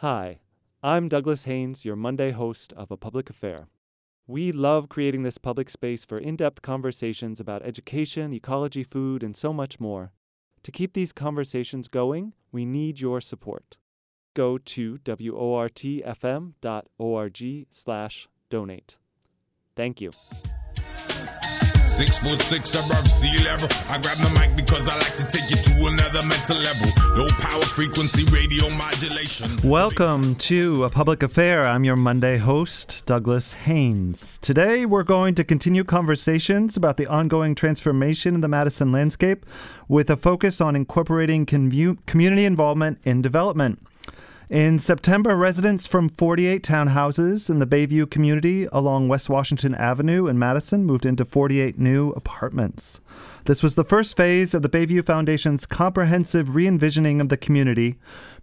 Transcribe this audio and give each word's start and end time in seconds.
Hi, 0.00 0.40
I'm 0.82 1.08
Douglas 1.08 1.44
Haynes, 1.44 1.86
your 1.86 1.96
Monday 1.96 2.30
host 2.30 2.74
of 2.74 2.90
A 2.90 2.98
Public 2.98 3.30
Affair. 3.30 3.68
We 4.26 4.52
love 4.52 4.90
creating 4.90 5.22
this 5.22 5.38
public 5.38 5.70
space 5.70 6.04
for 6.04 6.18
in 6.18 6.36
depth 6.36 6.60
conversations 6.60 7.40
about 7.40 7.62
education, 7.62 8.34
ecology, 8.34 8.82
food, 8.84 9.22
and 9.22 9.34
so 9.34 9.54
much 9.54 9.80
more. 9.80 10.12
To 10.64 10.70
keep 10.70 10.92
these 10.92 11.14
conversations 11.14 11.88
going, 11.88 12.34
we 12.52 12.66
need 12.66 13.00
your 13.00 13.22
support. 13.22 13.78
Go 14.34 14.58
to 14.58 14.98
wortfm.org 14.98 16.56
slash 17.70 18.28
donate. 18.50 18.98
Thank 19.74 20.02
you. 20.02 20.10
Six 21.96 22.18
foot 22.18 22.42
six 22.42 22.74
above 22.74 23.08
sea 23.08 23.42
level. 23.42 23.68
I 23.88 23.98
grab 23.98 24.18
mic 24.34 24.54
because 24.54 24.86
I 24.86 24.98
like 24.98 25.16
to 25.16 25.24
take 25.34 25.48
you 25.48 25.56
to 25.56 25.86
another 25.86 26.28
mental 26.28 26.58
level. 26.58 26.88
Low 27.16 27.26
power 27.38 27.62
frequency 27.62 28.30
radio 28.30 28.68
modulation. 28.68 29.48
Welcome 29.64 30.34
to 30.34 30.84
A 30.84 30.90
Public 30.90 31.22
Affair. 31.22 31.64
I'm 31.64 31.84
your 31.84 31.96
Monday 31.96 32.36
host, 32.36 33.02
Douglas 33.06 33.54
Haynes. 33.54 34.38
Today 34.42 34.84
we're 34.84 35.04
going 35.04 35.34
to 35.36 35.42
continue 35.42 35.84
conversations 35.84 36.76
about 36.76 36.98
the 36.98 37.06
ongoing 37.06 37.54
transformation 37.54 38.34
in 38.34 38.42
the 38.42 38.48
Madison 38.48 38.92
landscape 38.92 39.46
with 39.88 40.10
a 40.10 40.18
focus 40.18 40.60
on 40.60 40.76
incorporating 40.76 41.46
commu- 41.46 41.96
community 42.04 42.44
involvement 42.44 42.98
in 43.04 43.22
development. 43.22 43.80
In 44.48 44.78
September, 44.78 45.34
residents 45.34 45.88
from 45.88 46.08
48 46.08 46.62
townhouses 46.62 47.50
in 47.50 47.58
the 47.58 47.66
Bayview 47.66 48.08
community 48.08 48.68
along 48.70 49.08
West 49.08 49.28
Washington 49.28 49.74
Avenue 49.74 50.28
in 50.28 50.38
Madison 50.38 50.84
moved 50.84 51.04
into 51.04 51.24
48 51.24 51.80
new 51.80 52.10
apartments. 52.10 53.00
This 53.46 53.60
was 53.60 53.74
the 53.74 53.82
first 53.82 54.16
phase 54.16 54.54
of 54.54 54.62
the 54.62 54.68
Bayview 54.68 55.04
Foundation's 55.04 55.66
comprehensive 55.66 56.54
re 56.54 56.64
envisioning 56.64 57.20
of 57.20 57.28
the 57.28 57.36
community, 57.36 57.96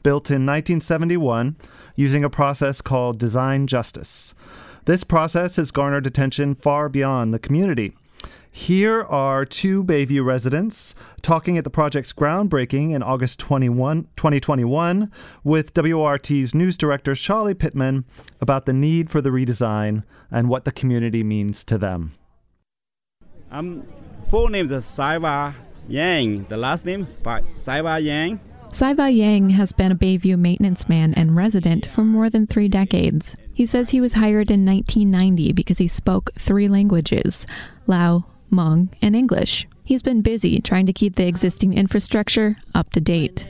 built 0.04 0.30
in 0.30 0.46
1971 0.46 1.56
using 1.96 2.26
a 2.26 2.30
process 2.30 2.82
called 2.82 3.18
design 3.18 3.66
justice. 3.66 4.34
This 4.84 5.06
process 5.06 5.56
has 5.56 5.72
garnered 5.72 6.06
attention 6.06 6.54
far 6.54 6.90
beyond 6.90 7.34
the 7.34 7.40
community. 7.40 7.94
Here 8.56 9.02
are 9.02 9.46
two 9.46 9.84
Bayview 9.84 10.24
residents 10.24 10.94
talking 11.24 11.58
at 11.58 11.64
the 11.64 11.72
project's 11.72 12.14
groundbreaking 12.14 12.92
in 12.94 13.02
August 13.02 13.40
21, 13.40 14.04
2021 14.16 15.12
with 15.44 15.74
WORT's 15.74 16.54
news 16.54 16.78
director 16.78 17.16
Charlie 17.16 17.56
Pittman 17.56 18.06
about 18.40 18.68
the 18.68 18.72
need 18.72 19.10
for 19.10 19.22
the 19.22 19.32
redesign 19.32 20.04
and 20.30 20.50
what 20.50 20.66
the 20.66 20.72
community 20.72 21.24
means 21.24 21.64
to 21.64 21.80
them. 21.80 22.14
I'm 23.50 23.88
full 24.30 24.50
name 24.50 24.72
is 24.72 24.86
Saiva 24.86 25.56
Yang. 25.90 26.44
The 26.46 26.58
last 26.58 26.86
name 26.86 27.02
is 27.02 27.18
Saiva 27.18 28.02
Yang. 28.02 28.40
Saiva 28.70 29.14
Yang 29.14 29.50
has 29.52 29.72
been 29.72 29.92
a 29.92 29.96
Bayview 29.96 30.38
maintenance 30.38 30.88
man 30.88 31.16
and 31.16 31.36
resident 31.36 31.88
for 31.88 32.04
more 32.04 32.30
than 32.30 32.46
three 32.46 32.68
decades. 32.68 33.36
He 33.52 33.66
says 33.66 33.90
he 33.90 34.00
was 34.00 34.14
hired 34.14 34.52
in 34.52 34.64
1990 34.64 35.54
because 35.54 35.80
he 35.80 35.88
spoke 35.88 36.32
three 36.38 36.68
languages 36.68 37.48
Lao, 37.88 38.26
Hmong, 38.54 38.90
and 39.02 39.16
English. 39.16 39.68
He's 39.84 40.04
been 40.04 40.22
busy 40.22 40.62
trying 40.62 40.86
to 40.86 40.94
keep 40.94 41.16
the 41.16 41.28
existing 41.28 41.74
infrastructure 41.74 42.56
up 42.76 42.92
to 42.92 43.02
date. 43.02 43.48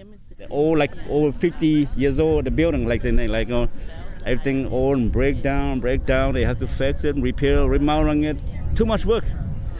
All 0.49 0.77
like 0.77 0.91
over 1.09 1.31
50 1.31 1.89
years 1.95 2.19
old, 2.19 2.45
the 2.45 2.51
building 2.51 2.87
like 2.87 3.03
like 3.03 3.51
uh, 3.51 3.67
everything 4.25 4.67
all 4.67 4.97
break 5.09 5.41
down, 5.41 5.79
break 5.79 6.05
down. 6.05 6.33
They 6.33 6.45
have 6.45 6.59
to 6.59 6.67
fix 6.67 7.03
it, 7.03 7.15
repair, 7.15 7.67
remodeling 7.67 8.23
it. 8.23 8.37
Too 8.75 8.85
much 8.85 9.05
work. 9.05 9.25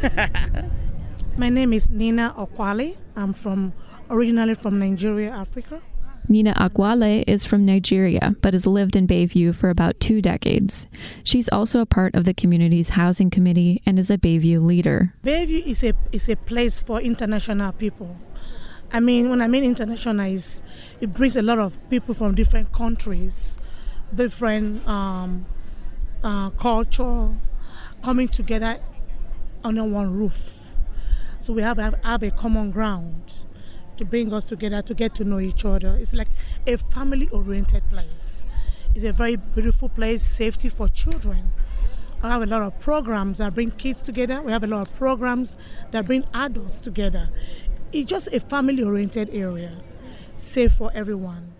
My 1.37 1.49
name 1.49 1.73
is 1.73 1.89
Nina 1.89 2.35
Okwali. 2.37 2.95
I'm 3.15 3.33
from 3.33 3.73
originally 4.09 4.55
from 4.55 4.79
Nigeria, 4.79 5.31
Africa. 5.31 5.81
Nina 6.29 6.53
Akwale 6.53 7.23
is 7.27 7.45
from 7.45 7.65
Nigeria, 7.65 8.35
but 8.41 8.53
has 8.53 8.65
lived 8.65 8.95
in 8.95 9.05
Bayview 9.07 9.53
for 9.53 9.69
about 9.69 9.99
two 9.99 10.21
decades. 10.21 10.87
She's 11.23 11.49
also 11.49 11.81
a 11.81 11.85
part 11.85 12.15
of 12.15 12.23
the 12.23 12.33
community's 12.33 12.89
housing 12.89 13.29
committee 13.29 13.81
and 13.85 13.99
is 13.99 14.09
a 14.09 14.17
Bayview 14.17 14.63
leader. 14.63 15.13
Bayview 15.23 15.65
is 15.65 15.83
a, 15.83 15.93
is 16.11 16.29
a 16.29 16.35
place 16.35 16.79
for 16.79 17.01
international 17.01 17.73
people. 17.73 18.17
I 18.91 18.99
mean, 18.99 19.29
when 19.29 19.41
I 19.41 19.47
mean 19.47 19.63
international, 19.63 20.25
is 20.27 20.63
it 21.01 21.13
brings 21.13 21.35
a 21.35 21.41
lot 21.41 21.59
of 21.59 21.77
people 21.89 22.13
from 22.13 22.35
different 22.35 22.71
countries, 22.71 23.59
different 24.13 24.87
um, 24.87 25.45
uh, 26.23 26.51
culture, 26.51 27.29
coming 28.03 28.27
together 28.27 28.79
under 29.63 29.83
one 29.83 30.13
roof. 30.13 30.59
So 31.41 31.53
we 31.53 31.63
have, 31.63 31.77
have, 31.77 31.95
have 32.03 32.23
a 32.23 32.31
common 32.31 32.71
ground 32.71 33.32
to 34.03 34.09
bring 34.09 34.33
us 34.33 34.43
together 34.43 34.81
to 34.81 34.93
get 34.93 35.15
to 35.15 35.23
know 35.23 35.39
each 35.39 35.63
other. 35.63 35.95
It's 35.99 36.13
like 36.13 36.27
a 36.67 36.75
family 36.77 37.29
oriented 37.29 37.89
place. 37.89 38.45
It's 38.93 39.05
a 39.05 39.11
very 39.11 39.37
beautiful 39.37 39.89
place, 39.89 40.23
safety 40.23 40.69
for 40.69 40.89
children. 40.89 41.51
I 42.21 42.29
have 42.29 42.41
a 42.41 42.45
lot 42.45 42.61
of 42.61 42.79
programs 42.79 43.37
that 43.37 43.53
bring 43.53 43.71
kids 43.71 44.01
together. 44.01 44.41
We 44.41 44.51
have 44.51 44.63
a 44.63 44.67
lot 44.67 44.87
of 44.87 44.95
programs 44.95 45.57
that 45.91 46.05
bring 46.05 46.25
adults 46.33 46.79
together. 46.79 47.29
It's 47.91 48.09
just 48.09 48.27
a 48.27 48.39
family 48.39 48.83
oriented 48.83 49.29
area, 49.31 49.77
safe 50.37 50.73
for 50.73 50.91
everyone. 50.93 51.53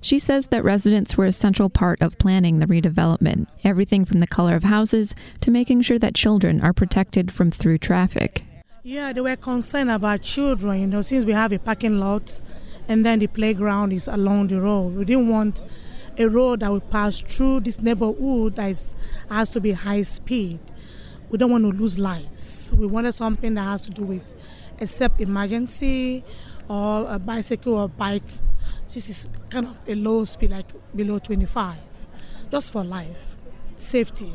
She 0.00 0.18
says 0.18 0.48
that 0.48 0.64
residents 0.64 1.16
were 1.16 1.26
a 1.26 1.32
central 1.32 1.70
part 1.70 2.02
of 2.02 2.18
planning 2.18 2.58
the 2.58 2.66
redevelopment, 2.66 3.46
everything 3.62 4.04
from 4.04 4.18
the 4.18 4.26
color 4.26 4.56
of 4.56 4.64
houses 4.64 5.14
to 5.42 5.50
making 5.50 5.82
sure 5.82 5.98
that 5.98 6.14
children 6.14 6.60
are 6.60 6.72
protected 6.72 7.30
from 7.30 7.50
through 7.50 7.78
traffic. 7.78 8.44
Yeah, 8.84 9.12
they 9.12 9.20
were 9.20 9.36
concerned 9.36 9.92
about 9.92 10.22
children, 10.22 10.80
you 10.80 10.86
know, 10.88 11.02
since 11.02 11.24
we 11.24 11.32
have 11.32 11.52
a 11.52 11.58
parking 11.60 11.98
lot 11.98 12.42
and 12.88 13.06
then 13.06 13.20
the 13.20 13.28
playground 13.28 13.92
is 13.92 14.08
along 14.08 14.48
the 14.48 14.60
road. 14.60 14.96
We 14.96 15.04
didn't 15.04 15.28
want 15.28 15.62
a 16.18 16.26
road 16.26 16.60
that 16.60 16.72
would 16.72 16.90
pass 16.90 17.20
through 17.20 17.60
this 17.60 17.80
neighborhood 17.80 18.56
that 18.56 18.70
is, 18.72 18.96
has 19.30 19.50
to 19.50 19.60
be 19.60 19.70
high 19.70 20.02
speed. 20.02 20.58
We 21.30 21.38
don't 21.38 21.52
want 21.52 21.62
to 21.62 21.70
lose 21.70 21.96
lives. 21.96 22.72
We 22.76 22.88
wanted 22.88 23.12
something 23.12 23.54
that 23.54 23.62
has 23.62 23.82
to 23.82 23.92
do 23.92 24.02
with 24.02 24.34
except 24.80 25.20
emergency 25.20 26.24
or 26.68 27.06
a 27.08 27.20
bicycle 27.20 27.74
or 27.74 27.88
bike. 27.88 28.26
This 28.92 29.08
is 29.08 29.28
kind 29.48 29.66
of 29.66 29.78
a 29.88 29.94
low 29.94 30.24
speed, 30.24 30.50
like 30.50 30.66
below 30.96 31.20
25, 31.20 31.76
just 32.50 32.72
for 32.72 32.82
life, 32.82 33.36
safety 33.76 34.32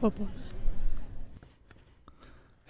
purpose. 0.00 0.54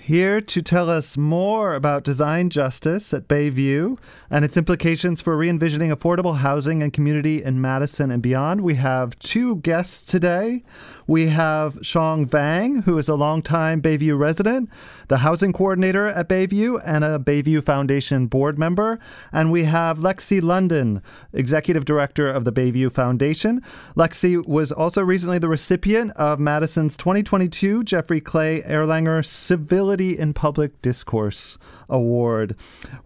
Here 0.09 0.41
to 0.41 0.63
tell 0.63 0.89
us 0.89 1.19
more 1.19 1.75
about 1.75 2.03
design 2.03 2.49
justice 2.49 3.13
at 3.13 3.29
Bayview 3.29 3.99
and 4.31 4.43
its 4.43 4.57
implications 4.57 5.21
for 5.21 5.37
re 5.37 5.51
envisioning 5.51 5.91
affordable 5.91 6.39
housing 6.39 6.83
and 6.83 6.95
community 6.95 7.43
in 7.43 7.61
Madison 7.61 8.11
and 8.11 8.23
beyond, 8.23 8.63
we 8.63 8.77
have 8.77 9.19
two 9.19 9.57
guests 9.57 10.03
today. 10.07 10.63
We 11.07 11.27
have 11.27 11.75
Xong 11.83 12.27
Vang, 12.27 12.83
who 12.83 12.97
is 12.97 13.09
a 13.09 13.15
longtime 13.15 13.83
Bayview 13.83 14.19
resident, 14.19 14.71
the 15.09 15.19
housing 15.19 15.53
coordinator 15.53 16.07
at 16.07 16.29
Bayview, 16.29 16.81
and 16.85 17.03
a 17.03 17.19
Bayview 17.19 17.63
Foundation 17.63 18.27
board 18.27 18.59
member. 18.59 18.99
And 19.33 19.51
we 19.51 19.65
have 19.65 19.99
Lexi 19.99 20.43
London, 20.43 21.03
executive 21.35 21.87
director 21.87 22.31
of 22.31 22.45
the 22.45 22.53
Bayview 22.53 22.93
Foundation. 22.93 23.63
Lexi 23.97 24.47
was 24.47 24.71
also 24.71 25.03
recently 25.03 25.39
the 25.39 25.49
recipient 25.49 26.13
of 26.13 26.39
Madison's 26.39 26.97
2022 26.97 27.85
Jeffrey 27.85 28.21
Clay 28.21 28.63
Erlanger 28.63 29.25
Civility 29.25 29.98
in 30.01 30.33
Public 30.33 30.81
Discourse 30.83 31.59
Award. 31.89 32.55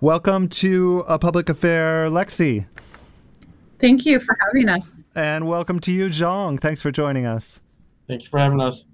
Welcome 0.00 0.48
to 0.48 1.04
a 1.08 1.18
public 1.18 1.48
affair, 1.48 2.10
Lexi. 2.10 2.66
Thank 3.80 4.04
you 4.04 4.20
for 4.20 4.36
having 4.46 4.68
us. 4.68 5.02
And 5.14 5.48
welcome 5.48 5.80
to 5.80 5.92
you, 5.92 6.06
Xong. 6.06 6.60
Thanks 6.60 6.82
for 6.82 6.90
joining 6.90 7.26
us. 7.26 7.60
Thank 8.06 8.22
you 8.22 8.28
for 8.28 8.38
having 8.38 8.60
us. 8.60 8.84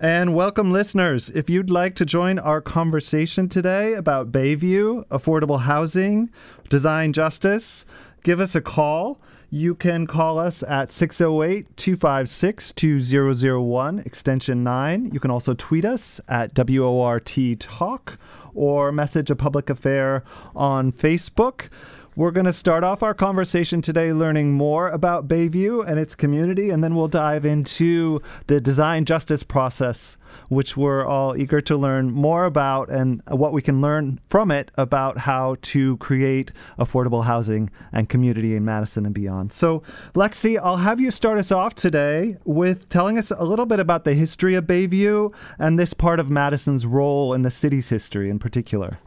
And 0.00 0.34
welcome, 0.34 0.72
listeners. 0.72 1.30
If 1.30 1.48
you'd 1.48 1.70
like 1.70 1.94
to 1.96 2.04
join 2.04 2.38
our 2.38 2.60
conversation 2.60 3.48
today 3.48 3.94
about 3.94 4.32
Bayview, 4.32 5.06
affordable 5.08 5.60
housing, 5.60 6.30
design 6.68 7.12
justice, 7.12 7.84
give 8.22 8.40
us 8.40 8.54
a 8.54 8.60
call. 8.60 9.20
You 9.50 9.74
can 9.74 10.06
call 10.06 10.38
us 10.38 10.62
at 10.62 10.90
608 10.90 11.76
256 11.76 12.72
2001, 12.72 13.98
extension 14.00 14.64
9. 14.64 15.10
You 15.12 15.20
can 15.20 15.30
also 15.30 15.54
tweet 15.54 15.84
us 15.84 16.20
at 16.28 16.52
WORT 16.56 17.36
Talk 17.58 18.18
or 18.54 18.92
message 18.92 19.30
a 19.30 19.36
public 19.36 19.68
affair 19.70 20.24
on 20.54 20.92
Facebook. 20.92 21.68
We're 22.16 22.30
going 22.30 22.46
to 22.46 22.52
start 22.52 22.84
off 22.84 23.02
our 23.02 23.12
conversation 23.12 23.82
today 23.82 24.12
learning 24.12 24.52
more 24.52 24.88
about 24.88 25.26
Bayview 25.26 25.84
and 25.84 25.98
its 25.98 26.14
community, 26.14 26.70
and 26.70 26.84
then 26.84 26.94
we'll 26.94 27.08
dive 27.08 27.44
into 27.44 28.20
the 28.46 28.60
design 28.60 29.04
justice 29.04 29.42
process, 29.42 30.16
which 30.48 30.76
we're 30.76 31.04
all 31.04 31.36
eager 31.36 31.60
to 31.62 31.76
learn 31.76 32.12
more 32.12 32.44
about 32.44 32.88
and 32.88 33.20
what 33.26 33.52
we 33.52 33.60
can 33.60 33.80
learn 33.80 34.20
from 34.28 34.52
it 34.52 34.70
about 34.76 35.18
how 35.18 35.56
to 35.62 35.96
create 35.96 36.52
affordable 36.78 37.24
housing 37.24 37.68
and 37.90 38.08
community 38.08 38.54
in 38.54 38.64
Madison 38.64 39.06
and 39.06 39.14
beyond. 39.14 39.52
So, 39.52 39.82
Lexi, 40.14 40.56
I'll 40.56 40.76
have 40.76 41.00
you 41.00 41.10
start 41.10 41.38
us 41.38 41.50
off 41.50 41.74
today 41.74 42.36
with 42.44 42.88
telling 42.90 43.18
us 43.18 43.32
a 43.32 43.42
little 43.42 43.66
bit 43.66 43.80
about 43.80 44.04
the 44.04 44.14
history 44.14 44.54
of 44.54 44.66
Bayview 44.66 45.34
and 45.58 45.80
this 45.80 45.92
part 45.92 46.20
of 46.20 46.30
Madison's 46.30 46.86
role 46.86 47.34
in 47.34 47.42
the 47.42 47.50
city's 47.50 47.88
history 47.88 48.30
in 48.30 48.38
particular. 48.38 49.00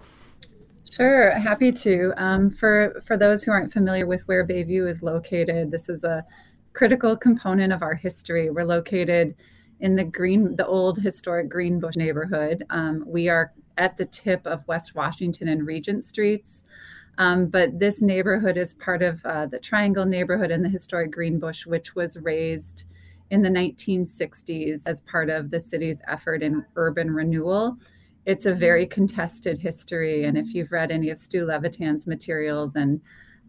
Sure, 0.97 1.29
happy 1.37 1.71
to. 1.71 2.11
Um, 2.17 2.49
for 2.49 3.03
for 3.05 3.17
those 3.17 3.43
who 3.43 3.51
aren't 3.51 3.71
familiar 3.71 4.07
with 4.07 4.27
where 4.27 4.45
Bayview 4.45 4.89
is 4.89 5.03
located, 5.03 5.69
this 5.69 5.89
is 5.89 6.03
a 6.03 6.25
critical 6.73 7.15
component 7.15 7.71
of 7.71 7.83
our 7.83 7.93
history. 7.93 8.49
We're 8.49 8.65
located 8.65 9.35
in 9.79 9.95
the 9.95 10.03
green, 10.03 10.55
the 10.55 10.65
old 10.65 10.97
historic 10.97 11.49
Greenbush 11.49 11.95
neighborhood. 11.95 12.65
Um, 12.71 13.03
we 13.05 13.29
are 13.29 13.53
at 13.77 13.97
the 13.97 14.05
tip 14.05 14.47
of 14.47 14.67
West 14.67 14.95
Washington 14.95 15.47
and 15.47 15.67
Regent 15.67 16.03
Streets. 16.03 16.63
Um, 17.19 17.45
but 17.45 17.79
this 17.79 18.01
neighborhood 18.01 18.57
is 18.57 18.73
part 18.73 19.03
of 19.03 19.23
uh, 19.23 19.45
the 19.45 19.59
Triangle 19.59 20.05
neighborhood 20.05 20.49
and 20.49 20.65
the 20.65 20.69
historic 20.69 21.11
Greenbush, 21.11 21.67
which 21.67 21.93
was 21.93 22.17
razed 22.17 22.85
in 23.29 23.43
the 23.43 23.49
1960s 23.49 24.81
as 24.87 25.01
part 25.01 25.29
of 25.29 25.51
the 25.51 25.59
city's 25.59 25.99
effort 26.07 26.41
in 26.41 26.65
urban 26.75 27.11
renewal. 27.11 27.77
It's 28.27 28.45
a 28.45 28.53
very 28.53 28.85
contested 28.85 29.57
history, 29.57 30.25
and 30.25 30.37
if 30.37 30.53
you've 30.53 30.73
read 30.73 30.91
any 30.91 31.09
of 31.11 31.17
Stu 31.17 31.45
Levitan's 31.45 32.05
materials, 32.05 32.75
and 32.75 32.99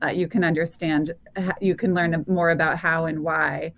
uh, 0.04 0.10
you 0.10 0.28
can 0.28 0.44
understand, 0.44 1.14
you 1.60 1.74
can 1.74 1.94
learn 1.94 2.24
more 2.28 2.50
about 2.50 2.78
how 2.78 3.06
and 3.06 3.24
why. 3.24 3.72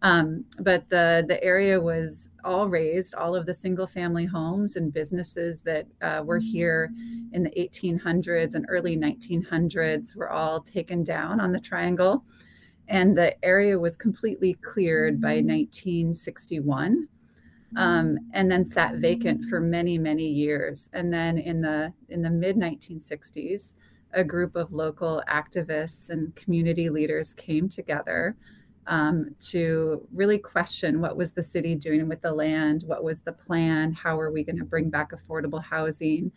Um, 0.00 0.46
but 0.60 0.88
the 0.88 1.26
the 1.28 1.44
area 1.44 1.78
was 1.78 2.30
all 2.42 2.68
razed. 2.68 3.14
All 3.14 3.36
of 3.36 3.44
the 3.44 3.52
single 3.52 3.86
family 3.86 4.24
homes 4.24 4.76
and 4.76 4.94
businesses 4.94 5.60
that 5.60 5.86
uh, 6.00 6.22
were 6.24 6.38
here 6.38 6.90
in 7.32 7.42
the 7.42 7.50
1800s 7.50 8.54
and 8.54 8.64
early 8.70 8.96
1900s 8.96 10.16
were 10.16 10.30
all 10.30 10.60
taken 10.60 11.04
down 11.04 11.38
on 11.38 11.52
the 11.52 11.60
Triangle, 11.60 12.24
and 12.88 13.14
the 13.14 13.44
area 13.44 13.78
was 13.78 13.94
completely 13.94 14.54
cleared 14.54 15.20
by 15.20 15.34
1961. 15.34 17.08
Um, 17.76 18.18
and 18.32 18.50
then 18.50 18.64
sat 18.64 18.96
vacant 18.96 19.44
for 19.50 19.60
many 19.60 19.98
many 19.98 20.26
years. 20.26 20.88
And 20.92 21.12
then 21.12 21.38
in 21.38 21.60
the 21.60 21.92
in 22.08 22.22
the 22.22 22.30
mid 22.30 22.56
1960s 22.56 23.72
a 24.16 24.24
group 24.24 24.56
of 24.56 24.72
local 24.72 25.22
activists 25.28 26.08
and 26.08 26.34
community 26.34 26.88
leaders 26.88 27.34
came 27.34 27.68
together 27.68 28.34
um, 28.86 29.34
to 29.40 30.06
really 30.12 30.38
question 30.38 31.00
what 31.00 31.16
was 31.16 31.32
the 31.32 31.42
city 31.42 31.74
doing 31.74 32.08
with 32.08 32.22
the 32.22 32.32
land, 32.32 32.82
what 32.86 33.04
was 33.04 33.20
the 33.20 33.32
plan, 33.32 33.92
how 33.92 34.18
are 34.18 34.30
we 34.30 34.44
going 34.44 34.58
to 34.58 34.64
bring 34.64 34.88
back 34.88 35.10
affordable 35.12 35.62
housing, 35.62 36.30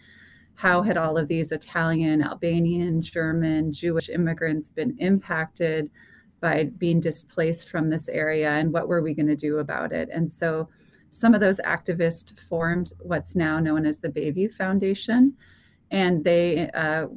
how 0.56 0.82
had 0.82 0.98
all 0.98 1.18
of 1.18 1.28
these 1.28 1.52
Italian, 1.52 2.24
Albanian, 2.24 3.02
German, 3.02 3.72
Jewish 3.72 4.10
immigrants 4.10 4.70
been 4.70 4.96
impacted 5.00 5.90
by 6.42 6.66
being 6.78 7.00
displaced 7.00 7.70
from 7.70 7.90
this 7.90 8.10
area, 8.10 8.50
and 8.50 8.74
what 8.74 8.88
were 8.88 9.02
we 9.02 9.14
going 9.14 9.28
to 9.28 9.36
do 9.36 9.60
about 9.60 9.92
it? 9.92 10.10
And 10.12 10.32
so 10.32 10.70
some 11.12 11.34
of 11.34 11.42
those 11.42 11.58
activists 11.60 12.38
formed 12.48 12.94
what's 13.00 13.36
now 13.36 13.60
known 13.60 13.86
as 13.86 13.98
the 13.98 14.10
Bayview 14.10 14.54
Foundation, 14.54 15.34
and 15.92 16.24
they 16.24 16.70
uh, 16.72 17.08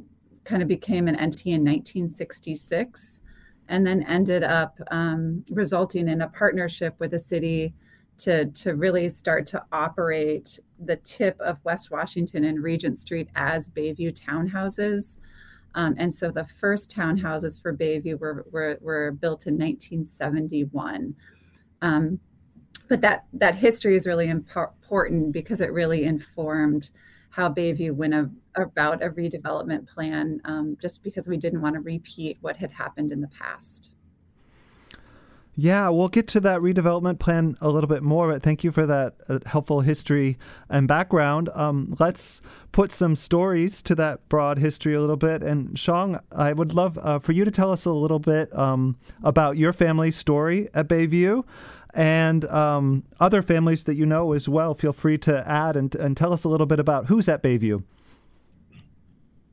kind 0.45 0.61
of 0.61 0.67
became 0.67 1.07
an 1.07 1.15
entity 1.15 1.51
in 1.51 1.61
1966 1.61 3.21
and 3.69 3.87
then 3.87 4.03
ended 4.03 4.43
up 4.43 4.77
um, 4.91 5.43
resulting 5.51 6.07
in 6.07 6.21
a 6.21 6.27
partnership 6.27 6.95
with 6.99 7.11
the 7.11 7.19
city 7.19 7.73
to, 8.17 8.45
to 8.47 8.75
really 8.75 9.09
start 9.09 9.47
to 9.47 9.63
operate 9.71 10.59
the 10.85 10.97
tip 10.97 11.39
of 11.39 11.57
West 11.63 11.89
Washington 11.89 12.43
and 12.43 12.61
Regent 12.61 12.99
Street 12.99 13.29
as 13.35 13.67
Bayview 13.69 14.17
townhouses. 14.19 15.17
Um, 15.75 15.95
and 15.97 16.13
so 16.13 16.29
the 16.29 16.45
first 16.59 16.95
townhouses 16.95 17.59
for 17.61 17.73
Bayview 17.75 18.19
were, 18.19 18.45
were, 18.51 18.77
were 18.81 19.11
built 19.11 19.47
in 19.47 19.55
1971. 19.55 21.15
Um, 21.81 22.19
but 22.89 23.01
that, 23.01 23.25
that 23.33 23.55
history 23.55 23.95
is 23.95 24.05
really 24.05 24.29
important 24.29 25.31
because 25.31 25.61
it 25.61 25.71
really 25.71 26.03
informed 26.03 26.91
how 27.29 27.49
Bayview 27.49 27.93
went 27.95 28.13
about 28.55 29.01
a 29.01 29.09
redevelopment 29.09 29.87
plan 29.87 30.39
um, 30.45 30.77
just 30.79 31.01
because 31.01 31.27
we 31.27 31.37
didn't 31.37 31.61
want 31.61 31.73
to 31.73 31.81
repeat 31.81 32.37
what 32.41 32.57
had 32.57 32.71
happened 32.71 33.11
in 33.11 33.21
the 33.21 33.29
past. 33.29 33.89
Yeah, 35.55 35.89
we'll 35.89 36.09
get 36.09 36.27
to 36.29 36.39
that 36.41 36.61
redevelopment 36.61 37.19
plan 37.19 37.57
a 37.61 37.69
little 37.69 37.87
bit 37.87 38.01
more, 38.01 38.31
but 38.31 38.41
thank 38.41 38.63
you 38.63 38.71
for 38.71 38.87
that 38.87 39.15
uh, 39.29 39.37
helpful 39.45 39.81
history 39.81 40.37
and 40.67 40.87
background. 40.87 41.49
Um, 41.53 41.95
let's 41.99 42.41
put 42.71 42.91
some 42.91 43.15
stories 43.15 43.83
to 43.83 43.95
that 43.95 44.27
broad 44.29 44.57
history 44.57 44.95
a 44.95 45.01
little 45.01 45.15
bit. 45.15 45.43
And 45.43 45.75
Xong, 45.75 46.19
I 46.31 46.53
would 46.53 46.73
love 46.73 46.97
uh, 46.97 47.19
for 47.19 47.33
you 47.33 47.45
to 47.45 47.51
tell 47.51 47.71
us 47.71 47.85
a 47.85 47.91
little 47.91 48.17
bit 48.17 48.55
um, 48.57 48.97
about 49.23 49.57
your 49.57 49.73
family's 49.73 50.15
story 50.15 50.69
at 50.73 50.87
Bayview 50.87 51.43
and 51.93 52.45
um, 52.45 53.03
other 53.19 53.41
families 53.41 53.83
that 53.83 53.95
you 53.95 54.05
know 54.05 54.33
as 54.33 54.49
well. 54.49 54.73
Feel 54.73 54.93
free 54.93 55.17
to 55.19 55.47
add 55.47 55.75
and, 55.75 55.93
and 55.95 56.17
tell 56.17 56.33
us 56.33 56.43
a 56.43 56.49
little 56.49 56.65
bit 56.65 56.79
about 56.79 57.05
who's 57.05 57.29
at 57.29 57.43
Bayview. 57.43 57.83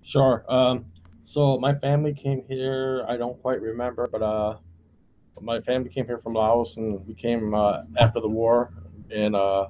Sure. 0.03 0.45
Um, 0.49 0.87
so 1.25 1.59
my 1.59 1.75
family 1.75 2.15
came 2.15 2.43
here. 2.49 3.05
I 3.09 3.17
don't 3.17 3.41
quite 3.41 3.61
remember, 3.61 4.09
but 4.11 4.23
uh, 4.23 4.57
my 5.41 5.61
family 5.61 5.91
came 5.91 6.07
here 6.07 6.19
from 6.19 6.35
Laos, 6.35 6.77
and 6.77 7.07
we 7.07 7.15
came 7.15 7.55
uh, 7.55 7.83
after 7.99 8.21
the 8.21 8.29
war, 8.29 8.73
and 9.11 9.37
uh, 9.37 9.69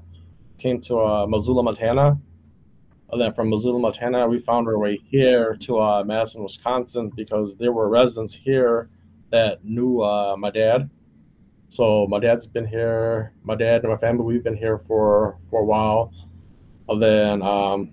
came 0.59 0.81
to 0.83 0.99
uh, 0.99 1.27
Missoula, 1.27 1.63
Montana. 1.63 2.19
And 3.13 3.21
then 3.21 3.35
from 3.35 3.51
Missoula, 3.51 3.79
Montana, 3.79 4.29
we 4.29 4.39
found 4.39 4.69
our 4.69 4.79
way 4.79 5.01
here 5.11 5.57
to 5.63 5.81
uh, 5.81 6.05
Madison, 6.05 6.43
Wisconsin, 6.43 7.11
because 7.11 7.57
there 7.57 7.73
were 7.73 7.89
residents 7.89 8.33
here 8.35 8.89
that 9.31 9.65
knew 9.65 10.01
uh, 10.01 10.37
my 10.39 10.51
dad. 10.51 10.89
So 11.71 12.09
my 12.09 12.19
dad's 12.19 12.47
been 12.47 12.67
here. 12.67 13.33
My 13.45 13.55
dad 13.55 13.83
and 13.83 13.93
my 13.93 13.97
family, 13.97 14.25
we've 14.25 14.43
been 14.43 14.57
here 14.57 14.79
for 14.89 15.39
for 15.51 15.61
a 15.61 15.65
while. 15.65 16.13
And 16.89 17.01
then 17.01 17.43
um, 17.43 17.93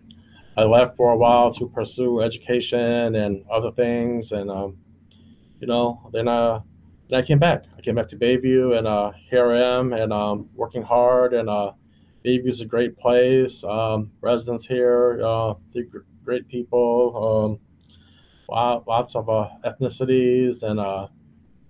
I 0.58 0.64
left 0.64 0.98
for 0.98 1.12
a 1.12 1.18
while 1.18 1.54
to 1.54 1.70
pursue 1.70 2.22
education 2.22 3.14
and 3.14 3.46
other 3.52 3.72
things, 3.72 4.32
and 4.32 4.50
um, 4.50 4.78
you 5.60 5.68
know, 5.68 6.10
then 6.12 6.28
uh, 6.28 6.62
then 7.08 7.20
I 7.20 7.22
came 7.22 7.38
back. 7.38 7.66
I 7.78 7.82
came 7.82 7.94
back 7.94 8.10
to 8.10 8.18
Bayview, 8.18 8.76
and 8.76 8.88
uh, 8.88 9.12
here 9.30 9.52
I 9.52 9.78
am, 9.78 9.94
and 9.94 10.12
um, 10.12 10.50
working 10.56 10.82
hard. 10.82 11.36
And 11.36 11.48
uh, 11.48 11.74
Bayview 12.26 12.50
is 12.50 12.62
a 12.62 12.66
great 12.66 12.98
place. 12.98 13.64
Um, 13.64 14.12
residents 14.22 14.66
here, 14.66 15.22
uh, 15.24 15.54
great 16.26 16.48
people. 16.48 17.60
Um, 18.50 18.84
lots 18.88 19.16
of 19.16 19.30
uh, 19.30 19.50
ethnicities, 19.64 20.64
and 20.64 20.80
uh, 20.80 21.10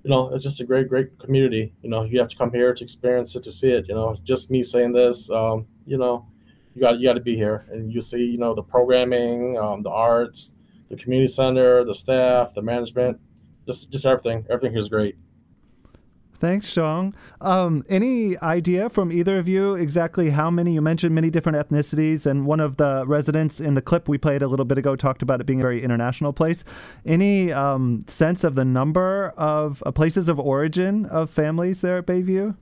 you 0.07 0.13
know, 0.13 0.33
it's 0.33 0.41
just 0.41 0.61
a 0.61 0.63
great, 0.63 0.87
great 0.87 1.19
community. 1.19 1.73
You 1.81 1.89
know, 1.89 2.03
you 2.03 2.17
have 2.19 2.29
to 2.29 2.37
come 2.37 2.49
here 2.49 2.73
to 2.73 2.81
experience 2.81 3.35
it, 3.35 3.43
to 3.43 3.51
see 3.51 3.71
it. 3.71 3.89
You 3.89 3.95
know, 3.95 4.15
just 4.23 4.49
me 4.49 4.63
saying 4.63 4.93
this, 4.93 5.29
um, 5.29 5.67
you 5.85 5.97
know, 5.97 6.25
you 6.73 6.79
got 6.79 6.97
you 6.97 7.05
got 7.05 7.15
to 7.15 7.19
be 7.19 7.35
here, 7.35 7.65
and 7.69 7.91
you 7.91 7.99
see, 7.99 8.23
you 8.23 8.37
know, 8.37 8.55
the 8.55 8.63
programming, 8.63 9.57
um, 9.57 9.83
the 9.83 9.89
arts, 9.89 10.53
the 10.89 10.95
community 10.95 11.27
center, 11.27 11.83
the 11.83 11.93
staff, 11.93 12.53
the 12.53 12.61
management, 12.61 13.19
just 13.65 13.89
just 13.89 14.05
everything. 14.05 14.45
Everything 14.49 14.71
here 14.71 14.79
is 14.79 14.87
great. 14.87 15.17
Thanks, 16.39 16.71
Xong. 16.71 17.15
Um, 17.41 17.83
any 17.89 18.37
idea 18.39 18.89
from 18.89 19.11
either 19.11 19.39
of 19.39 19.47
you 19.47 19.73
exactly 19.73 20.29
how 20.29 20.51
many? 20.51 20.73
You 20.73 20.81
mentioned 20.81 21.15
many 21.15 21.31
different 21.31 21.57
ethnicities, 21.57 22.27
and 22.27 22.45
one 22.45 22.59
of 22.59 22.77
the 22.77 23.05
residents 23.07 23.59
in 23.59 23.73
the 23.73 23.81
clip 23.81 24.07
we 24.07 24.19
played 24.19 24.43
a 24.43 24.47
little 24.47 24.65
bit 24.65 24.77
ago 24.77 24.95
talked 24.95 25.23
about 25.23 25.41
it 25.41 25.45
being 25.47 25.61
a 25.61 25.63
very 25.63 25.83
international 25.83 26.33
place. 26.33 26.63
Any 27.05 27.51
um, 27.51 28.05
sense 28.07 28.43
of 28.43 28.53
the 28.53 28.65
number 28.65 29.33
of 29.35 29.81
uh, 29.85 29.91
places 29.91 30.29
of 30.29 30.39
origin 30.39 31.05
of 31.07 31.31
families 31.31 31.81
there 31.81 31.97
at 31.97 32.05
Bayview? 32.05 32.55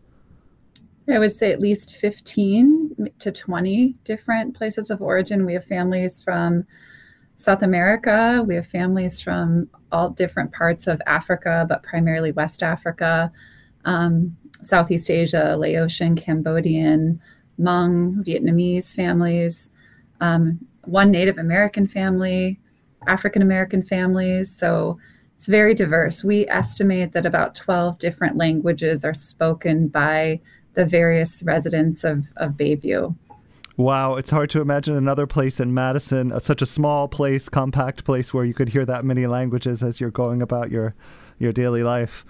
I 1.09 1.19
would 1.19 1.35
say 1.35 1.51
at 1.51 1.59
least 1.59 1.97
15 1.97 3.09
to 3.19 3.31
20 3.31 3.95
different 4.05 4.55
places 4.55 4.89
of 4.89 5.01
origin. 5.01 5.45
We 5.45 5.53
have 5.53 5.65
families 5.65 6.23
from 6.23 6.65
South 7.37 7.61
America, 7.61 8.43
we 8.47 8.55
have 8.55 8.67
families 8.67 9.19
from 9.21 9.69
all 9.91 10.09
different 10.09 10.53
parts 10.53 10.87
of 10.87 11.01
Africa, 11.05 11.65
but 11.67 11.83
primarily 11.83 12.31
West 12.31 12.63
Africa, 12.63 13.31
um, 13.85 14.35
Southeast 14.63 15.09
Asia, 15.09 15.55
Laotian, 15.57 16.15
Cambodian, 16.15 17.21
Hmong, 17.59 18.25
Vietnamese 18.25 18.93
families, 18.93 19.69
um, 20.21 20.59
one 20.83 21.11
Native 21.11 21.37
American 21.37 21.87
family, 21.87 22.59
African 23.07 23.41
American 23.41 23.83
families. 23.83 24.55
So 24.55 24.97
it's 25.35 25.45
very 25.45 25.73
diverse. 25.73 26.23
We 26.23 26.47
estimate 26.47 27.13
that 27.13 27.25
about 27.25 27.55
12 27.55 27.99
different 27.99 28.37
languages 28.37 29.03
are 29.03 29.13
spoken 29.13 29.87
by 29.87 30.39
the 30.73 30.85
various 30.85 31.43
residents 31.43 32.03
of, 32.03 32.25
of 32.37 32.53
Bayview. 32.53 33.15
Wow, 33.77 34.15
it's 34.15 34.29
hard 34.29 34.49
to 34.51 34.61
imagine 34.61 34.95
another 34.95 35.27
place 35.27 35.59
in 35.59 35.73
Madison, 35.73 36.31
uh, 36.31 36.39
such 36.39 36.61
a 36.61 36.65
small 36.65 37.09
place, 37.09 37.49
compact 37.49 38.05
place 38.05 38.33
where 38.33 38.45
you 38.45 38.53
could 38.53 38.69
hear 38.69 38.85
that 38.85 39.03
many 39.03 39.27
languages 39.27 39.83
as 39.83 39.99
you're 39.99 40.11
going 40.11 40.41
about 40.41 40.71
your 40.71 40.95
your 41.37 41.51
daily 41.51 41.83
life. 41.83 42.25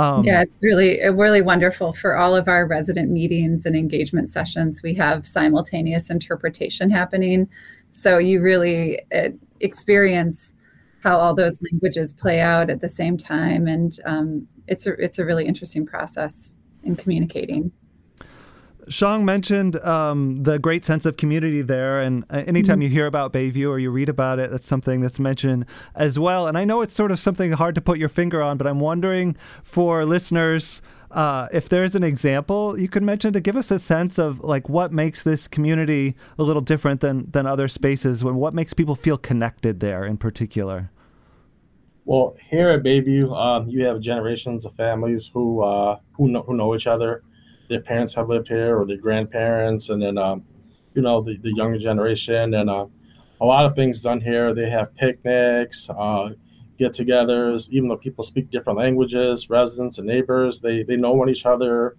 Um, 0.00 0.24
yeah, 0.24 0.40
it's 0.40 0.62
really 0.62 1.00
really 1.10 1.42
wonderful 1.42 1.92
for 1.92 2.16
all 2.16 2.34
of 2.34 2.48
our 2.48 2.66
resident 2.66 3.10
meetings 3.10 3.66
and 3.66 3.76
engagement 3.76 4.28
sessions. 4.28 4.82
We 4.82 4.94
have 4.94 5.26
simultaneous 5.26 6.08
interpretation 6.08 6.90
happening, 6.90 7.48
so 7.92 8.18
you 8.18 8.40
really 8.40 9.00
uh, 9.14 9.28
experience 9.60 10.52
how 11.02 11.18
all 11.18 11.34
those 11.34 11.56
languages 11.70 12.12
play 12.12 12.40
out 12.40 12.70
at 12.70 12.80
the 12.80 12.88
same 12.88 13.18
time, 13.18 13.66
and 13.66 13.98
um, 14.06 14.48
it's 14.68 14.86
a 14.86 14.92
it's 14.94 15.18
a 15.18 15.24
really 15.24 15.46
interesting 15.46 15.84
process 15.84 16.54
in 16.82 16.96
communicating. 16.96 17.70
Xong 18.90 19.24
mentioned 19.24 19.76
um, 19.84 20.42
the 20.42 20.58
great 20.58 20.84
sense 20.84 21.06
of 21.06 21.16
community 21.16 21.62
there, 21.62 22.00
and 22.00 22.24
uh, 22.28 22.42
anytime 22.46 22.76
mm-hmm. 22.76 22.82
you 22.82 22.88
hear 22.88 23.06
about 23.06 23.32
Bayview 23.32 23.68
or 23.68 23.78
you 23.78 23.90
read 23.90 24.08
about 24.08 24.40
it, 24.40 24.50
that's 24.50 24.66
something 24.66 25.00
that's 25.00 25.20
mentioned 25.20 25.64
as 25.94 26.18
well. 26.18 26.48
And 26.48 26.58
I 26.58 26.64
know 26.64 26.82
it's 26.82 26.92
sort 26.92 27.12
of 27.12 27.20
something 27.20 27.52
hard 27.52 27.76
to 27.76 27.80
put 27.80 27.98
your 27.98 28.08
finger 28.08 28.42
on, 28.42 28.58
but 28.58 28.66
I'm 28.66 28.80
wondering 28.80 29.36
for 29.62 30.04
listeners. 30.04 30.82
Uh, 31.12 31.48
if 31.52 31.68
there's 31.68 31.96
an 31.96 32.04
example 32.04 32.78
you 32.78 32.88
could 32.88 33.02
mention 33.02 33.32
to 33.32 33.40
give 33.40 33.56
us 33.56 33.72
a 33.72 33.80
sense 33.80 34.16
of 34.16 34.44
like 34.44 34.68
what 34.68 34.92
makes 34.92 35.24
this 35.24 35.48
community 35.48 36.14
a 36.38 36.42
little 36.44 36.62
different 36.62 37.00
than 37.00 37.28
than 37.30 37.46
other 37.46 37.68
spaces, 37.68 38.24
when 38.24 38.34
what 38.36 38.54
makes 38.54 38.74
people 38.74 38.96
feel 38.96 39.18
connected 39.18 39.78
there 39.80 40.04
in 40.04 40.16
particular. 40.16 40.90
Well, 42.04 42.36
here 42.48 42.70
at 42.70 42.82
Bayview, 42.82 43.36
um, 43.36 43.68
you 43.68 43.84
have 43.84 44.00
generations 44.00 44.64
of 44.64 44.74
families 44.74 45.30
who 45.32 45.62
uh, 45.62 45.98
who 46.14 46.28
know 46.28 46.42
who 46.42 46.56
know 46.56 46.74
each 46.74 46.88
other 46.88 47.22
their 47.70 47.80
parents 47.80 48.14
have 48.14 48.28
lived 48.28 48.48
here 48.48 48.76
or 48.78 48.84
their 48.84 48.98
grandparents, 48.98 49.88
and 49.88 50.02
then 50.02 50.18
um, 50.18 50.44
you 50.94 51.00
know 51.00 51.22
the, 51.22 51.38
the 51.38 51.54
younger 51.54 51.78
generation, 51.78 52.52
and 52.52 52.68
uh, 52.68 52.86
a 53.40 53.44
lot 53.46 53.64
of 53.64 53.74
things 53.74 54.00
done 54.00 54.20
here. 54.20 54.52
They 54.52 54.68
have 54.68 54.94
picnics, 54.96 55.88
uh, 55.88 56.30
get-togethers. 56.78 57.70
Even 57.70 57.88
though 57.88 57.96
people 57.96 58.24
speak 58.24 58.50
different 58.50 58.78
languages, 58.78 59.48
residents 59.48 59.98
and 59.98 60.06
neighbors, 60.06 60.60
they 60.60 60.82
they 60.82 60.96
know 60.96 61.12
one 61.12 61.30
each 61.30 61.46
other. 61.46 61.96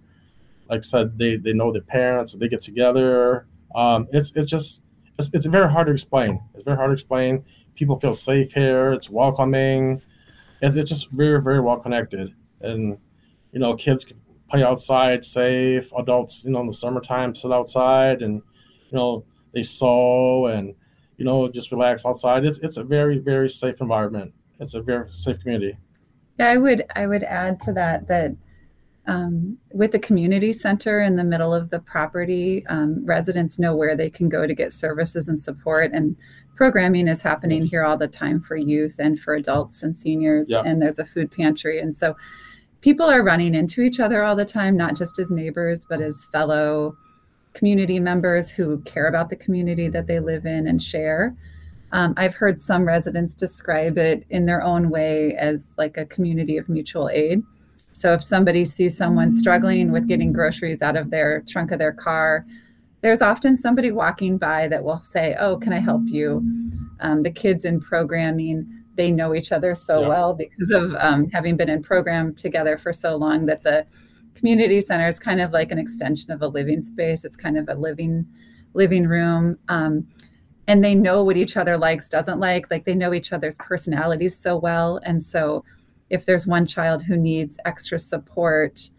Like 0.68 0.80
I 0.80 0.82
said, 0.82 1.18
they 1.18 1.36
they 1.36 1.54
know 1.54 1.72
their 1.72 1.82
parents. 1.82 2.34
They 2.34 2.48
get 2.48 2.60
together. 2.60 3.46
Um, 3.74 4.06
it's 4.12 4.32
it's 4.36 4.50
just 4.50 4.82
it's, 5.18 5.30
it's 5.32 5.46
very 5.46 5.70
hard 5.70 5.86
to 5.86 5.92
explain. 5.92 6.40
It's 6.54 6.62
very 6.62 6.76
hard 6.76 6.90
to 6.90 6.94
explain. 6.94 7.44
People 7.74 7.98
feel 7.98 8.14
safe 8.14 8.52
here. 8.52 8.92
It's 8.92 9.08
welcoming. 9.08 10.02
It's, 10.60 10.76
it's 10.76 10.90
just 10.90 11.10
very 11.10 11.40
very 11.40 11.60
well 11.60 11.78
connected, 11.78 12.34
and 12.60 12.98
you 13.52 13.58
know 13.58 13.74
kids 13.74 14.04
can 14.04 14.21
play 14.52 14.62
outside 14.62 15.24
safe. 15.24 15.90
Adults, 15.98 16.44
you 16.44 16.50
know, 16.50 16.60
in 16.60 16.66
the 16.66 16.72
summertime 16.72 17.34
sit 17.34 17.52
outside 17.52 18.22
and, 18.22 18.42
you 18.90 18.96
know, 18.96 19.24
they 19.54 19.62
sew 19.62 20.46
and, 20.46 20.74
you 21.16 21.24
know, 21.24 21.48
just 21.48 21.72
relax 21.72 22.04
outside. 22.04 22.44
It's 22.44 22.58
it's 22.58 22.76
a 22.76 22.84
very, 22.84 23.18
very 23.18 23.50
safe 23.50 23.80
environment. 23.80 24.32
It's 24.60 24.74
a 24.74 24.82
very 24.82 25.08
safe 25.10 25.40
community. 25.40 25.76
Yeah, 26.38 26.50
I 26.50 26.56
would 26.56 26.84
I 26.94 27.06
would 27.06 27.22
add 27.24 27.60
to 27.62 27.72
that 27.72 28.08
that 28.08 28.32
um, 29.06 29.58
with 29.72 29.92
the 29.92 29.98
community 29.98 30.52
center 30.52 31.00
in 31.00 31.16
the 31.16 31.24
middle 31.24 31.52
of 31.52 31.70
the 31.70 31.80
property, 31.80 32.64
um, 32.68 33.04
residents 33.04 33.58
know 33.58 33.74
where 33.74 33.96
they 33.96 34.08
can 34.10 34.28
go 34.28 34.46
to 34.46 34.54
get 34.54 34.72
services 34.72 35.28
and 35.28 35.42
support. 35.42 35.90
And 35.92 36.16
programming 36.54 37.08
is 37.08 37.20
happening 37.20 37.62
yes. 37.62 37.70
here 37.70 37.84
all 37.84 37.96
the 37.96 38.06
time 38.06 38.40
for 38.40 38.56
youth 38.56 38.94
and 38.98 39.18
for 39.18 39.34
adults 39.34 39.82
and 39.82 39.98
seniors. 39.98 40.48
Yep. 40.48 40.64
And 40.66 40.80
there's 40.80 41.00
a 41.00 41.04
food 41.04 41.32
pantry. 41.32 41.80
And 41.80 41.96
so 41.96 42.14
people 42.82 43.06
are 43.06 43.22
running 43.22 43.54
into 43.54 43.80
each 43.80 44.00
other 44.00 44.22
all 44.22 44.36
the 44.36 44.44
time, 44.44 44.76
not 44.76 44.96
just 44.96 45.18
as 45.18 45.30
neighbors, 45.30 45.86
but 45.88 46.02
as 46.02 46.26
fellow 46.26 46.96
community 47.54 47.98
members 47.98 48.50
who 48.50 48.80
care 48.82 49.06
about 49.06 49.30
the 49.30 49.36
community 49.36 49.88
that 49.88 50.06
they 50.06 50.20
live 50.20 50.46
in 50.46 50.66
and 50.66 50.82
share. 50.82 51.34
Um, 51.92 52.14
I've 52.16 52.34
heard 52.34 52.60
some 52.60 52.84
residents 52.84 53.34
describe 53.34 53.98
it 53.98 54.24
in 54.30 54.46
their 54.46 54.62
own 54.62 54.90
way 54.90 55.36
as 55.36 55.74
like 55.78 55.96
a 55.96 56.06
community 56.06 56.56
of 56.56 56.68
mutual 56.68 57.08
aid. 57.10 57.42
So 57.92 58.14
if 58.14 58.24
somebody 58.24 58.64
sees 58.64 58.96
someone 58.96 59.30
struggling 59.30 59.92
with 59.92 60.08
getting 60.08 60.32
groceries 60.32 60.80
out 60.82 60.96
of 60.96 61.10
their 61.10 61.42
trunk 61.42 61.70
of 61.70 61.78
their 61.78 61.92
car, 61.92 62.46
there's 63.02 63.20
often 63.20 63.58
somebody 63.58 63.92
walking 63.92 64.38
by 64.38 64.66
that 64.68 64.82
will 64.82 65.02
say, 65.04 65.36
Oh, 65.38 65.58
can 65.58 65.72
I 65.72 65.80
help 65.80 66.02
you? 66.06 66.42
Um, 67.00 67.22
the 67.22 67.30
kids 67.30 67.64
in 67.64 67.80
programming 67.80 68.81
they 68.96 69.10
know 69.10 69.34
each 69.34 69.52
other 69.52 69.74
so 69.74 70.02
yeah. 70.02 70.08
well 70.08 70.34
because 70.34 70.70
of 70.70 70.94
um, 70.96 71.28
having 71.30 71.56
been 71.56 71.70
in 71.70 71.82
program 71.82 72.34
together 72.34 72.76
for 72.76 72.92
so 72.92 73.16
long 73.16 73.46
that 73.46 73.62
the 73.62 73.86
community 74.34 74.80
center 74.80 75.08
is 75.08 75.18
kind 75.18 75.40
of 75.40 75.52
like 75.52 75.70
an 75.70 75.78
extension 75.78 76.30
of 76.30 76.42
a 76.42 76.48
living 76.48 76.82
space. 76.82 77.24
It's 77.24 77.36
kind 77.36 77.56
of 77.56 77.68
a 77.68 77.74
living 77.74 78.26
living 78.74 79.06
room. 79.06 79.58
Um, 79.68 80.06
and 80.66 80.84
they 80.84 80.94
know 80.94 81.22
what 81.24 81.36
each 81.36 81.56
other 81.56 81.76
likes 81.76 82.08
doesn't 82.08 82.40
like 82.40 82.70
like 82.70 82.84
they 82.84 82.94
know 82.94 83.12
each 83.12 83.32
other's 83.32 83.56
personalities 83.58 84.38
so 84.38 84.56
well. 84.56 85.00
And 85.04 85.22
so 85.22 85.64
if 86.10 86.26
there's 86.26 86.46
one 86.46 86.66
child 86.66 87.02
who 87.02 87.16
needs 87.16 87.58
extra 87.64 87.98
support 87.98 88.90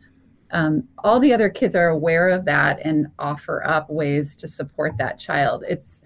um, 0.54 0.88
all 1.00 1.20
the 1.20 1.34
other 1.34 1.50
kids 1.50 1.76
are 1.76 1.90
aware 1.90 2.30
of 2.30 2.46
that 2.46 2.80
and 2.86 3.08
offer 3.18 3.66
up 3.66 3.90
ways 3.90 4.36
to 4.38 4.48
support 4.48 4.96
that 5.00 5.20
child. 5.20 5.64
It's 5.68 6.02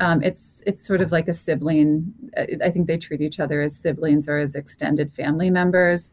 um, 0.00 0.22
it's 0.22 0.62
it's 0.66 0.86
sort 0.86 1.00
of 1.00 1.12
like 1.12 1.28
a 1.28 1.34
sibling. 1.34 2.12
I 2.62 2.70
think 2.70 2.86
they 2.86 2.98
treat 2.98 3.20
each 3.20 3.40
other 3.40 3.60
as 3.62 3.74
siblings 3.74 4.28
or 4.28 4.38
as 4.38 4.54
extended 4.54 5.12
family 5.14 5.50
members, 5.50 6.12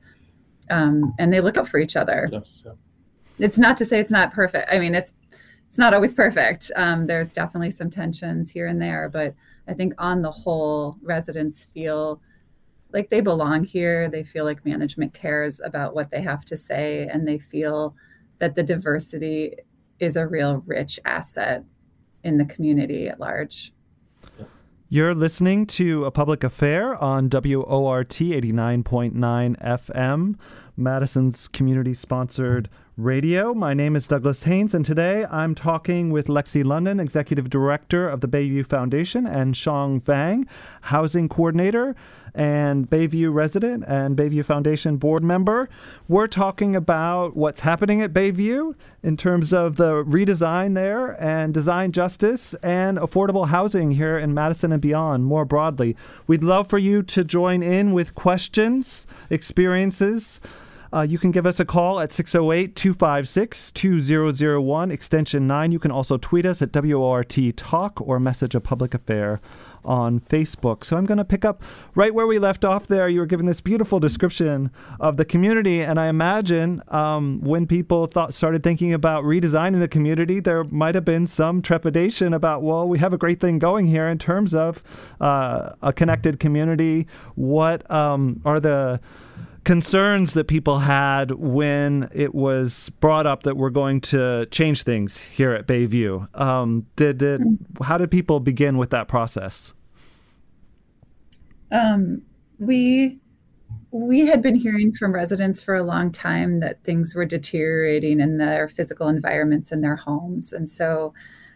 um, 0.69 1.13
and 1.19 1.31
they 1.31 1.41
look 1.41 1.57
out 1.57 1.67
for 1.67 1.77
each 1.77 1.95
other. 1.95 2.29
Yes, 2.31 2.63
yeah. 2.65 2.71
It's 3.37 3.57
not 3.57 3.77
to 3.77 3.85
say 3.85 3.99
it's 3.99 4.11
not 4.11 4.33
perfect. 4.33 4.69
I 4.71 4.79
mean, 4.79 4.95
it's 4.95 5.11
it's 5.69 5.77
not 5.77 5.93
always 5.93 6.13
perfect. 6.13 6.71
Um, 6.75 7.05
there's 7.05 7.33
definitely 7.33 7.71
some 7.71 7.91
tensions 7.91 8.49
here 8.49 8.67
and 8.67 8.81
there, 8.81 9.09
but 9.09 9.35
I 9.67 9.73
think 9.73 9.93
on 9.97 10.21
the 10.21 10.31
whole, 10.31 10.95
residents 11.01 11.65
feel 11.65 12.21
like 12.93 13.09
they 13.09 13.19
belong 13.19 13.65
here. 13.65 14.09
They 14.09 14.23
feel 14.23 14.45
like 14.45 14.65
management 14.65 15.13
cares 15.13 15.59
about 15.63 15.93
what 15.93 16.11
they 16.11 16.21
have 16.21 16.45
to 16.45 16.57
say, 16.57 17.09
and 17.11 17.27
they 17.27 17.39
feel 17.39 17.93
that 18.39 18.55
the 18.55 18.63
diversity 18.63 19.55
is 19.99 20.15
a 20.15 20.27
real 20.27 20.63
rich 20.65 20.99
asset 21.05 21.63
in 22.25 22.37
the 22.37 22.45
community 22.45 23.07
at 23.07 23.19
large. 23.19 23.71
You're 24.89 25.15
listening 25.15 25.65
to 25.67 26.05
A 26.05 26.11
Public 26.11 26.43
Affair 26.43 26.95
on 26.95 27.29
WORT 27.29 28.09
89.9 28.09 29.13
FM, 29.63 30.35
Madison's 30.77 31.47
community 31.47 31.93
sponsored 31.93 32.69
radio. 32.97 33.53
My 33.53 33.73
name 33.73 33.95
is 33.95 34.07
Douglas 34.07 34.43
Haynes, 34.43 34.73
and 34.73 34.85
today 34.85 35.25
I'm 35.25 35.53
talking 35.53 36.11
with 36.11 36.27
Lexi 36.27 36.63
London, 36.63 36.99
Executive 36.99 37.49
Director 37.49 38.07
of 38.07 38.21
the 38.21 38.27
Bayview 38.27 38.65
Foundation, 38.65 39.27
and 39.27 39.53
Xong 39.53 40.01
Vang, 40.01 40.47
Housing 40.81 41.27
Coordinator 41.27 41.95
and 42.33 42.89
Bayview 42.89 43.33
resident 43.33 43.83
and 43.87 44.15
Bayview 44.17 44.43
Foundation 44.45 44.97
board 44.97 45.23
member. 45.23 45.69
We're 46.07 46.27
talking 46.27 46.75
about 46.75 47.35
what's 47.35 47.61
happening 47.61 48.01
at 48.01 48.13
Bayview 48.13 48.75
in 49.03 49.17
terms 49.17 49.53
of 49.53 49.77
the 49.77 50.03
redesign 50.03 50.73
there 50.75 51.21
and 51.21 51.53
design 51.53 51.91
justice 51.91 52.53
and 52.55 52.97
affordable 52.97 53.47
housing 53.47 53.91
here 53.91 54.17
in 54.17 54.33
Madison 54.33 54.71
and 54.71 54.81
beyond 54.81 55.25
more 55.25 55.45
broadly. 55.45 55.95
We'd 56.27 56.43
love 56.43 56.67
for 56.67 56.77
you 56.77 57.03
to 57.03 57.23
join 57.23 57.63
in 57.63 57.93
with 57.93 58.15
questions, 58.15 59.07
experiences. 59.29 60.39
Uh, 60.95 61.01
you 61.01 61.19
can 61.19 61.29
give 61.29 61.45
us 61.45 61.59
a 61.59 61.65
call 61.65 61.99
at 61.99 62.09
608 62.13 62.73
256 62.73 63.71
2001, 63.73 64.91
extension 64.91 65.45
9. 65.45 65.71
You 65.73 65.79
can 65.79 65.91
also 65.91 66.15
tweet 66.15 66.45
us 66.45 66.61
at 66.61 66.73
WORT 66.73 67.35
Talk 67.57 67.99
or 67.99 68.17
message 68.17 68.55
a 68.55 68.61
public 68.61 68.93
affair 68.93 69.41
on 69.83 70.21
Facebook. 70.21 70.85
So 70.85 70.95
I'm 70.95 71.05
going 71.05 71.17
to 71.17 71.25
pick 71.25 71.43
up 71.43 71.61
right 71.95 72.13
where 72.13 72.25
we 72.25 72.39
left 72.39 72.63
off 72.63 72.87
there. 72.87 73.09
You 73.09 73.19
were 73.19 73.25
given 73.25 73.45
this 73.45 73.59
beautiful 73.59 73.99
description 73.99 74.71
of 74.97 75.17
the 75.17 75.25
community, 75.25 75.81
and 75.81 75.99
I 75.99 76.07
imagine 76.07 76.81
um, 76.87 77.41
when 77.41 77.67
people 77.67 78.05
thought 78.05 78.33
started 78.33 78.63
thinking 78.63 78.93
about 78.93 79.25
redesigning 79.25 79.79
the 79.79 79.89
community, 79.89 80.39
there 80.39 80.63
might 80.63 80.95
have 80.95 81.05
been 81.05 81.27
some 81.27 81.61
trepidation 81.61 82.33
about, 82.33 82.61
well, 82.63 82.87
we 82.87 82.99
have 82.99 83.11
a 83.11 83.17
great 83.17 83.41
thing 83.41 83.59
going 83.59 83.87
here 83.87 84.07
in 84.07 84.17
terms 84.17 84.53
of 84.53 84.81
uh, 85.19 85.73
a 85.81 85.91
connected 85.91 86.39
community. 86.39 87.05
What 87.35 87.89
um, 87.91 88.39
are 88.45 88.61
the 88.61 89.01
concerns 89.65 90.33
that 90.35 90.47
people 90.47 90.79
had 90.79 91.31
when 91.31 92.07
it 92.13 92.33
was 92.33 92.89
brought 93.01 93.25
up 93.25 93.43
that 93.43 93.57
we're 93.57 93.71
going 93.71 93.99
to 93.99 94.45
change 94.51 94.83
things 94.83 95.17
here 95.17 95.51
at 95.51 95.67
Bayview. 95.67 96.27
Um, 96.39 96.85
did, 96.95 97.17
did 97.17 97.41
how 97.83 97.97
did 97.97 98.11
people 98.11 98.39
begin 98.39 98.77
with 98.77 98.91
that 98.91 99.07
process? 99.07 99.73
Um, 101.71 102.21
we 102.59 103.19
we 103.91 104.25
had 104.25 104.41
been 104.41 104.55
hearing 104.55 104.93
from 104.93 105.13
residents 105.13 105.63
for 105.63 105.75
a 105.75 105.83
long 105.83 106.11
time 106.11 106.59
that 106.59 106.83
things 106.83 107.15
were 107.15 107.25
deteriorating 107.25 108.19
in 108.19 108.37
their 108.37 108.67
physical 108.67 109.07
environments 109.07 109.71
in 109.71 109.81
their 109.81 109.95
homes, 109.95 110.53
and 110.53 110.69
so 110.69 111.13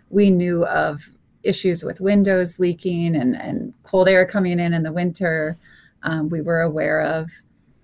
we 0.09 0.31
knew 0.31 0.65
of 0.65 1.01
issues 1.43 1.83
with 1.83 2.01
windows 2.01 2.59
leaking 2.59 3.15
and, 3.15 3.35
and 3.35 3.73
cold 3.83 4.09
air 4.09 4.25
coming 4.25 4.59
in 4.59 4.73
in 4.73 4.83
the 4.83 4.91
winter. 4.91 5.57
Um, 6.03 6.29
we 6.29 6.41
were 6.41 6.61
aware 6.61 7.01
of 7.01 7.29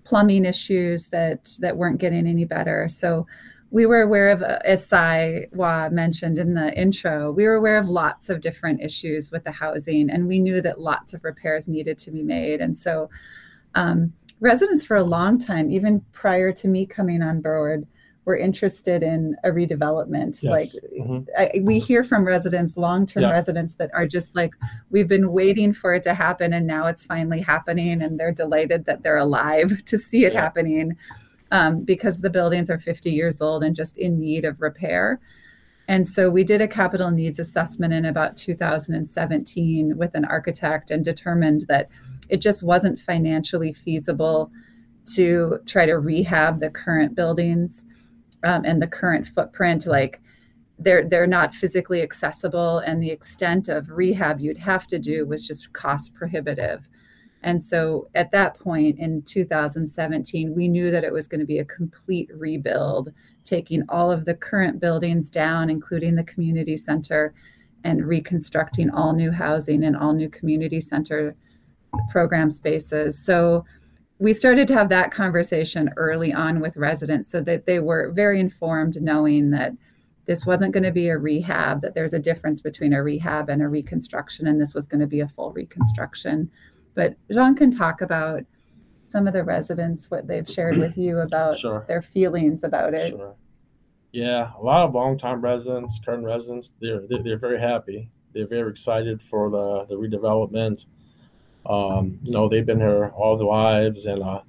plumbing 0.06 0.44
issues 0.44 1.06
that 1.06 1.56
that 1.58 1.76
weren't 1.76 1.98
getting 1.98 2.26
any 2.26 2.44
better. 2.44 2.88
So 2.88 3.26
we 3.70 3.84
were 3.84 4.02
aware 4.02 4.30
of, 4.30 4.42
uh, 4.42 4.60
as 4.64 4.86
Sai 4.86 5.48
Wa 5.52 5.88
mentioned 5.90 6.38
in 6.38 6.54
the 6.54 6.72
intro, 6.80 7.32
we 7.32 7.44
were 7.44 7.56
aware 7.56 7.78
of 7.78 7.88
lots 7.88 8.30
of 8.30 8.40
different 8.40 8.80
issues 8.80 9.30
with 9.32 9.42
the 9.42 9.50
housing, 9.50 10.08
and 10.08 10.28
we 10.28 10.38
knew 10.38 10.60
that 10.62 10.80
lots 10.80 11.14
of 11.14 11.24
repairs 11.24 11.66
needed 11.66 11.98
to 11.98 12.10
be 12.12 12.22
made. 12.22 12.60
And 12.60 12.76
so, 12.76 13.10
um, 13.74 14.12
residents 14.40 14.84
for 14.84 14.96
a 14.96 15.02
long 15.02 15.38
time, 15.38 15.70
even 15.70 16.00
prior 16.12 16.52
to 16.52 16.68
me 16.68 16.86
coming 16.86 17.22
on 17.22 17.40
board, 17.40 17.86
were 18.26 18.36
interested 18.36 19.04
in 19.04 19.36
a 19.44 19.50
redevelopment. 19.50 20.42
Yes. 20.42 20.50
Like 20.50 20.68
mm-hmm. 21.00 21.30
I, 21.38 21.60
we 21.62 21.78
hear 21.78 22.02
from 22.02 22.26
residents, 22.26 22.76
long-term 22.76 23.22
yeah. 23.22 23.30
residents 23.30 23.74
that 23.74 23.88
are 23.94 24.06
just 24.06 24.34
like, 24.34 24.52
we've 24.90 25.06
been 25.06 25.30
waiting 25.30 25.72
for 25.72 25.94
it 25.94 26.02
to 26.02 26.12
happen 26.12 26.52
and 26.52 26.66
now 26.66 26.88
it's 26.88 27.06
finally 27.06 27.40
happening 27.40 28.02
and 28.02 28.18
they're 28.18 28.32
delighted 28.32 28.84
that 28.86 29.02
they're 29.02 29.16
alive 29.16 29.72
to 29.86 29.96
see 29.96 30.24
it 30.24 30.34
yeah. 30.34 30.42
happening 30.42 30.96
um, 31.52 31.84
because 31.84 32.20
the 32.20 32.28
buildings 32.28 32.68
are 32.68 32.80
50 32.80 33.10
years 33.10 33.40
old 33.40 33.62
and 33.62 33.76
just 33.76 33.96
in 33.96 34.18
need 34.18 34.44
of 34.44 34.60
repair. 34.60 35.20
And 35.86 36.08
so 36.08 36.28
we 36.28 36.42
did 36.42 36.60
a 36.60 36.66
capital 36.66 37.12
needs 37.12 37.38
assessment 37.38 37.92
in 37.92 38.06
about 38.06 38.36
2017 38.36 39.96
with 39.96 40.16
an 40.16 40.24
architect 40.24 40.90
and 40.90 41.04
determined 41.04 41.66
that 41.68 41.88
it 42.28 42.38
just 42.38 42.64
wasn't 42.64 42.98
financially 42.98 43.72
feasible 43.72 44.50
to 45.14 45.60
try 45.66 45.86
to 45.86 46.00
rehab 46.00 46.58
the 46.58 46.70
current 46.70 47.14
buildings 47.14 47.84
um, 48.44 48.64
and 48.64 48.80
the 48.80 48.86
current 48.86 49.28
footprint. 49.28 49.86
Like 49.86 50.20
they're 50.78 51.08
they're 51.08 51.26
not 51.26 51.54
physically 51.54 52.02
accessible, 52.02 52.78
and 52.78 53.02
the 53.02 53.10
extent 53.10 53.68
of 53.68 53.90
rehab 53.90 54.40
you'd 54.40 54.58
have 54.58 54.86
to 54.88 54.98
do 54.98 55.26
was 55.26 55.46
just 55.46 55.72
cost 55.72 56.14
prohibitive. 56.14 56.88
And 57.42 57.62
so 57.64 58.08
at 58.14 58.32
that 58.32 58.58
point 58.58 58.98
in 58.98 59.22
2017, 59.22 60.54
we 60.54 60.66
knew 60.66 60.90
that 60.90 61.04
it 61.04 61.12
was 61.12 61.28
going 61.28 61.38
to 61.38 61.46
be 61.46 61.60
a 61.60 61.64
complete 61.64 62.28
rebuild, 62.34 63.12
taking 63.44 63.84
all 63.88 64.10
of 64.10 64.24
the 64.24 64.34
current 64.34 64.80
buildings 64.80 65.30
down, 65.30 65.70
including 65.70 66.16
the 66.16 66.24
community 66.24 66.76
center, 66.76 67.34
and 67.84 68.04
reconstructing 68.04 68.90
all 68.90 69.12
new 69.12 69.30
housing 69.30 69.84
and 69.84 69.96
all 69.96 70.12
new 70.12 70.28
community 70.28 70.80
center 70.80 71.36
program 72.10 72.50
spaces. 72.50 73.16
So 73.18 73.64
we 74.18 74.32
started 74.32 74.66
to 74.68 74.74
have 74.74 74.88
that 74.88 75.10
conversation 75.10 75.90
early 75.96 76.32
on 76.32 76.60
with 76.60 76.76
residents 76.76 77.30
so 77.30 77.40
that 77.42 77.66
they 77.66 77.80
were 77.80 78.10
very 78.12 78.40
informed, 78.40 79.00
knowing 79.00 79.50
that 79.50 79.72
this 80.26 80.46
wasn't 80.46 80.72
going 80.72 80.82
to 80.82 80.90
be 80.90 81.08
a 81.08 81.18
rehab, 81.18 81.82
that 81.82 81.94
there's 81.94 82.14
a 82.14 82.18
difference 82.18 82.60
between 82.60 82.92
a 82.92 83.02
rehab 83.02 83.48
and 83.48 83.62
a 83.62 83.68
reconstruction, 83.68 84.46
and 84.46 84.60
this 84.60 84.74
was 84.74 84.88
going 84.88 85.00
to 85.00 85.06
be 85.06 85.20
a 85.20 85.28
full 85.28 85.52
reconstruction. 85.52 86.50
But 86.94 87.14
Xong 87.30 87.56
can 87.56 87.70
talk 87.70 88.00
about 88.00 88.42
some 89.12 89.26
of 89.26 89.34
the 89.34 89.44
residents, 89.44 90.10
what 90.10 90.26
they've 90.26 90.48
shared 90.48 90.78
with 90.78 90.96
you 90.96 91.18
about 91.18 91.58
sure. 91.60 91.84
their 91.86 92.02
feelings 92.02 92.64
about 92.64 92.94
it. 92.94 93.10
Sure. 93.10 93.34
Yeah, 94.12 94.50
a 94.58 94.62
lot 94.62 94.86
of 94.86 94.94
longtime 94.94 95.42
residents, 95.42 96.00
current 96.04 96.24
residents, 96.24 96.72
they're, 96.80 97.02
they're, 97.08 97.22
they're 97.22 97.38
very 97.38 97.60
happy. 97.60 98.08
They're 98.32 98.48
very 98.48 98.70
excited 98.70 99.22
for 99.22 99.50
the, 99.50 99.86
the 99.88 99.94
redevelopment. 99.94 100.86
Um, 101.68 102.18
you 102.22 102.32
know, 102.32 102.48
they've 102.48 102.64
been 102.64 102.78
here 102.78 103.12
all 103.16 103.36
their 103.36 103.46
lives, 103.46 104.06
and 104.06 104.22
uh, 104.22 104.40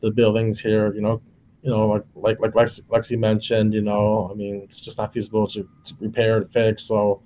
the 0.00 0.10
buildings 0.10 0.60
here, 0.60 0.94
you 0.94 1.00
know, 1.00 1.20
you 1.62 1.70
know, 1.70 1.88
like 1.88 2.04
like 2.14 2.40
like 2.40 2.52
Lexi, 2.52 2.82
Lexi 2.82 3.18
mentioned, 3.18 3.74
you 3.74 3.82
know, 3.82 4.28
I 4.30 4.34
mean, 4.34 4.62
it's 4.64 4.80
just 4.80 4.98
not 4.98 5.12
feasible 5.12 5.46
to, 5.48 5.68
to 5.84 5.94
repair 6.00 6.38
and 6.38 6.52
fix. 6.52 6.84
So, 6.84 7.22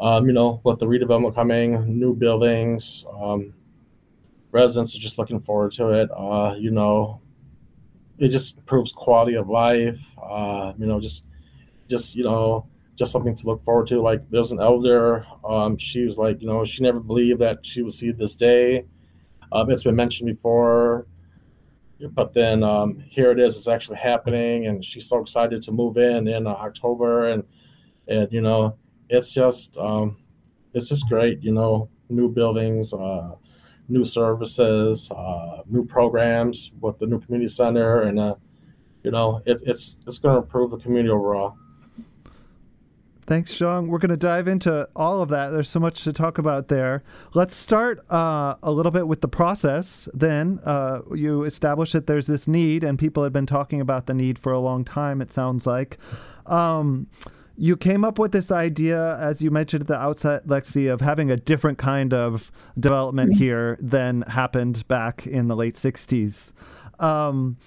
um, 0.00 0.26
you 0.26 0.32
know, 0.32 0.60
with 0.64 0.78
the 0.78 0.86
redevelopment 0.86 1.34
coming, 1.34 1.98
new 1.98 2.14
buildings, 2.14 3.04
um, 3.20 3.52
residents 4.50 4.94
are 4.96 4.98
just 4.98 5.18
looking 5.18 5.40
forward 5.40 5.72
to 5.72 5.88
it. 5.90 6.10
Uh, 6.10 6.54
you 6.58 6.70
know, 6.70 7.20
it 8.18 8.28
just 8.28 8.58
improves 8.58 8.92
quality 8.92 9.34
of 9.34 9.48
life. 9.48 10.00
Uh, 10.22 10.72
you 10.78 10.86
know, 10.86 11.00
just 11.00 11.24
just 11.88 12.14
you 12.14 12.24
know, 12.24 12.66
just 13.00 13.12
something 13.12 13.34
to 13.34 13.46
look 13.46 13.64
forward 13.64 13.86
to. 13.86 13.98
Like 14.02 14.28
there's 14.28 14.52
an 14.52 14.60
elder. 14.60 15.26
Um, 15.42 15.78
she 15.78 16.04
was 16.04 16.18
like, 16.18 16.42
you 16.42 16.46
know, 16.46 16.66
she 16.66 16.82
never 16.82 17.00
believed 17.00 17.40
that 17.40 17.60
she 17.62 17.80
would 17.80 17.94
see 17.94 18.12
this 18.12 18.36
day. 18.36 18.84
Um, 19.52 19.70
it's 19.70 19.84
been 19.84 19.96
mentioned 19.96 20.26
before, 20.28 21.06
but 22.12 22.34
then 22.34 22.62
um, 22.62 23.02
here 23.08 23.30
it 23.30 23.40
is. 23.40 23.56
It's 23.56 23.68
actually 23.68 23.96
happening, 23.96 24.66
and 24.66 24.84
she's 24.84 25.08
so 25.08 25.18
excited 25.18 25.62
to 25.62 25.72
move 25.72 25.96
in 25.96 26.28
in 26.28 26.46
uh, 26.46 26.50
October, 26.50 27.30
and 27.30 27.42
and 28.06 28.30
you 28.30 28.42
know, 28.42 28.76
it's 29.08 29.32
just 29.32 29.78
um, 29.78 30.18
it's 30.74 30.88
just 30.88 31.08
great. 31.08 31.42
You 31.42 31.52
know, 31.52 31.88
new 32.10 32.28
buildings. 32.28 32.92
Uh, 32.92 33.30
new 33.88 34.04
services, 34.04 35.10
uh, 35.10 35.62
new 35.66 35.84
programs 35.84 36.70
with 36.80 36.96
the 37.00 37.06
new 37.06 37.18
community 37.18 37.48
center, 37.48 38.02
and 38.02 38.20
uh, 38.20 38.36
you 39.02 39.10
know, 39.10 39.42
it, 39.46 39.60
it's 39.66 40.00
it's 40.06 40.18
going 40.18 40.36
to 40.36 40.42
improve 40.42 40.70
the 40.70 40.76
community 40.76 41.10
overall. 41.10 41.56
Thanks, 43.30 43.54
Xong. 43.54 43.86
We're 43.86 43.98
going 43.98 44.10
to 44.10 44.16
dive 44.16 44.48
into 44.48 44.88
all 44.96 45.22
of 45.22 45.28
that. 45.28 45.50
There's 45.50 45.68
so 45.68 45.78
much 45.78 46.02
to 46.02 46.12
talk 46.12 46.38
about 46.38 46.66
there. 46.66 47.04
Let's 47.32 47.54
start 47.54 48.04
uh, 48.10 48.56
a 48.60 48.72
little 48.72 48.90
bit 48.90 49.06
with 49.06 49.20
the 49.20 49.28
process. 49.28 50.08
Then 50.12 50.58
uh, 50.64 51.02
you 51.14 51.44
established 51.44 51.92
that 51.92 52.08
there's 52.08 52.26
this 52.26 52.48
need, 52.48 52.82
and 52.82 52.98
people 52.98 53.22
had 53.22 53.32
been 53.32 53.46
talking 53.46 53.80
about 53.80 54.06
the 54.06 54.14
need 54.14 54.36
for 54.36 54.50
a 54.50 54.58
long 54.58 54.84
time. 54.84 55.22
It 55.22 55.30
sounds 55.30 55.64
like. 55.64 55.96
Um, 56.46 57.06
you 57.56 57.76
came 57.76 58.04
up 58.04 58.18
with 58.18 58.32
this 58.32 58.50
idea, 58.50 59.16
as 59.18 59.40
you 59.40 59.52
mentioned 59.52 59.82
at 59.82 59.86
the 59.86 59.94
outset, 59.94 60.48
Lexi, 60.48 60.92
of 60.92 61.00
having 61.00 61.30
a 61.30 61.36
different 61.36 61.78
kind 61.78 62.12
of 62.12 62.50
development 62.80 63.30
mm-hmm. 63.30 63.44
here 63.44 63.78
than 63.80 64.22
happened 64.22 64.88
back 64.88 65.24
in 65.28 65.46
the 65.46 65.54
late 65.54 65.76
60s. 65.76 66.50
Um, 66.98 67.58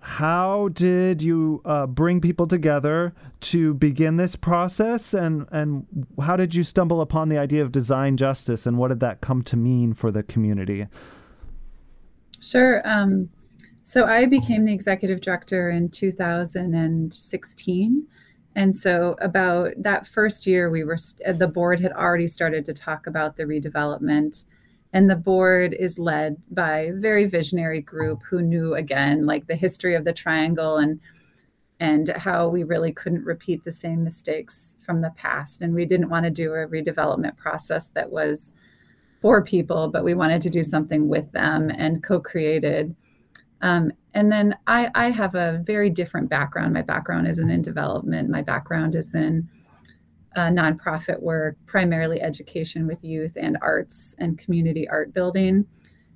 how 0.00 0.68
did 0.68 1.22
you 1.22 1.62
uh, 1.64 1.86
bring 1.86 2.20
people 2.20 2.46
together 2.46 3.14
to 3.40 3.74
begin 3.74 4.16
this 4.16 4.36
process? 4.36 5.14
And, 5.14 5.46
and 5.50 5.86
how 6.20 6.36
did 6.36 6.54
you 6.54 6.62
stumble 6.62 7.00
upon 7.00 7.28
the 7.28 7.38
idea 7.38 7.62
of 7.62 7.72
design 7.72 8.16
justice? 8.16 8.66
And 8.66 8.78
what 8.78 8.88
did 8.88 9.00
that 9.00 9.20
come 9.20 9.42
to 9.42 9.56
mean 9.56 9.94
for 9.94 10.10
the 10.10 10.22
community? 10.22 10.86
Sure 12.40 12.86
um, 12.88 13.28
so 13.84 14.06
i 14.06 14.24
became 14.24 14.64
the 14.64 14.72
executive 14.72 15.20
director 15.20 15.68
in 15.68 15.90
2016 15.90 18.06
and 18.56 18.76
so, 18.76 19.16
about 19.20 19.72
that 19.78 20.08
first 20.08 20.46
year, 20.46 20.70
we 20.70 20.82
were 20.82 20.98
the 21.34 21.46
board 21.46 21.80
had 21.80 21.92
already 21.92 22.26
started 22.26 22.66
to 22.66 22.74
talk 22.74 23.06
about 23.06 23.36
the 23.36 23.44
redevelopment, 23.44 24.44
and 24.92 25.08
the 25.08 25.16
board 25.16 25.74
is 25.78 25.98
led 25.98 26.36
by 26.50 26.78
a 26.78 26.92
very 26.92 27.26
visionary 27.26 27.80
group 27.80 28.20
who 28.28 28.42
knew 28.42 28.74
again, 28.74 29.26
like 29.26 29.46
the 29.46 29.56
history 29.56 29.94
of 29.94 30.04
the 30.04 30.12
triangle 30.12 30.76
and 30.76 31.00
and 31.78 32.10
how 32.10 32.46
we 32.46 32.62
really 32.62 32.92
couldn't 32.92 33.24
repeat 33.24 33.64
the 33.64 33.72
same 33.72 34.04
mistakes 34.04 34.76
from 34.84 35.00
the 35.00 35.14
past, 35.16 35.62
and 35.62 35.74
we 35.74 35.86
didn't 35.86 36.10
want 36.10 36.24
to 36.24 36.30
do 36.30 36.52
a 36.52 36.66
redevelopment 36.66 37.36
process 37.38 37.88
that 37.94 38.10
was 38.10 38.52
for 39.22 39.42
people, 39.42 39.88
but 39.88 40.04
we 40.04 40.14
wanted 40.14 40.42
to 40.42 40.50
do 40.50 40.62
something 40.62 41.08
with 41.08 41.32
them 41.32 41.70
and 41.70 42.02
co-created. 42.02 42.94
Um, 43.62 43.92
and 44.14 44.30
then 44.32 44.56
I, 44.66 44.90
I 44.94 45.10
have 45.10 45.34
a 45.34 45.62
very 45.64 45.90
different 45.90 46.28
background. 46.28 46.72
My 46.72 46.82
background 46.82 47.28
isn't 47.28 47.50
in 47.50 47.62
development. 47.62 48.28
My 48.28 48.42
background 48.42 48.94
is 48.94 49.14
in 49.14 49.48
uh, 50.36 50.48
nonprofit 50.48 51.20
work, 51.20 51.56
primarily 51.66 52.20
education 52.20 52.86
with 52.86 53.02
youth 53.02 53.32
and 53.36 53.58
arts 53.62 54.14
and 54.18 54.38
community 54.38 54.88
art 54.88 55.12
building. 55.12 55.66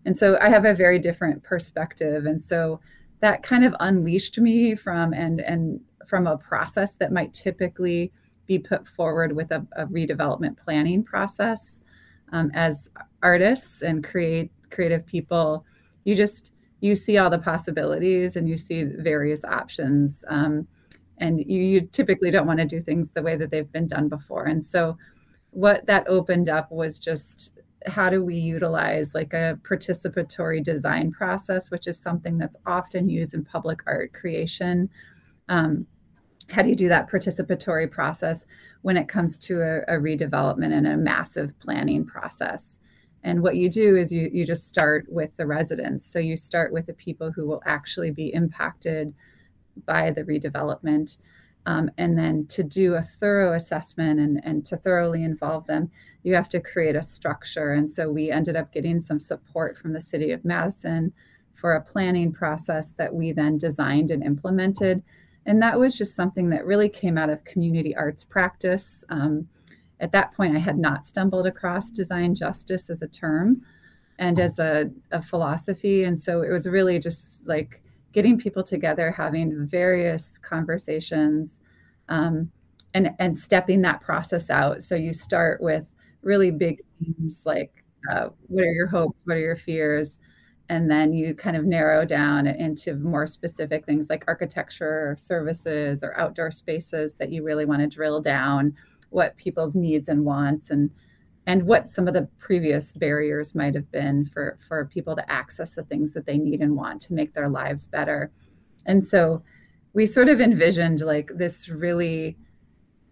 And 0.04 0.16
so 0.16 0.38
I 0.40 0.48
have 0.48 0.64
a 0.64 0.74
very 0.74 0.98
different 0.98 1.42
perspective. 1.42 2.26
And 2.26 2.42
so 2.42 2.80
that 3.20 3.42
kind 3.42 3.64
of 3.64 3.74
unleashed 3.80 4.38
me 4.38 4.74
from 4.74 5.12
and 5.14 5.40
and 5.40 5.80
from 6.06 6.26
a 6.26 6.36
process 6.36 6.94
that 6.96 7.12
might 7.12 7.32
typically 7.32 8.12
be 8.46 8.58
put 8.58 8.86
forward 8.86 9.34
with 9.34 9.50
a, 9.50 9.66
a 9.76 9.86
redevelopment 9.86 10.58
planning 10.58 11.02
process. 11.02 11.80
Um, 12.32 12.50
as 12.54 12.90
artists 13.22 13.82
and 13.82 14.04
create 14.04 14.50
creative 14.70 15.06
people, 15.06 15.64
you 16.04 16.14
just 16.14 16.52
you 16.80 16.94
see 16.94 17.16
all 17.16 17.30
the 17.30 17.38
possibilities 17.38 18.36
and 18.36 18.46
you 18.48 18.58
see 18.58 18.82
various 18.82 19.42
options. 19.44 20.22
Um, 20.28 20.68
and 21.18 21.40
you, 21.40 21.62
you 21.62 21.80
typically 21.92 22.30
don't 22.30 22.46
want 22.46 22.58
to 22.60 22.66
do 22.66 22.80
things 22.80 23.10
the 23.10 23.22
way 23.22 23.36
that 23.36 23.50
they've 23.50 23.70
been 23.70 23.86
done 23.86 24.08
before. 24.08 24.44
And 24.44 24.64
so, 24.64 24.96
what 25.50 25.86
that 25.86 26.08
opened 26.08 26.48
up 26.48 26.72
was 26.72 26.98
just 26.98 27.52
how 27.86 28.10
do 28.10 28.24
we 28.24 28.34
utilize 28.34 29.14
like 29.14 29.32
a 29.32 29.58
participatory 29.62 30.64
design 30.64 31.12
process, 31.12 31.70
which 31.70 31.86
is 31.86 31.98
something 31.98 32.38
that's 32.38 32.56
often 32.66 33.08
used 33.08 33.34
in 33.34 33.44
public 33.44 33.80
art 33.86 34.12
creation. 34.12 34.88
Um, 35.48 35.86
how 36.50 36.62
do 36.62 36.68
you 36.68 36.76
do 36.76 36.88
that 36.88 37.10
participatory 37.10 37.90
process 37.90 38.44
when 38.82 38.96
it 38.96 39.08
comes 39.08 39.38
to 39.38 39.60
a, 39.60 39.96
a 39.96 39.98
redevelopment 39.98 40.72
and 40.72 40.86
a 40.86 40.96
massive 40.96 41.58
planning 41.60 42.04
process? 42.04 42.78
And 43.22 43.42
what 43.42 43.56
you 43.56 43.70
do 43.70 43.96
is 43.96 44.12
you, 44.12 44.28
you 44.32 44.46
just 44.46 44.68
start 44.68 45.06
with 45.08 45.34
the 45.36 45.46
residents. 45.46 46.04
So 46.10 46.18
you 46.18 46.36
start 46.36 46.72
with 46.72 46.86
the 46.86 46.92
people 46.92 47.32
who 47.32 47.46
will 47.46 47.62
actually 47.64 48.10
be 48.10 48.32
impacted 48.34 49.14
by 49.86 50.10
the 50.10 50.24
redevelopment. 50.24 51.16
Um, 51.66 51.90
and 51.96 52.18
then 52.18 52.46
to 52.48 52.62
do 52.62 52.94
a 52.94 53.02
thorough 53.02 53.54
assessment 53.54 54.20
and, 54.20 54.40
and 54.44 54.66
to 54.66 54.76
thoroughly 54.76 55.24
involve 55.24 55.66
them, 55.66 55.90
you 56.22 56.34
have 56.34 56.48
to 56.50 56.60
create 56.60 56.96
a 56.96 57.02
structure. 57.02 57.72
And 57.72 57.90
so 57.90 58.10
we 58.10 58.30
ended 58.30 58.56
up 58.56 58.72
getting 58.72 59.00
some 59.00 59.18
support 59.18 59.78
from 59.78 59.92
the 59.92 60.00
city 60.00 60.32
of 60.32 60.44
Madison 60.44 61.12
for 61.54 61.74
a 61.74 61.80
planning 61.80 62.32
process 62.32 62.92
that 62.98 63.14
we 63.14 63.32
then 63.32 63.56
designed 63.56 64.10
and 64.10 64.22
implemented. 64.22 65.02
And 65.46 65.62
that 65.62 65.78
was 65.78 65.96
just 65.96 66.14
something 66.14 66.50
that 66.50 66.66
really 66.66 66.88
came 66.88 67.16
out 67.16 67.30
of 67.30 67.44
community 67.44 67.96
arts 67.96 68.24
practice. 68.24 69.04
Um, 69.08 69.48
at 70.00 70.12
that 70.12 70.34
point, 70.34 70.56
I 70.56 70.58
had 70.58 70.78
not 70.78 71.06
stumbled 71.06 71.46
across 71.46 71.90
design 71.90 72.34
justice 72.34 72.90
as 72.90 73.00
a 73.00 73.06
term 73.06 73.62
and 74.18 74.38
as 74.38 74.58
a, 74.58 74.90
a 75.12 75.22
philosophy. 75.22 76.04
And 76.04 76.20
so 76.20 76.42
it 76.42 76.50
was 76.50 76.66
really 76.66 76.98
just 76.98 77.46
like 77.46 77.80
getting 78.14 78.38
people 78.38 78.62
together, 78.62 79.10
having 79.10 79.66
various 79.66 80.38
conversations, 80.38 81.58
um, 82.08 82.50
and 82.94 83.10
and 83.18 83.38
stepping 83.38 83.82
that 83.82 84.00
process 84.00 84.48
out. 84.48 84.82
So 84.82 84.94
you 84.94 85.12
start 85.12 85.60
with 85.60 85.84
really 86.22 86.50
big 86.50 86.80
themes 86.98 87.42
like 87.44 87.84
uh, 88.10 88.28
what 88.46 88.62
are 88.62 88.72
your 88.72 88.86
hopes, 88.86 89.22
what 89.24 89.36
are 89.36 89.40
your 89.40 89.56
fears, 89.56 90.16
and 90.68 90.90
then 90.90 91.12
you 91.12 91.34
kind 91.34 91.56
of 91.56 91.64
narrow 91.64 92.04
down 92.04 92.46
into 92.46 92.94
more 92.94 93.26
specific 93.26 93.84
things 93.84 94.08
like 94.08 94.24
architecture 94.28 95.10
or 95.10 95.16
services 95.18 96.02
or 96.02 96.18
outdoor 96.18 96.50
spaces 96.50 97.14
that 97.18 97.32
you 97.32 97.42
really 97.42 97.64
want 97.64 97.80
to 97.80 97.88
drill 97.88 98.20
down 98.20 98.74
what 99.10 99.36
people's 99.36 99.74
needs 99.74 100.08
and 100.08 100.24
wants 100.24 100.70
and 100.70 100.90
and 101.46 101.66
what 101.66 101.90
some 101.90 102.08
of 102.08 102.14
the 102.14 102.28
previous 102.38 102.92
barriers 102.92 103.54
might 103.54 103.74
have 103.74 103.90
been 103.90 104.26
for 104.26 104.58
for 104.66 104.86
people 104.86 105.14
to 105.14 105.30
access 105.30 105.72
the 105.72 105.84
things 105.84 106.12
that 106.12 106.26
they 106.26 106.38
need 106.38 106.60
and 106.60 106.76
want 106.76 107.00
to 107.02 107.12
make 107.12 107.34
their 107.34 107.48
lives 107.48 107.86
better 107.86 108.30
and 108.86 109.06
so 109.06 109.42
we 109.92 110.06
sort 110.06 110.28
of 110.28 110.40
envisioned 110.40 111.00
like 111.00 111.30
this 111.36 111.68
really 111.68 112.36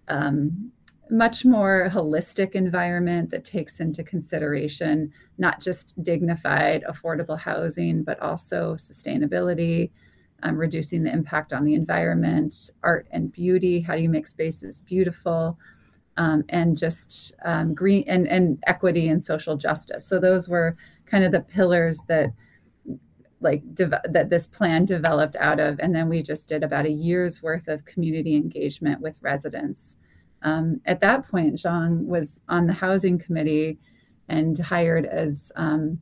um, 0.08 0.72
much 1.12 1.44
more 1.44 1.90
holistic 1.92 2.52
environment 2.52 3.30
that 3.30 3.44
takes 3.44 3.80
into 3.80 4.02
consideration 4.02 5.12
not 5.38 5.60
just 5.60 5.92
dignified, 6.02 6.84
affordable 6.88 7.38
housing, 7.38 8.02
but 8.02 8.18
also 8.20 8.76
sustainability, 8.76 9.90
um, 10.42 10.56
reducing 10.56 11.02
the 11.02 11.12
impact 11.12 11.52
on 11.52 11.64
the 11.64 11.74
environment, 11.74 12.70
art 12.82 13.06
and 13.10 13.30
beauty. 13.30 13.80
How 13.80 13.94
do 13.94 14.02
you 14.02 14.08
make 14.08 14.26
spaces 14.26 14.80
beautiful? 14.80 15.58
Um, 16.18 16.44
and 16.51 16.77
just 16.77 17.33
um, 17.42 17.72
green 17.72 18.05
and, 18.07 18.29
and 18.29 18.62
equity 18.66 19.09
and 19.09 19.25
social 19.25 19.57
justice. 19.57 20.07
So 20.07 20.20
those 20.20 20.46
were 20.46 20.77
kind 21.07 21.25
of 21.25 21.33
the 21.33 21.40
pillars 21.40 22.01
that 22.09 22.35
like 23.40 23.62
that 23.75 24.29
this 24.29 24.46
plan 24.46 24.85
developed 24.85 25.37
out 25.37 25.59
of. 25.59 25.81
And 25.81 25.94
then 25.94 26.11
we 26.11 26.22
just 26.22 26.48
did 26.48 26.62
about 26.62 26.85
a 26.85 26.90
year's 26.90 27.42
worth 27.42 27.66
of 27.66 27.87
community 27.87 28.37
engagement 28.37 29.01
with 29.01 29.16
residents 29.22 29.96
um, 30.42 30.81
at 30.85 31.01
that 31.01 31.29
point, 31.29 31.59
Xong 31.59 32.07
was 32.07 32.40
on 32.48 32.66
the 32.66 32.72
housing 32.72 33.18
committee 33.18 33.79
and 34.29 34.59
hired 34.59 35.07
as 35.07 35.53
um, 35.57 36.01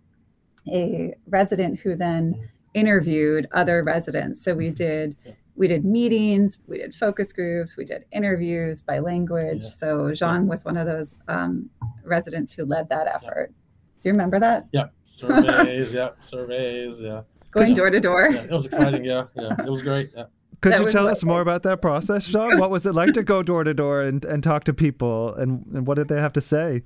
a 0.69 1.15
resident 1.27 1.81
who 1.81 1.97
then 1.97 2.49
interviewed 2.75 3.47
other 3.53 3.83
residents. 3.83 4.45
So 4.45 4.55
we 4.55 4.71
did 4.71 5.17
we 5.61 5.69
did 5.69 5.85
meetings, 5.85 6.57
we 6.67 6.79
did 6.79 6.95
focus 6.95 7.35
groups, 7.35 7.77
we 7.77 7.85
did 7.85 8.07
interviews 8.13 8.81
by 8.81 8.99
language. 8.99 9.61
Yeah. 9.63 9.69
So 9.69 9.87
Xong 10.13 10.47
was 10.47 10.65
one 10.65 10.79
of 10.79 10.87
those 10.87 11.15
um, 11.29 11.69
residents 12.03 12.55
who 12.55 12.65
led 12.65 12.89
that 12.89 13.07
effort. 13.07 13.51
Yeah. 13.51 14.03
Do 14.03 14.09
you 14.09 14.13
remember 14.13 14.41
that? 14.41 14.69
Yeah, 14.73 14.87
surveys. 15.05 15.93
yeah, 15.93 16.09
surveys. 16.23 16.99
Yeah, 16.99 17.25
going 17.51 17.75
door 17.75 17.91
to 17.91 18.01
door. 18.01 18.31
Yeah, 18.33 18.45
it 18.45 18.51
was 18.51 18.65
exciting. 18.65 19.05
Yeah, 19.05 19.25
yeah, 19.37 19.55
it 19.59 19.71
was 19.71 19.83
great. 19.83 20.13
Yeah. 20.17 20.25
Could 20.63 20.73
that 20.73 20.81
you 20.81 20.89
tell 20.89 21.07
us 21.07 21.23
more 21.23 21.43
about 21.43 21.63
that 21.65 21.83
process, 21.83 22.27
Xong? 22.27 22.59
What 22.59 22.71
was 22.71 22.87
it 22.87 22.95
like 22.95 23.13
to 23.13 23.23
go 23.23 23.43
door 23.43 23.63
to 23.63 23.75
door 23.75 24.01
and, 24.01 24.25
and 24.25 24.43
talk 24.43 24.65
to 24.65 24.73
people, 24.73 25.35
and, 25.35 25.67
and 25.75 25.87
what 25.87 25.97
did 25.97 26.09
they 26.09 26.21
have 26.21 26.33
to 26.35 26.41
say? 26.41 26.85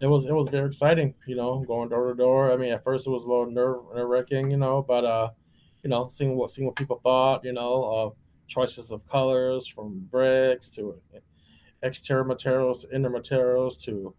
It 0.00 0.08
was 0.08 0.24
it 0.24 0.32
was 0.32 0.48
very 0.48 0.66
exciting, 0.66 1.14
you 1.28 1.36
know, 1.36 1.64
going 1.68 1.88
door 1.88 2.08
to 2.08 2.16
door. 2.16 2.50
I 2.50 2.56
mean, 2.56 2.72
at 2.72 2.82
first 2.82 3.06
it 3.06 3.10
was 3.10 3.22
a 3.22 3.28
little 3.28 3.48
nerve 3.48 3.76
nerve 3.94 4.08
wracking, 4.08 4.50
you 4.50 4.56
know, 4.56 4.82
but 4.82 5.04
uh, 5.04 5.30
you 5.82 5.90
know, 5.90 6.08
seeing 6.08 6.36
what 6.36 6.50
seeing 6.50 6.66
what 6.66 6.76
people 6.76 7.00
thought, 7.02 7.44
you 7.44 7.52
know, 7.52 7.84
uh, 7.84 8.10
choices 8.48 8.90
of 8.90 9.08
colors 9.08 9.66
from 9.66 10.06
bricks 10.10 10.68
to 10.70 10.94
exterior 11.82 12.24
materials 12.24 12.84
to 12.84 12.94
inner 12.94 13.10
materials 13.10 13.76
to 13.84 14.14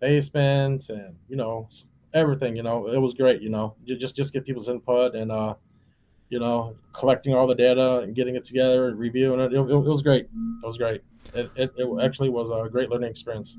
basements 0.00 0.90
and 0.90 1.14
you 1.28 1.36
know 1.36 1.68
everything. 2.14 2.56
You 2.56 2.62
know, 2.62 2.88
it 2.88 2.98
was 2.98 3.14
great. 3.14 3.42
You 3.42 3.50
know, 3.50 3.74
just 3.84 4.14
just 4.16 4.32
get 4.32 4.44
people's 4.44 4.68
input 4.68 5.14
and 5.14 5.30
uh, 5.32 5.54
you 6.30 6.38
know, 6.38 6.76
collecting 6.92 7.34
all 7.34 7.46
the 7.46 7.54
data 7.54 7.98
and 8.00 8.14
getting 8.14 8.36
it 8.36 8.44
together 8.44 8.88
and 8.88 8.98
reviewing 8.98 9.40
it. 9.40 9.52
It, 9.52 9.58
it, 9.58 9.70
it 9.70 9.76
was 9.88 10.02
great. 10.02 10.24
It 10.24 10.66
was 10.66 10.78
great. 10.78 11.02
It, 11.34 11.50
it, 11.56 11.72
it, 11.76 12.04
actually 12.04 12.28
was 12.28 12.50
a 12.50 12.68
great 12.68 12.90
learning 12.90 13.10
experience. 13.10 13.56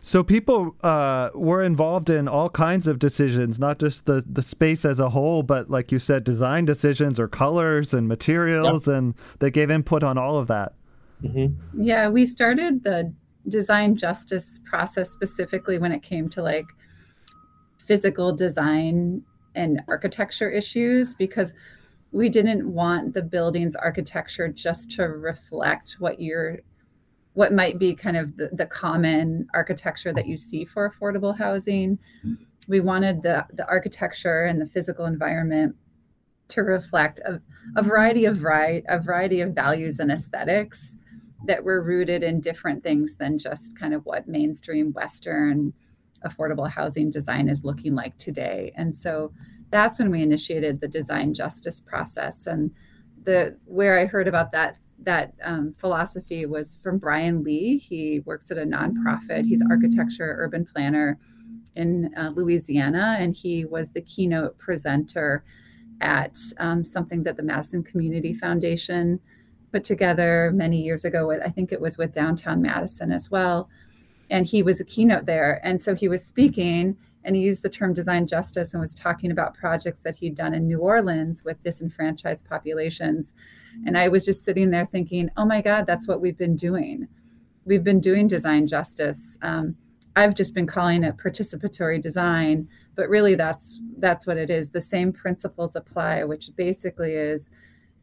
So 0.00 0.22
people 0.22 0.76
uh, 0.82 1.30
were 1.34 1.62
involved 1.62 2.10
in 2.10 2.28
all 2.28 2.50
kinds 2.50 2.86
of 2.86 2.98
decisions, 2.98 3.58
not 3.58 3.78
just 3.78 4.04
the, 4.04 4.22
the 4.30 4.42
space 4.42 4.84
as 4.84 5.00
a 5.00 5.08
whole, 5.08 5.42
but 5.42 5.70
like 5.70 5.90
you 5.90 5.98
said, 5.98 6.24
design 6.24 6.66
decisions 6.66 7.18
or 7.18 7.26
colors 7.26 7.94
and 7.94 8.06
materials, 8.06 8.86
yep. 8.86 8.96
and 8.96 9.14
they 9.38 9.50
gave 9.50 9.70
input 9.70 10.02
on 10.02 10.18
all 10.18 10.36
of 10.36 10.46
that. 10.48 10.74
Mm-hmm. 11.22 11.82
Yeah, 11.82 12.08
we 12.08 12.26
started 12.26 12.84
the 12.84 13.12
design 13.48 13.96
justice 13.96 14.60
process 14.64 15.10
specifically 15.10 15.78
when 15.78 15.92
it 15.92 16.02
came 16.02 16.28
to 16.30 16.42
like 16.42 16.66
physical 17.86 18.32
design 18.32 19.22
and 19.54 19.80
architecture 19.88 20.50
issues 20.50 21.14
because 21.14 21.54
we 22.12 22.28
didn't 22.28 22.72
want 22.72 23.14
the 23.14 23.22
building's 23.22 23.76
architecture 23.76 24.48
just 24.48 24.90
to 24.92 25.04
reflect 25.04 25.96
what 25.98 26.20
you're 26.20 26.60
what 27.36 27.52
might 27.52 27.78
be 27.78 27.94
kind 27.94 28.16
of 28.16 28.36
the, 28.36 28.48
the 28.52 28.66
common 28.66 29.46
architecture 29.54 30.12
that 30.12 30.26
you 30.26 30.36
see 30.36 30.64
for 30.64 30.90
affordable 30.90 31.36
housing 31.36 31.98
we 32.68 32.80
wanted 32.80 33.22
the, 33.22 33.44
the 33.52 33.66
architecture 33.68 34.44
and 34.44 34.60
the 34.60 34.66
physical 34.66 35.06
environment 35.06 35.74
to 36.48 36.62
reflect 36.62 37.20
a, 37.20 37.40
a 37.76 37.82
variety 37.82 38.24
of 38.24 38.42
right 38.42 38.84
a 38.88 38.98
variety 38.98 39.40
of 39.40 39.54
values 39.54 39.98
and 39.98 40.10
aesthetics 40.10 40.96
that 41.46 41.62
were 41.62 41.82
rooted 41.82 42.22
in 42.22 42.40
different 42.40 42.82
things 42.82 43.16
than 43.16 43.38
just 43.38 43.78
kind 43.78 43.94
of 43.94 44.04
what 44.04 44.26
mainstream 44.26 44.92
western 44.92 45.72
affordable 46.24 46.68
housing 46.68 47.10
design 47.10 47.48
is 47.48 47.62
looking 47.62 47.94
like 47.94 48.16
today 48.18 48.72
and 48.76 48.94
so 48.94 49.32
that's 49.70 49.98
when 49.98 50.10
we 50.10 50.22
initiated 50.22 50.80
the 50.80 50.88
design 50.88 51.34
justice 51.34 51.80
process. 51.80 52.46
And 52.46 52.70
the 53.24 53.56
where 53.64 53.98
I 53.98 54.06
heard 54.06 54.28
about 54.28 54.52
that 54.52 54.76
that 54.98 55.34
um, 55.44 55.74
philosophy 55.78 56.46
was 56.46 56.76
from 56.82 56.98
Bryan 56.98 57.42
Lee. 57.44 57.78
He 57.78 58.20
works 58.24 58.50
at 58.50 58.58
a 58.58 58.64
nonprofit. 58.64 59.46
He's 59.46 59.62
architecture 59.70 60.36
urban 60.38 60.66
planner 60.66 61.18
in 61.74 62.12
uh, 62.16 62.32
Louisiana, 62.34 63.16
and 63.18 63.34
he 63.34 63.64
was 63.64 63.92
the 63.92 64.00
keynote 64.00 64.58
presenter 64.58 65.44
at 66.00 66.36
um, 66.58 66.84
something 66.84 67.22
that 67.22 67.36
the 67.36 67.42
Madison 67.42 67.82
Community 67.82 68.34
Foundation 68.34 69.20
put 69.72 69.84
together 69.84 70.50
many 70.54 70.80
years 70.82 71.04
ago. 71.04 71.26
With 71.26 71.42
I 71.42 71.50
think 71.50 71.72
it 71.72 71.80
was 71.80 71.98
with 71.98 72.12
Downtown 72.12 72.62
Madison 72.62 73.12
as 73.12 73.30
well, 73.30 73.68
and 74.30 74.46
he 74.46 74.62
was 74.62 74.80
a 74.80 74.84
keynote 74.84 75.26
there. 75.26 75.60
And 75.62 75.80
so 75.80 75.94
he 75.94 76.08
was 76.08 76.24
speaking, 76.24 76.96
and 77.24 77.36
he 77.36 77.42
used 77.42 77.62
the 77.62 77.68
term 77.68 77.92
design 77.92 78.26
justice 78.26 78.72
and 78.72 78.80
was 78.80 78.94
talking 78.94 79.30
about 79.30 79.54
projects 79.54 80.00
that 80.00 80.16
he'd 80.16 80.34
done 80.34 80.54
in 80.54 80.66
New 80.66 80.80
Orleans 80.80 81.44
with 81.44 81.60
disenfranchised 81.60 82.46
populations. 82.46 83.32
And 83.84 83.98
I 83.98 84.08
was 84.08 84.24
just 84.24 84.44
sitting 84.44 84.70
there 84.70 84.86
thinking, 84.86 85.30
oh 85.36 85.44
my 85.44 85.60
God, 85.60 85.86
that's 85.86 86.06
what 86.06 86.20
we've 86.20 86.38
been 86.38 86.56
doing. 86.56 87.06
We've 87.64 87.84
been 87.84 88.00
doing 88.00 88.28
design 88.28 88.66
justice. 88.66 89.36
Um, 89.42 89.76
I've 90.14 90.34
just 90.34 90.54
been 90.54 90.66
calling 90.66 91.04
it 91.04 91.18
participatory 91.18 92.00
design, 92.00 92.68
but 92.94 93.08
really 93.08 93.34
that's 93.34 93.80
that's 93.98 94.26
what 94.26 94.38
it 94.38 94.48
is. 94.48 94.70
The 94.70 94.80
same 94.80 95.12
principles 95.12 95.76
apply, 95.76 96.24
which 96.24 96.50
basically 96.56 97.12
is 97.12 97.48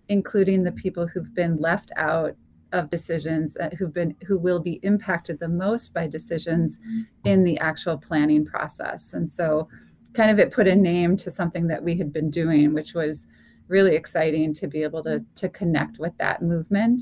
including 0.09 0.63
the 0.63 0.71
people 0.71 1.07
who've 1.07 1.33
been 1.33 1.57
left 1.57 1.91
out 1.95 2.35
of 2.73 2.89
decisions 2.89 3.55
uh, 3.57 3.69
who've 3.77 3.93
been 3.93 4.15
who 4.25 4.37
will 4.37 4.59
be 4.59 4.79
impacted 4.83 5.39
the 5.39 5.47
most 5.47 5.93
by 5.93 6.07
decisions 6.07 6.77
in 7.23 7.43
the 7.43 7.57
actual 7.59 7.97
planning 7.97 8.43
process 8.43 9.13
and 9.13 9.31
so 9.31 9.67
kind 10.13 10.31
of 10.31 10.39
it 10.39 10.51
put 10.51 10.67
a 10.67 10.75
name 10.75 11.15
to 11.15 11.29
something 11.29 11.67
that 11.67 11.83
we 11.83 11.95
had 11.95 12.11
been 12.11 12.31
doing 12.31 12.73
which 12.73 12.95
was 12.95 13.27
really 13.67 13.95
exciting 13.95 14.53
to 14.53 14.67
be 14.67 14.83
able 14.83 15.03
to 15.03 15.23
to 15.35 15.49
connect 15.49 15.99
with 15.99 16.15
that 16.17 16.41
movement 16.41 17.01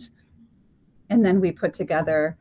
and 1.10 1.26
then 1.26 1.42
we 1.42 1.52
put 1.52 1.74
together 1.74 2.38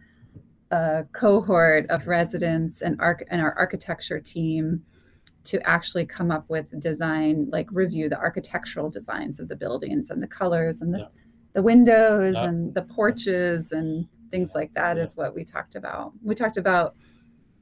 a 0.71 1.05
cohort 1.13 1.89
of 1.91 2.07
residents 2.07 2.83
and 2.83 3.01
arch 3.01 3.23
and 3.31 3.41
our 3.41 3.55
architecture 3.55 4.21
team 4.21 4.83
to 5.43 5.61
actually 5.67 6.05
come 6.05 6.31
up 6.31 6.45
with 6.49 6.67
design 6.81 7.49
like 7.51 7.67
review 7.73 8.09
the 8.09 8.19
architectural 8.19 8.91
designs 8.91 9.41
of 9.41 9.49
the 9.49 9.57
buildings 9.57 10.11
and 10.11 10.23
the 10.23 10.27
colors 10.27 10.77
and 10.81 10.95
the 10.95 10.99
yeah 10.99 11.07
the 11.55 11.63
windows 11.63 12.35
yep. 12.35 12.45
and 12.45 12.75
the 12.75 12.83
porches 12.83 13.73
and 13.73 14.07
things 14.31 14.53
like 14.55 14.73
that 14.75 14.97
yep. 14.97 15.07
is 15.07 15.17
what 15.17 15.35
we 15.35 15.45
talked 15.45 15.75
about. 15.75 16.13
We 16.23 16.35
talked 16.35 16.57
about 16.57 16.95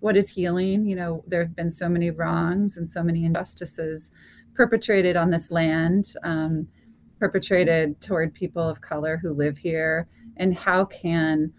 what 0.00 0.16
is 0.16 0.30
healing. 0.30 0.86
You 0.86 0.96
know, 0.96 1.24
there 1.26 1.42
have 1.42 1.56
been 1.56 1.72
so 1.72 1.88
many 1.88 2.10
wrongs 2.10 2.76
and 2.76 2.90
so 2.90 3.02
many 3.02 3.24
injustices 3.24 4.10
perpetrated 4.58 5.14
on 5.14 5.30
this 5.30 5.52
land, 5.52 6.14
um, 6.24 6.66
perpetrated 7.20 7.98
toward 8.00 8.34
people 8.34 8.68
of 8.68 8.80
color 8.80 9.16
who 9.16 9.32
live 9.32 9.56
here, 9.56 10.08
and 10.36 10.52
how 10.52 10.84
can 10.84 11.52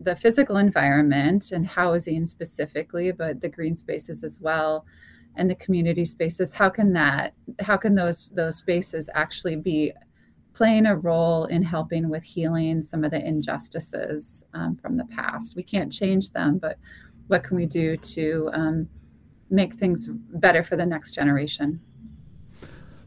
the 0.00 0.16
physical 0.16 0.56
environment 0.56 1.52
and 1.52 1.64
housing 1.64 2.26
specifically, 2.26 3.12
but 3.12 3.40
the 3.40 3.48
green 3.48 3.76
spaces 3.76 4.24
as 4.24 4.40
well, 4.40 4.84
and 5.36 5.48
the 5.48 5.54
community 5.54 6.04
spaces, 6.04 6.52
how 6.52 6.68
can 6.68 6.92
that, 6.92 7.34
how 7.60 7.76
can 7.76 7.94
those 7.94 8.30
those 8.34 8.56
spaces 8.56 9.08
actually 9.14 9.54
be 9.54 9.92
playing 10.52 10.86
a 10.86 10.96
role 10.96 11.44
in 11.44 11.62
helping 11.62 12.08
with 12.10 12.24
healing 12.24 12.82
some 12.82 13.04
of 13.04 13.12
the 13.12 13.24
injustices 13.24 14.42
um, 14.54 14.76
from 14.82 14.96
the 14.96 15.04
past. 15.04 15.54
We 15.54 15.62
can't 15.62 15.92
change 15.92 16.32
them, 16.32 16.58
but 16.58 16.78
what 17.28 17.44
can 17.44 17.56
we 17.56 17.64
do 17.64 17.96
to 17.96 18.50
um, 18.52 18.88
make 19.50 19.74
things 19.74 20.08
better 20.34 20.64
for 20.64 20.76
the 20.76 20.84
next 20.84 21.12
generation? 21.12 21.80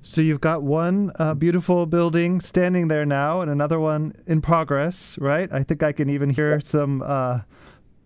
So 0.05 0.19
you've 0.19 0.41
got 0.41 0.63
one 0.63 1.13
uh, 1.17 1.33
beautiful 1.33 1.85
building 1.85 2.41
standing 2.41 2.89
there 2.89 3.05
now, 3.05 3.39
and 3.39 3.49
another 3.49 3.79
one 3.79 4.13
in 4.27 4.41
progress, 4.41 5.17
right? 5.17 5.51
I 5.53 5.63
think 5.63 5.81
I 5.81 5.93
can 5.93 6.09
even 6.09 6.29
hear 6.29 6.59
some 6.59 7.01
uh, 7.01 7.39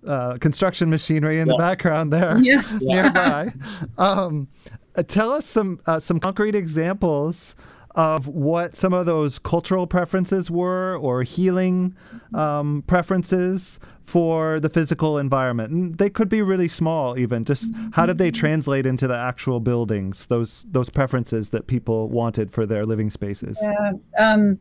uh, 0.05 0.37
construction 0.37 0.91
machinery 0.91 1.39
in 1.39 1.47
yeah. 1.47 1.53
the 1.53 1.57
background 1.57 2.13
there 2.13 2.37
yeah. 2.41 2.61
nearby. 2.79 3.51
Um, 3.97 4.47
uh, 4.95 5.01
tell 5.01 5.31
us 5.31 5.47
some 5.47 5.79
uh, 5.87 5.99
some 5.99 6.19
concrete 6.19 6.53
examples 6.53 7.55
of 7.97 8.27
what 8.27 8.75
some 8.75 8.93
of 8.93 9.07
those 9.07 9.39
cultural 9.39 9.87
preferences 9.87 10.51
were 10.51 10.95
or 10.97 11.23
healing 11.23 11.95
um, 12.35 12.83
preferences 12.85 13.79
for 14.03 14.59
the 14.59 14.69
physical 14.69 15.17
environment. 15.17 15.73
And 15.73 15.97
they 15.97 16.11
could 16.11 16.29
be 16.29 16.43
really 16.43 16.67
small, 16.67 17.17
even. 17.17 17.43
Just 17.43 17.65
how 17.93 18.05
did 18.05 18.19
they 18.19 18.29
translate 18.29 18.85
into 18.85 19.07
the 19.07 19.17
actual 19.17 19.59
buildings? 19.59 20.27
Those 20.27 20.65
those 20.69 20.91
preferences 20.91 21.49
that 21.49 21.65
people 21.65 22.07
wanted 22.07 22.51
for 22.51 22.67
their 22.67 22.83
living 22.83 23.09
spaces. 23.09 23.57
Yeah. 23.59 23.93
Um, 24.17 24.59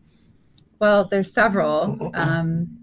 well, 0.81 1.07
there's 1.07 1.31
several. 1.31 2.11
Um, 2.15 2.79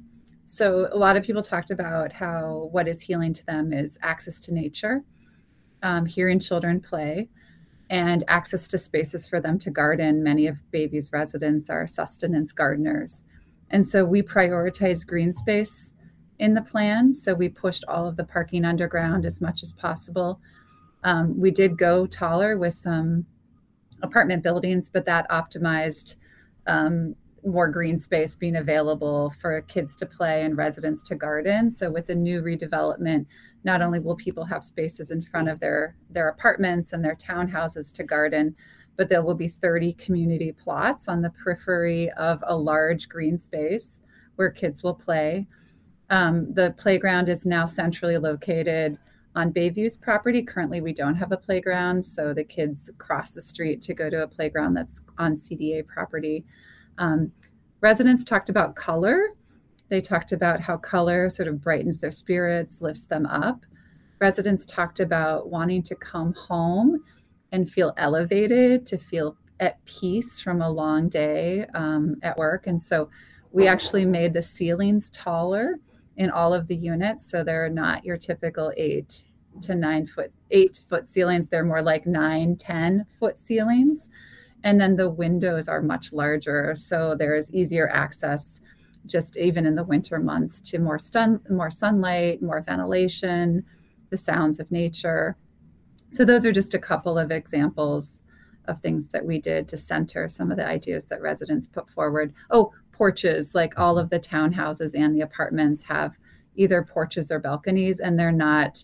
so 0.46 0.88
a 0.94 0.98
lot 0.98 1.18
of 1.18 1.24
people 1.24 1.42
talked 1.42 1.72
about 1.72 2.14
how 2.14 2.70
what 2.72 2.88
is 2.88 3.02
healing 3.02 3.34
to 3.34 3.46
them 3.48 3.74
is 3.74 3.98
access 4.04 4.40
to 4.42 4.54
nature, 4.54 5.02
um, 5.82 6.06
hearing 6.06 6.40
children 6.40 6.80
play 6.80 7.28
and 7.94 8.24
access 8.28 8.68
to 8.68 8.80
spaces 8.80 9.28
for 9.28 9.40
them 9.40 9.60
to 9.60 9.70
garden. 9.70 10.24
Many 10.24 10.48
of 10.48 10.58
Bayview's 10.74 11.14
residents 11.14 11.70
are 11.70 11.86
sustenance 11.86 12.52
gardeners. 12.52 13.24
And 13.70 13.88
so 13.88 14.04
we 14.04 14.24
prioritize 14.24 15.06
green 15.06 15.32
space 15.32 15.94
in 16.40 16.56
the 16.56 16.62
plan. 16.64 17.14
So 17.14 17.36
we 17.36 17.50
pushed 17.50 17.86
all 17.88 18.08
of 18.08 18.18
the 18.18 18.24
parking 18.24 18.66
underground 18.66 19.28
as 19.28 19.40
much 19.40 19.62
as 19.62 19.74
possible. 19.74 20.40
Um, 21.04 21.40
we 21.40 21.52
did 21.52 21.78
go 21.78 22.08
taller 22.08 22.58
with 22.58 22.74
some 22.74 23.28
apartment 24.02 24.42
buildings, 24.42 24.90
but 24.92 25.06
that 25.06 25.30
optimized 25.30 26.16
um, 26.66 27.16
more 27.46 27.68
green 27.68 28.00
space 28.00 28.36
being 28.36 28.56
available 28.56 29.32
for 29.40 29.62
kids 29.62 29.96
to 29.98 30.08
play 30.08 30.46
and 30.46 30.58
residents 30.58 31.04
to 31.04 31.16
garden. 31.16 31.70
So 31.70 31.92
with 31.92 32.08
the 32.08 32.16
new 32.16 32.42
redevelopment, 32.42 33.28
not 33.64 33.82
only 33.82 34.00
will 34.00 34.16
people 34.16 34.46
have 34.46 34.64
spaces 34.64 35.12
in 35.12 35.22
front 35.22 35.50
of 35.50 35.60
their 35.60 35.96
their 36.10 36.30
apartments 36.30 36.94
and 36.94 37.04
their 37.04 37.16
townhouses 37.16 37.94
to 37.94 38.04
garden, 38.04 38.56
but 38.98 39.10
there 39.10 39.24
will 39.24 39.36
be 39.36 39.48
30 39.48 39.94
community 39.94 40.52
plots 40.52 41.08
on 41.08 41.22
the 41.22 41.32
periphery 41.32 42.12
of 42.12 42.44
a 42.48 42.56
large 42.56 43.10
green 43.10 43.40
space 43.40 43.98
where 44.36 44.50
kids 44.50 44.84
will 44.84 44.94
play. 44.94 45.48
Um, 46.10 46.54
the 46.54 46.76
playground 46.78 47.30
is 47.30 47.46
now 47.46 47.66
centrally 47.66 48.18
located 48.18 48.98
on 49.36 49.52
Bayview's 49.52 49.98
property. 49.98 50.44
Currently, 50.44 50.82
we 50.82 50.94
don't 50.94 51.16
have 51.16 51.32
a 51.32 51.38
playground, 51.38 52.06
so 52.06 52.34
the 52.34 52.44
kids 52.44 52.90
cross 52.98 53.34
the 53.34 53.42
street 53.42 53.82
to 53.84 53.94
go 53.94 54.10
to 54.10 54.24
a 54.24 54.28
playground 54.28 54.76
that's 54.76 55.02
on 55.18 55.38
CDA 55.38 55.86
property. 55.88 56.46
Um, 56.98 57.32
residents 57.82 58.24
talked 58.24 58.50
about 58.50 58.76
color. 58.76 59.30
They 59.94 60.02
talked 60.02 60.32
about 60.32 60.60
how 60.60 60.78
color 60.78 61.30
sort 61.30 61.48
of 61.48 61.62
brightens 61.62 62.00
their 62.00 62.10
spirits, 62.10 62.82
lifts 62.82 63.04
them 63.04 63.28
up. 63.28 63.64
Residents 64.18 64.66
talked 64.66 65.00
about 65.00 65.52
wanting 65.52 65.84
to 65.84 65.94
come 65.94 66.34
home 66.34 67.04
and 67.52 67.72
feel 67.72 67.94
elevated, 67.98 68.88
to 68.88 68.98
feel 68.98 69.38
at 69.60 69.86
peace 69.86 70.40
from 70.40 70.64
a 70.64 70.70
long 70.72 71.10
day 71.10 71.68
um, 71.76 72.16
at 72.24 72.36
work. 72.40 72.66
And 72.66 72.82
so 72.82 73.12
we 73.52 73.68
actually 73.68 74.04
made 74.04 74.34
the 74.34 74.42
ceilings 74.42 75.12
taller 75.12 75.76
in 76.18 76.32
all 76.32 76.56
of 76.56 76.66
the 76.66 76.76
units. 76.76 77.30
So 77.30 77.44
they're 77.44 77.70
not 77.70 78.04
your 78.04 78.18
typical 78.18 78.74
eight 78.76 79.26
to 79.62 79.76
nine 79.76 80.08
foot, 80.08 80.32
eight 80.50 80.82
foot 80.90 81.08
ceilings. 81.08 81.50
They're 81.50 81.64
more 81.64 81.84
like 81.84 82.08
nine, 82.08 82.56
10 82.56 83.06
foot 83.20 83.40
ceilings. 83.46 84.10
And 84.64 84.82
then 84.82 84.96
the 84.96 85.12
windows 85.12 85.68
are 85.68 85.84
much 85.84 86.14
larger, 86.14 86.76
so 86.76 87.16
there's 87.16 87.52
easier 87.52 87.90
access 87.90 88.60
just 89.06 89.38
even 89.38 89.66
in 89.66 89.76
the 89.76 89.84
winter 89.84 90.20
months 90.20 90.62
to 90.62 90.80
more 90.80 91.00
sun 91.00 91.40
more 91.50 91.72
sunlight, 91.72 92.42
more 92.42 92.62
ventilation, 92.62 93.64
the 94.10 94.18
sounds 94.18 94.60
of 94.60 94.72
nature. 94.72 95.36
So 96.12 96.24
those 96.24 96.46
are 96.46 96.52
just 96.52 96.74
a 96.74 96.80
couple 96.80 97.18
of 97.18 97.32
examples 97.32 98.24
of 98.68 98.80
things 98.80 99.08
that 99.08 99.26
we 99.26 99.40
did 99.40 99.68
to 99.70 99.78
center 99.78 100.30
some 100.30 100.52
of 100.52 100.58
the 100.58 100.66
ideas 100.66 101.06
that 101.10 101.22
residents 101.22 101.68
put 101.68 101.90
forward. 101.90 102.34
Oh, 102.50 102.72
porches, 102.92 103.54
like 103.54 103.78
all 103.78 103.98
of 103.98 104.10
the 104.10 104.20
townhouses 104.20 104.94
and 104.96 105.16
the 105.16 105.22
apartments 105.22 105.84
have 105.84 106.18
either 106.56 106.84
porches 106.84 107.32
or 107.32 107.40
balconies, 107.40 108.00
and 108.00 108.18
they're 108.18 108.32
not 108.32 108.84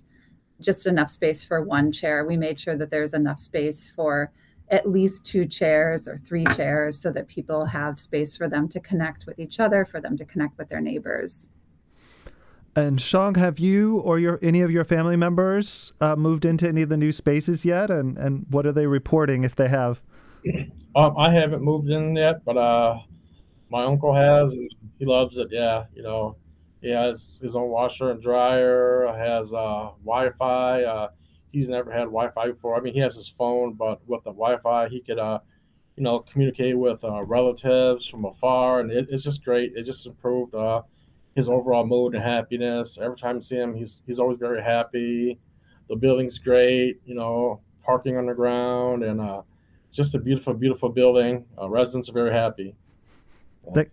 just 0.60 0.88
enough 0.88 1.12
space 1.12 1.44
for 1.44 1.62
one 1.62 1.92
chair. 1.92 2.26
We 2.26 2.36
made 2.36 2.60
sure 2.60 2.76
that 2.76 2.90
there's 2.90 3.14
enough 3.14 3.40
space 3.40 3.90
for 3.96 4.32
at 4.72 4.90
least 4.90 5.26
two 5.26 5.46
chairs 5.46 6.08
or 6.08 6.18
three 6.18 6.46
chairs 6.56 7.00
so 7.00 7.12
that 7.12 7.28
people 7.28 7.66
have 7.66 8.00
space 8.00 8.38
for 8.38 8.48
them 8.48 8.70
to 8.70 8.80
connect 8.80 9.26
with 9.26 9.40
each 9.40 9.60
other, 9.60 9.86
for 9.86 10.00
them 10.00 10.18
to 10.18 10.26
connect 10.26 10.58
with 10.58 10.70
their 10.70 10.82
neighbors. 10.82 11.50
And 12.76 13.00
Xong, 13.00 13.36
have 13.36 13.60
you 13.60 13.98
or 14.00 14.20
your 14.20 14.40
any 14.42 14.62
of 14.62 14.72
your 14.72 14.84
family 14.84 15.16
members 15.16 15.92
uh, 16.00 16.16
moved 16.16 16.46
into 16.46 16.68
any 16.68 16.84
of 16.84 16.90
the 16.90 16.98
new 16.98 17.12
spaces 17.12 17.66
yet? 17.66 17.90
And 17.90 18.18
and 18.18 18.46
what 18.50 18.66
are 18.66 18.72
they 18.72 18.86
reporting 18.86 19.44
if 19.44 19.56
they 19.56 19.68
have? 19.68 20.02
Um, 20.96 21.16
I 21.18 21.32
haven't 21.32 21.62
moved 21.62 21.90
in 21.90 22.16
yet, 22.16 22.46
but 22.46 22.58
uh, 22.58 23.00
my 23.70 23.84
uncle 23.84 24.14
has, 24.14 24.54
and 24.54 24.70
he 24.98 25.06
loves 25.06 25.38
it. 25.38 25.50
Yeah, 25.52 25.86
you 25.94 26.04
know, 26.04 26.38
he 26.82 26.92
has 26.92 27.32
his 27.42 27.56
own 27.56 27.70
washer 27.70 28.12
and 28.12 28.22
dryer, 28.22 29.08
has 29.18 29.52
uh, 29.52 29.90
Wi-Fi. 30.06 30.84
He's 31.52 31.70
never 31.70 31.92
had 31.92 32.06
Wi-Fi 32.06 32.52
before. 32.52 32.76
I 32.76 32.82
mean, 32.82 32.94
he 32.94 33.00
has 33.00 33.16
his 33.16 33.28
phone, 33.28 33.74
but 33.74 34.00
with 34.08 34.24
the 34.24 34.32
Wi-Fi, 34.32 34.90
he 34.90 35.02
could, 35.02 35.20
uh, 35.20 35.40
you 35.96 36.04
know, 36.04 36.20
communicate 36.20 36.78
with 36.78 37.04
uh, 37.04 37.24
relatives 37.24 38.06
from 38.06 38.26
afar, 38.26 38.80
and 38.80 38.92
it, 38.92 39.08
it's 39.10 39.24
just 39.24 39.44
great. 39.44 39.74
It 39.76 39.84
just 39.84 40.06
improved 40.06 40.54
uh, 40.54 40.84
his 41.36 41.50
overall 41.50 41.86
mood 41.86 42.16
and 42.16 42.24
happiness. 42.24 42.98
Every 43.02 43.18
time 43.18 43.38
I 43.38 43.40
see 43.40 43.56
him, 43.56 43.76
he's 43.76 44.02
he's 44.06 44.20
always 44.20 44.38
very 44.38 44.62
happy. 44.62 45.40
The 45.90 45.96
building's 45.96 46.38
great, 46.38 47.02
you 47.06 47.16
know, 47.16 47.62
parking 47.84 48.18
on 48.18 48.28
the 48.28 48.34
ground, 48.34 49.04
and 49.04 49.20
uh, 49.20 49.42
just 49.92 50.14
a 50.16 50.20
beautiful, 50.20 50.54
beautiful 50.54 50.90
building. 50.90 51.46
Uh, 51.60 51.68
residents 51.70 52.10
are 52.10 52.14
very 52.14 52.32
happy. 52.32 52.76
Th- 53.74 53.90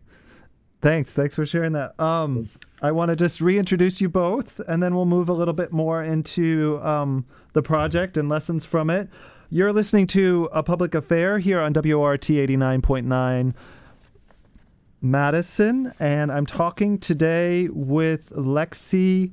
thanks, 0.83 1.14
thanks 1.14 1.35
for 1.35 1.47
sharing 1.47 1.73
that. 1.73 1.99
Um, 1.99 2.49
I 2.83 2.93
want 2.93 3.09
to 3.09 3.17
just 3.17 3.41
reintroduce 3.41 4.01
you 4.01 4.09
both, 4.09 4.61
and 4.69 4.83
then 4.83 4.95
we'll 4.95 5.07
move 5.07 5.29
a 5.29 5.33
little 5.33 5.55
bit 5.55 5.73
more 5.73 6.03
into 6.03 6.79
um, 6.83 7.25
the 7.55 7.62
project 7.62 8.17
and 8.17 8.29
lessons 8.29 8.67
from 8.67 8.91
it. 8.91 9.09
You're 9.49 9.73
listening 9.73 10.07
to 10.09 10.49
A 10.53 10.62
Public 10.62 10.95
Affair 10.95 11.39
here 11.39 11.61
on 11.61 11.73
WORT 11.73 12.21
89.9 12.21 13.55
Madison, 15.01 15.93
and 16.01 16.31
I'm 16.31 16.47
talking 16.47 16.99
today 16.99 17.69
with 17.69 18.31
Lexi 18.31 19.33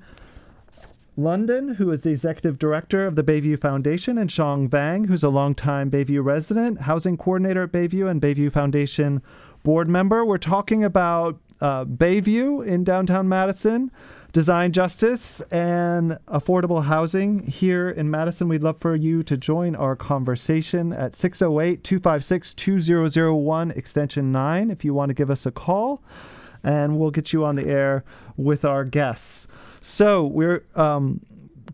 London, 1.17 1.75
who 1.75 1.91
is 1.91 2.01
the 2.01 2.11
executive 2.11 2.57
director 2.57 3.05
of 3.05 3.15
the 3.15 3.23
Bayview 3.23 3.59
Foundation, 3.59 4.17
and 4.17 4.29
Xong 4.29 4.69
Vang, 4.69 5.05
who's 5.05 5.23
a 5.23 5.29
longtime 5.29 5.91
Bayview 5.91 6.23
resident, 6.23 6.81
housing 6.81 7.17
coordinator 7.17 7.63
at 7.63 7.71
Bayview, 7.71 8.09
and 8.09 8.21
Bayview 8.21 8.51
Foundation 8.51 9.21
board 9.63 9.87
member. 9.87 10.23
We're 10.23 10.37
talking 10.37 10.83
about 10.83 11.39
uh, 11.61 11.85
Bayview 11.85 12.65
in 12.65 12.83
downtown 12.83 13.27
Madison, 13.29 13.91
design 14.33 14.71
justice, 14.73 15.41
and 15.51 16.17
affordable 16.27 16.83
housing 16.83 17.39
here 17.43 17.89
in 17.89 18.11
Madison. 18.11 18.49
We'd 18.49 18.63
love 18.63 18.77
for 18.77 18.95
you 18.95 19.23
to 19.23 19.37
join 19.37 19.75
our 19.75 19.95
conversation 19.95 20.91
at 20.91 21.15
608 21.15 21.83
256 21.83 22.53
2001, 22.53 23.71
extension 23.71 24.31
9, 24.31 24.71
if 24.71 24.83
you 24.83 24.93
want 24.93 25.09
to 25.09 25.13
give 25.13 25.31
us 25.31 25.45
a 25.45 25.51
call, 25.51 26.03
and 26.63 26.99
we'll 26.99 27.11
get 27.11 27.31
you 27.31 27.45
on 27.45 27.55
the 27.55 27.67
air 27.67 28.03
with 28.35 28.65
our 28.65 28.83
guests. 28.83 29.47
So, 29.79 30.25
we're 30.25 30.65
um, 30.75 31.21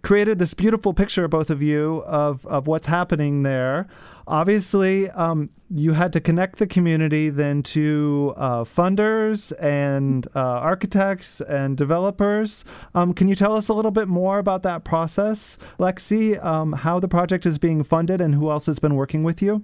created 0.02 0.40
this 0.40 0.54
beautiful 0.54 0.94
picture, 0.94 1.28
both 1.28 1.50
of 1.50 1.62
you, 1.62 2.04
of, 2.06 2.46
of 2.46 2.68
what's 2.68 2.88
happening 2.88 3.44
there. 3.44 3.88
Obviously, 4.30 5.10
um, 5.10 5.50
you 5.72 5.94
had 5.94 6.14
to 6.14 6.20
connect 6.20 6.60
the 6.60 6.68
community 6.68 7.32
then 7.32 7.64
to 7.64 8.36
uh, 8.38 8.64
funders 8.64 9.52
and 9.60 10.28
uh, 10.36 10.40
architects 10.40 11.42
and 11.42 11.76
developers. 11.76 12.64
Um, 12.94 13.16
can 13.16 13.28
you 13.28 13.34
tell 13.34 13.56
us 13.56 13.70
a 13.70 13.74
little 13.74 13.90
bit 13.90 14.08
more 14.08 14.38
about 14.38 14.62
that 14.64 14.84
process, 14.84 15.58
Lexi, 15.80 16.44
um, 16.46 16.74
how 16.74 17.00
the 17.00 17.08
project 17.08 17.48
is 17.48 17.58
being 17.58 17.82
funded 17.84 18.22
and 18.22 18.36
who 18.36 18.52
else 18.52 18.68
has 18.68 18.78
been 18.78 18.94
working 18.94 19.24
with 19.24 19.42
you? 19.42 19.64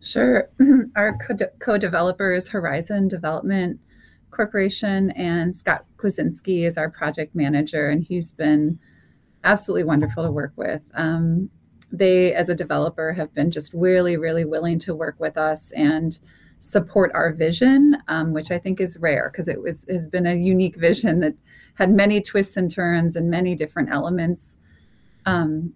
Sure. 0.00 0.48
Our 0.96 1.18
co 1.58 1.76
developer 1.76 2.32
is 2.32 2.48
Horizon 2.48 3.08
Development 3.08 3.78
Corporation, 4.30 5.10
and 5.10 5.54
Scott 5.54 5.84
Kwasinski 5.98 6.66
is 6.66 6.76
our 6.76 6.90
project 6.90 7.34
manager, 7.34 7.88
and 7.88 8.02
he's 8.02 8.32
been 8.32 8.78
absolutely 9.44 9.84
wonderful 9.84 10.24
to 10.24 10.30
work 10.30 10.52
with. 10.56 10.82
Um, 10.94 11.50
they, 11.98 12.34
as 12.34 12.48
a 12.48 12.54
developer, 12.54 13.12
have 13.12 13.32
been 13.34 13.50
just 13.50 13.72
really, 13.72 14.16
really 14.16 14.44
willing 14.44 14.78
to 14.80 14.94
work 14.94 15.16
with 15.18 15.36
us 15.36 15.70
and 15.72 16.18
support 16.60 17.10
our 17.14 17.32
vision, 17.32 17.96
um, 18.08 18.32
which 18.32 18.50
I 18.50 18.58
think 18.58 18.80
is 18.80 18.96
rare 18.98 19.30
because 19.30 19.48
it 19.48 19.60
was 19.60 19.84
has 19.88 20.06
been 20.06 20.26
a 20.26 20.34
unique 20.34 20.76
vision 20.76 21.20
that 21.20 21.34
had 21.74 21.92
many 21.92 22.20
twists 22.20 22.56
and 22.56 22.70
turns 22.70 23.16
and 23.16 23.30
many 23.30 23.54
different 23.54 23.90
elements 23.90 24.56
um, 25.26 25.72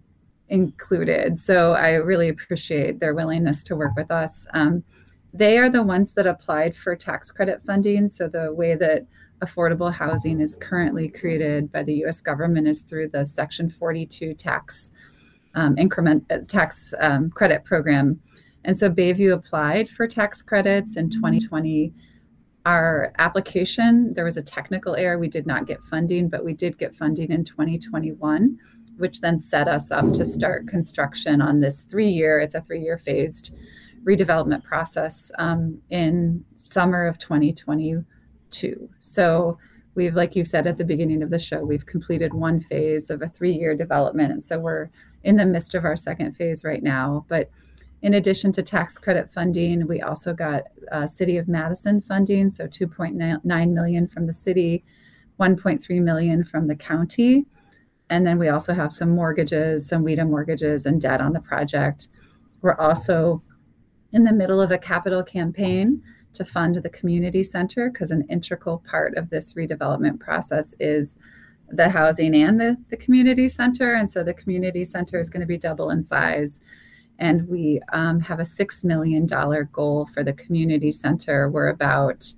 included. 0.49 1.39
So 1.39 1.73
I 1.73 1.91
really 1.91 2.29
appreciate 2.29 2.99
their 2.99 3.13
willingness 3.13 3.63
to 3.65 3.75
work 3.75 3.91
with 3.95 4.09
us. 4.09 4.47
Um, 4.53 4.83
they 5.33 5.59
are 5.59 5.69
the 5.69 5.83
ones 5.83 6.11
that 6.13 6.25
applied 6.25 6.75
for 6.75 6.95
tax 6.95 7.29
credit 7.29 7.61
funding. 7.65 8.09
So 8.09 8.27
the 8.27 8.51
way 8.51 8.75
that 8.75 9.05
affordable 9.41 9.93
housing 9.93 10.41
is 10.41 10.57
currently 10.59 11.07
created 11.07 11.71
by 11.71 11.83
the 11.83 12.05
US 12.05 12.19
government 12.19 12.67
is 12.67 12.81
through 12.81 13.09
the 13.09 13.25
Section 13.25 13.69
42 13.69 14.33
tax 14.33 14.91
um, 15.55 15.77
increment 15.77 16.25
uh, 16.29 16.37
tax 16.47 16.93
um, 16.99 17.29
credit 17.31 17.63
program. 17.65 18.19
And 18.65 18.77
so 18.77 18.89
Bayview 18.89 19.33
applied 19.33 19.89
for 19.89 20.07
tax 20.07 20.41
credits 20.41 20.97
in 20.97 21.09
2020. 21.09 21.93
Our 22.65 23.13
application, 23.17 24.13
there 24.13 24.25
was 24.25 24.37
a 24.37 24.41
technical 24.41 24.95
error. 24.95 25.17
We 25.17 25.29
did 25.29 25.47
not 25.47 25.65
get 25.65 25.81
funding, 25.89 26.27
but 26.27 26.43
we 26.43 26.53
did 26.53 26.77
get 26.77 26.95
funding 26.95 27.31
in 27.31 27.45
2021, 27.45 28.57
which 28.97 29.21
then 29.21 29.39
set 29.39 29.67
us 29.67 29.91
up 29.91 30.13
to 30.13 30.25
start 30.25 30.67
construction 30.67 31.41
on 31.41 31.61
this 31.61 31.83
three 31.83 32.09
year, 32.09 32.39
it's 32.39 32.55
a 32.55 32.61
three 32.61 32.81
year 32.81 32.97
phased 32.97 33.55
redevelopment 34.03 34.63
process 34.63 35.31
um, 35.39 35.81
in 35.89 36.43
summer 36.63 37.07
of 37.07 37.17
2022. 37.17 38.89
So 39.01 39.57
we've, 39.95 40.15
like 40.15 40.35
you 40.35 40.45
said 40.45 40.67
at 40.67 40.77
the 40.77 40.83
beginning 40.83 41.23
of 41.23 41.29
the 41.29 41.39
show, 41.39 41.63
we've 41.63 41.85
completed 41.85 42.33
one 42.33 42.61
phase 42.61 43.09
of 43.09 43.21
a 43.21 43.29
three 43.29 43.53
year 43.53 43.75
development. 43.75 44.31
And 44.31 44.45
so 44.45 44.59
we're 44.59 44.89
in 45.23 45.35
the 45.35 45.45
midst 45.45 45.75
of 45.75 45.85
our 45.85 45.95
second 45.95 46.35
phase 46.35 46.63
right 46.63 46.83
now. 46.83 47.25
But 47.27 47.49
in 48.01 48.13
addition 48.13 48.51
to 48.53 48.63
tax 48.63 48.97
credit 48.97 49.29
funding, 49.33 49.85
we 49.87 50.01
also 50.01 50.33
got 50.33 50.63
uh, 50.91 51.07
City 51.07 51.37
of 51.37 51.47
Madison 51.47 52.01
funding, 52.01 52.49
so 52.49 52.65
2.9 52.65 53.71
million 53.71 54.07
from 54.07 54.25
the 54.25 54.33
city, 54.33 54.83
1.3 55.39 56.01
million 56.01 56.43
from 56.43 56.67
the 56.67 56.75
county, 56.75 57.45
and 58.09 58.25
then 58.25 58.39
we 58.39 58.49
also 58.49 58.73
have 58.73 58.95
some 58.95 59.09
mortgages, 59.09 59.87
some 59.87 60.03
WHEDA 60.03 60.27
mortgages, 60.27 60.85
and 60.85 60.99
debt 60.99 61.21
on 61.21 61.33
the 61.33 61.39
project. 61.39 62.09
We're 62.61 62.75
also 62.75 63.43
in 64.11 64.23
the 64.23 64.33
middle 64.33 64.59
of 64.59 64.71
a 64.71 64.77
capital 64.77 65.23
campaign 65.23 66.01
to 66.33 66.45
fund 66.45 66.75
the 66.75 66.89
community 66.89 67.43
center 67.43 67.89
because 67.89 68.11
an 68.11 68.25
integral 68.29 68.83
part 68.89 69.15
of 69.15 69.29
this 69.29 69.53
redevelopment 69.53 70.19
process 70.19 70.73
is 70.79 71.15
the 71.71 71.89
housing 71.89 72.35
and 72.35 72.59
the, 72.59 72.77
the 72.89 72.97
community 72.97 73.49
center. 73.49 73.93
And 73.93 74.09
so 74.09 74.23
the 74.23 74.33
community 74.33 74.85
center 74.85 75.19
is 75.19 75.29
going 75.29 75.41
to 75.41 75.47
be 75.47 75.57
double 75.57 75.89
in 75.89 76.03
size. 76.03 76.59
And 77.19 77.47
we 77.47 77.81
um, 77.91 78.19
have 78.21 78.39
a 78.39 78.43
$6 78.43 78.83
million 78.83 79.25
goal 79.25 80.09
for 80.13 80.23
the 80.23 80.33
community 80.33 80.91
center. 80.91 81.49
We're 81.49 81.67
about 81.67 82.31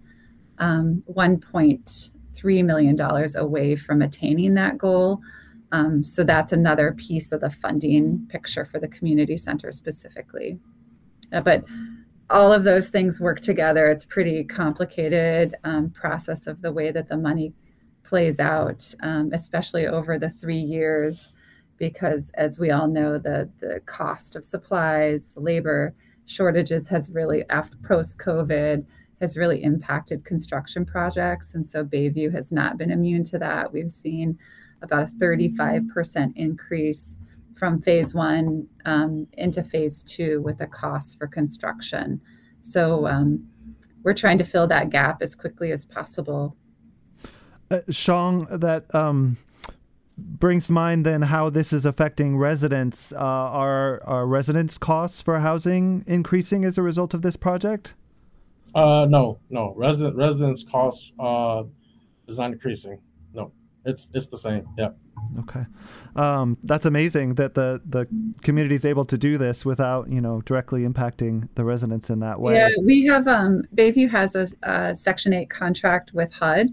um, 0.58 1.04
$1.3 1.14 2.66
million 2.66 3.00
away 3.36 3.76
from 3.76 4.02
attaining 4.02 4.54
that 4.56 4.78
goal. 4.78 5.22
Um, 5.72 6.04
so 6.04 6.24
that's 6.24 6.52
another 6.52 6.94
piece 6.94 7.32
of 7.32 7.42
the 7.42 7.50
funding 7.50 8.28
picture 8.30 8.66
for 8.66 8.80
the 8.80 8.88
community 8.88 9.38
center 9.38 9.72
specifically. 9.72 10.60
Uh, 11.32 11.42
but 11.42 11.64
all 12.30 12.52
of 12.52 12.64
those 12.64 12.90
things 12.90 13.20
work 13.20 13.42
together. 13.42 13.88
It's 13.88 14.06
pretty 14.06 14.44
complicated 14.44 15.56
um, 15.64 15.90
process 15.90 16.48
of 16.48 16.62
the 16.62 16.72
way 16.72 16.92
that 16.92 17.10
the 17.10 17.18
money 17.18 17.54
plays 18.12 18.42
out, 18.42 18.94
um, 19.04 19.30
especially 19.32 19.88
over 19.88 20.20
the 20.20 20.30
three 20.32 20.60
years, 20.60 21.30
because 21.78 22.30
as 22.34 22.60
we 22.60 22.70
all 22.70 22.90
know, 22.90 23.18
the 23.18 23.50
the 23.62 23.80
cost 23.86 24.36
of 24.36 24.44
supplies, 24.44 25.32
labor 25.36 25.96
shortages 26.26 26.90
has 26.90 27.10
really 27.10 27.46
after 27.50 27.78
post 27.88 28.20
COVID 28.20 28.86
has 29.22 29.38
really 29.38 29.64
impacted 29.64 30.26
construction 30.26 30.84
projects, 30.86 31.54
and 31.54 31.66
so 31.66 31.86
Bayview 31.86 32.30
has 32.34 32.52
not 32.52 32.78
been 32.78 32.92
immune 32.92 33.24
to 33.24 33.40
that. 33.40 33.72
We've 33.72 33.94
seen 33.94 34.38
about 34.82 35.08
a 35.08 35.12
35% 35.24 36.34
increase 36.36 37.18
from 37.56 37.82
phase 37.82 38.14
one 38.14 38.68
um, 38.84 39.26
into 39.38 39.64
phase 39.64 40.04
two 40.04 40.42
with 40.42 40.58
the 40.58 40.68
cost 40.68 41.18
for 41.18 41.28
construction. 41.28 42.20
So 42.64 43.08
um, 43.08 43.48
we're 44.04 44.16
trying 44.16 44.40
to 44.40 44.44
fill 44.44 44.68
that 44.68 44.90
gap 44.90 45.22
as 45.22 45.34
quickly 45.34 45.72
as 45.72 45.86
possible. 45.86 46.58
Uh, 47.72 47.80
Xong, 47.90 48.48
that 48.60 48.94
um, 48.94 49.38
brings 50.18 50.68
to 50.68 50.74
mind 50.74 51.06
then 51.06 51.22
how 51.22 51.50
this 51.50 51.72
is 51.72 51.86
affecting 51.86 52.38
residents. 52.38 53.14
Uh, 53.14 53.18
are, 53.18 54.04
are 54.04 54.28
residents' 54.28 54.78
costs 54.78 55.22
for 55.22 55.40
housing 55.40 56.04
increasing 56.06 56.66
as 56.66 56.78
a 56.78 56.82
result 56.82 57.14
of 57.14 57.22
this 57.22 57.38
project? 57.38 57.94
Uh, 58.76 59.06
no, 59.06 59.40
no. 59.50 59.74
Resident 59.78 60.16
residents' 60.16 60.64
costs 60.64 61.12
uh, 61.20 61.64
is 62.28 62.38
not 62.38 62.52
increasing. 62.52 63.00
No, 63.34 63.52
it's 63.86 64.10
it's 64.14 64.28
the 64.28 64.38
same. 64.38 64.68
Yep. 64.78 64.98
Okay, 65.40 65.66
um, 66.16 66.58
that's 66.64 66.86
amazing 66.86 67.36
that 67.36 67.54
the 67.54 67.82
the 67.86 68.08
community 68.42 68.76
is 68.76 68.86
able 68.86 69.06
to 69.06 69.18
do 69.18 69.38
this 69.38 69.66
without 69.66 70.10
you 70.10 70.22
know 70.22 70.42
directly 70.42 70.88
impacting 70.88 71.50
the 71.56 71.64
residents 71.64 72.10
in 72.10 72.20
that 72.20 72.40
way. 72.40 72.56
Yeah, 72.56 72.70
we 72.82 73.06
have 73.06 73.28
um, 73.28 73.64
Bayview 73.76 74.10
has 74.10 74.36
a, 74.36 74.48
a 74.64 74.96
Section 74.96 75.34
Eight 75.34 75.50
contract 75.50 76.12
with 76.14 76.32
HUD, 76.32 76.70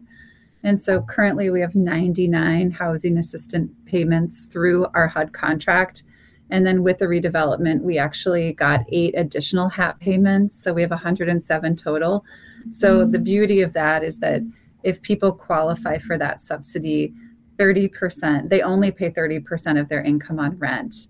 and 0.64 0.78
so 0.80 1.02
currently 1.02 1.50
we 1.50 1.60
have 1.60 1.74
99 1.74 2.70
housing 2.70 3.18
assistant 3.18 3.70
payments 3.86 4.46
through 4.46 4.86
our 4.94 5.06
HUD 5.06 5.32
contract. 5.32 6.02
And 6.50 6.66
then 6.66 6.82
with 6.82 6.98
the 6.98 7.04
redevelopment, 7.04 7.82
we 7.82 7.98
actually 7.98 8.52
got 8.54 8.80
eight 8.88 9.14
additional 9.16 9.68
HAP 9.68 10.00
payments. 10.00 10.62
So 10.62 10.72
we 10.72 10.82
have 10.82 10.90
107 10.90 11.76
total. 11.76 12.24
So 12.72 13.04
the 13.04 13.18
beauty 13.18 13.60
of 13.60 13.72
that 13.74 14.02
is 14.02 14.18
that 14.18 14.42
if 14.82 15.00
people 15.02 15.32
qualify 15.32 15.98
for 15.98 16.18
that 16.18 16.40
subsidy, 16.40 17.12
30%, 17.58 18.48
they 18.48 18.62
only 18.62 18.90
pay 18.90 19.10
30% 19.10 19.80
of 19.80 19.88
their 19.88 20.02
income 20.02 20.38
on 20.38 20.58
rent. 20.58 21.08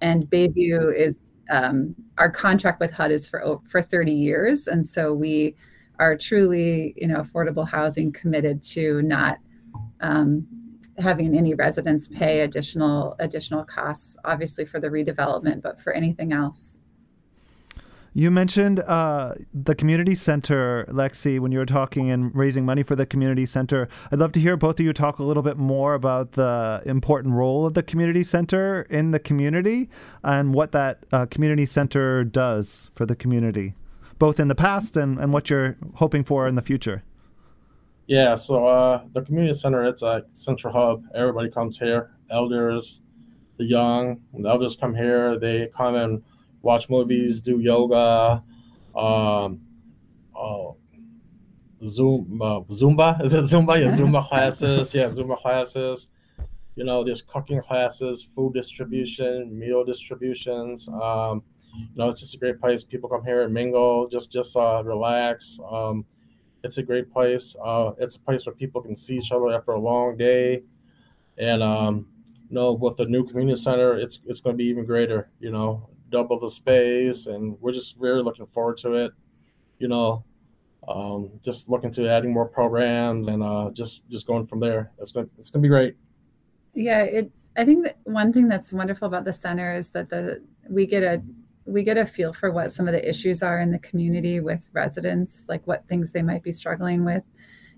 And 0.00 0.24
Bayview 0.24 0.94
is, 0.94 1.34
um, 1.50 1.94
our 2.18 2.30
contract 2.30 2.80
with 2.80 2.92
HUD 2.92 3.12
is 3.12 3.26
for, 3.26 3.60
for 3.70 3.82
30 3.82 4.12
years. 4.12 4.68
And 4.68 4.86
so 4.86 5.12
we 5.12 5.56
are 5.98 6.16
truly, 6.16 6.94
you 6.96 7.06
know, 7.06 7.22
affordable 7.22 7.68
housing 7.68 8.12
committed 8.12 8.62
to 8.62 9.02
not 9.02 9.38
um, 10.00 10.46
having 10.98 11.36
any 11.36 11.54
residents 11.54 12.08
pay 12.08 12.40
additional 12.40 13.16
additional 13.18 13.64
costs, 13.64 14.16
obviously 14.24 14.64
for 14.64 14.80
the 14.80 14.88
redevelopment, 14.88 15.62
but 15.62 15.80
for 15.80 15.92
anything 15.92 16.32
else. 16.32 16.78
You 18.16 18.30
mentioned 18.30 18.80
uh, 18.80 19.34
the 19.52 19.74
community 19.74 20.14
center, 20.14 20.86
Lexi, 20.88 21.38
when 21.38 21.52
you 21.52 21.58
were 21.58 21.66
talking 21.66 22.10
and 22.10 22.34
raising 22.34 22.64
money 22.64 22.82
for 22.82 22.96
the 22.96 23.04
community 23.04 23.44
center. 23.44 23.90
I'd 24.10 24.18
love 24.18 24.32
to 24.32 24.40
hear 24.40 24.56
both 24.56 24.80
of 24.80 24.86
you 24.86 24.94
talk 24.94 25.18
a 25.18 25.22
little 25.22 25.42
bit 25.42 25.58
more 25.58 25.92
about 25.92 26.32
the 26.32 26.80
important 26.86 27.34
role 27.34 27.66
of 27.66 27.74
the 27.74 27.82
community 27.82 28.22
center 28.22 28.86
in 28.88 29.10
the 29.10 29.18
community 29.18 29.90
and 30.24 30.54
what 30.54 30.72
that 30.72 31.04
uh, 31.12 31.26
community 31.26 31.66
center 31.66 32.24
does 32.24 32.88
for 32.94 33.04
the 33.04 33.14
community, 33.14 33.74
both 34.18 34.40
in 34.40 34.48
the 34.48 34.54
past 34.54 34.96
and, 34.96 35.18
and 35.18 35.32
what 35.32 35.50
you're 35.50 35.76
hoping 35.94 36.24
for 36.24 36.48
in 36.48 36.54
the 36.54 36.62
future. 36.62 37.02
Yeah, 38.06 38.36
so 38.36 38.66
uh, 38.66 39.02
the 39.12 39.22
community 39.22 39.58
center, 39.58 39.84
it's 39.84 40.02
a 40.02 40.24
central 40.32 40.72
hub. 40.72 41.04
Everybody 41.14 41.50
comes 41.50 41.78
here, 41.78 42.12
elders, 42.30 43.00
the 43.58 43.64
young, 43.64 44.20
the 44.32 44.48
elders 44.48 44.76
come 44.76 44.94
here. 44.94 45.38
They 45.38 45.70
come 45.76 45.96
and 45.96 46.22
watch 46.62 46.88
movies, 46.88 47.40
do 47.40 47.58
yoga, 47.58 48.42
um, 48.94 49.60
uh, 50.38 50.72
Zoom, 51.88 52.40
uh, 52.40 52.60
Zumba. 52.70 53.24
Is 53.24 53.34
it 53.34 53.44
Zumba? 53.44 53.80
Yeah, 53.80 53.90
Zumba 53.90 54.22
classes. 54.28 54.94
Yeah, 54.94 55.06
Zumba 55.06 55.36
classes. 55.40 56.08
You 56.74 56.84
know, 56.84 57.02
there's 57.02 57.22
cooking 57.22 57.60
classes, 57.60 58.22
food 58.22 58.54
distribution, 58.54 59.58
meal 59.58 59.84
distributions. 59.84 60.86
Um, 60.88 61.42
you 61.78 61.96
know, 61.96 62.10
it's 62.10 62.20
just 62.20 62.34
a 62.34 62.38
great 62.38 62.60
place. 62.60 62.84
People 62.84 63.08
come 63.08 63.24
here 63.24 63.42
and 63.42 63.52
mingle, 63.52 64.08
just 64.08 64.30
just 64.30 64.56
uh, 64.56 64.82
relax. 64.84 65.58
Um, 65.70 66.04
it's 66.62 66.78
a 66.78 66.82
great 66.82 67.12
place. 67.12 67.54
Uh, 67.64 67.92
it's 67.98 68.16
a 68.16 68.20
place 68.20 68.46
where 68.46 68.54
people 68.54 68.82
can 68.82 68.96
see 68.96 69.16
each 69.16 69.32
other 69.32 69.52
after 69.52 69.72
a 69.72 69.80
long 69.80 70.16
day, 70.16 70.62
and 71.38 71.62
um, 71.62 72.06
you 72.48 72.54
know, 72.54 72.72
with 72.72 72.96
the 72.96 73.06
new 73.06 73.26
community 73.26 73.60
center, 73.60 73.96
it's 73.96 74.20
it's 74.26 74.40
going 74.40 74.54
to 74.54 74.58
be 74.58 74.68
even 74.68 74.84
greater. 74.84 75.30
You 75.40 75.52
know, 75.52 75.88
double 76.10 76.38
the 76.38 76.50
space, 76.50 77.26
and 77.26 77.60
we're 77.60 77.72
just 77.72 77.96
really 77.98 78.22
looking 78.22 78.46
forward 78.46 78.78
to 78.78 78.94
it. 78.94 79.12
You 79.78 79.88
know, 79.88 80.24
um, 80.88 81.30
just 81.44 81.68
looking 81.68 81.90
to 81.92 82.08
adding 82.08 82.32
more 82.32 82.46
programs 82.46 83.28
and 83.28 83.42
uh, 83.42 83.70
just 83.72 84.08
just 84.08 84.26
going 84.26 84.46
from 84.46 84.60
there. 84.60 84.92
It's 84.98 85.12
going 85.12 85.28
it's 85.38 85.50
going 85.50 85.62
to 85.62 85.66
be 85.66 85.70
great. 85.70 85.96
Yeah, 86.74 87.02
it. 87.02 87.30
I 87.56 87.64
think 87.64 87.84
that 87.84 87.96
one 88.04 88.32
thing 88.32 88.48
that's 88.48 88.72
wonderful 88.72 89.08
about 89.08 89.24
the 89.24 89.32
center 89.32 89.74
is 89.74 89.88
that 89.90 90.10
the 90.10 90.42
we 90.68 90.86
get 90.86 91.02
a 91.02 91.22
we 91.66 91.82
get 91.82 91.98
a 91.98 92.06
feel 92.06 92.32
for 92.32 92.50
what 92.50 92.72
some 92.72 92.86
of 92.86 92.92
the 92.92 93.08
issues 93.08 93.42
are 93.42 93.60
in 93.60 93.70
the 93.70 93.78
community 93.80 94.40
with 94.40 94.60
residents, 94.72 95.44
like 95.48 95.66
what 95.66 95.86
things 95.88 96.12
they 96.12 96.22
might 96.22 96.42
be 96.42 96.52
struggling 96.52 97.04
with 97.04 97.22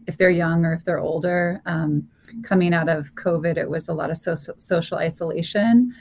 if 0.07 0.16
they're 0.16 0.31
young 0.31 0.64
or 0.64 0.72
if 0.74 0.85
they're 0.85 1.01
older. 1.01 1.61
Um, 1.66 2.09
coming 2.42 2.74
out 2.74 2.88
of 2.88 3.14
COVID, 3.14 3.57
it 3.57 3.68
was 3.68 3.88
a 3.88 3.94
lot 3.94 4.11
of 4.11 4.18
social, 4.18 4.55
social 4.59 4.98
isolation 4.98 5.94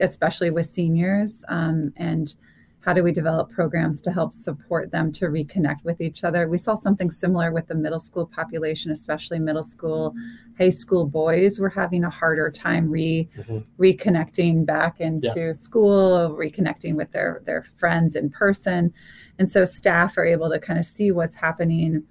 especially 0.00 0.50
with 0.50 0.68
seniors, 0.68 1.44
um, 1.48 1.92
and 1.96 2.34
how 2.82 2.94
do 2.94 3.02
we 3.02 3.12
develop 3.12 3.50
programs 3.50 4.00
to 4.02 4.10
help 4.10 4.32
support 4.32 4.90
them 4.90 5.12
to 5.12 5.26
reconnect 5.26 5.84
with 5.84 6.00
each 6.00 6.24
other? 6.24 6.48
We 6.48 6.56
saw 6.56 6.76
something 6.76 7.10
similar 7.10 7.52
with 7.52 7.66
the 7.66 7.74
middle 7.74 8.00
school 8.00 8.26
population, 8.26 8.90
especially 8.90 9.38
middle 9.38 9.64
school, 9.64 10.14
high 10.56 10.70
school 10.70 11.06
boys 11.06 11.58
were 11.58 11.68
having 11.68 12.04
a 12.04 12.10
harder 12.10 12.50
time 12.50 12.90
re 12.90 13.28
mm-hmm. 13.36 13.58
reconnecting 13.82 14.64
back 14.64 15.00
into 15.00 15.32
yeah. 15.36 15.52
school, 15.52 16.36
reconnecting 16.38 16.94
with 16.94 17.12
their 17.12 17.42
their 17.44 17.66
friends 17.78 18.16
in 18.16 18.30
person. 18.30 18.92
And 19.38 19.50
so 19.50 19.64
staff 19.64 20.16
are 20.16 20.24
able 20.24 20.50
to 20.50 20.58
kind 20.58 20.78
of 20.78 20.86
see 20.86 21.12
what's 21.12 21.34
happening 21.34 22.02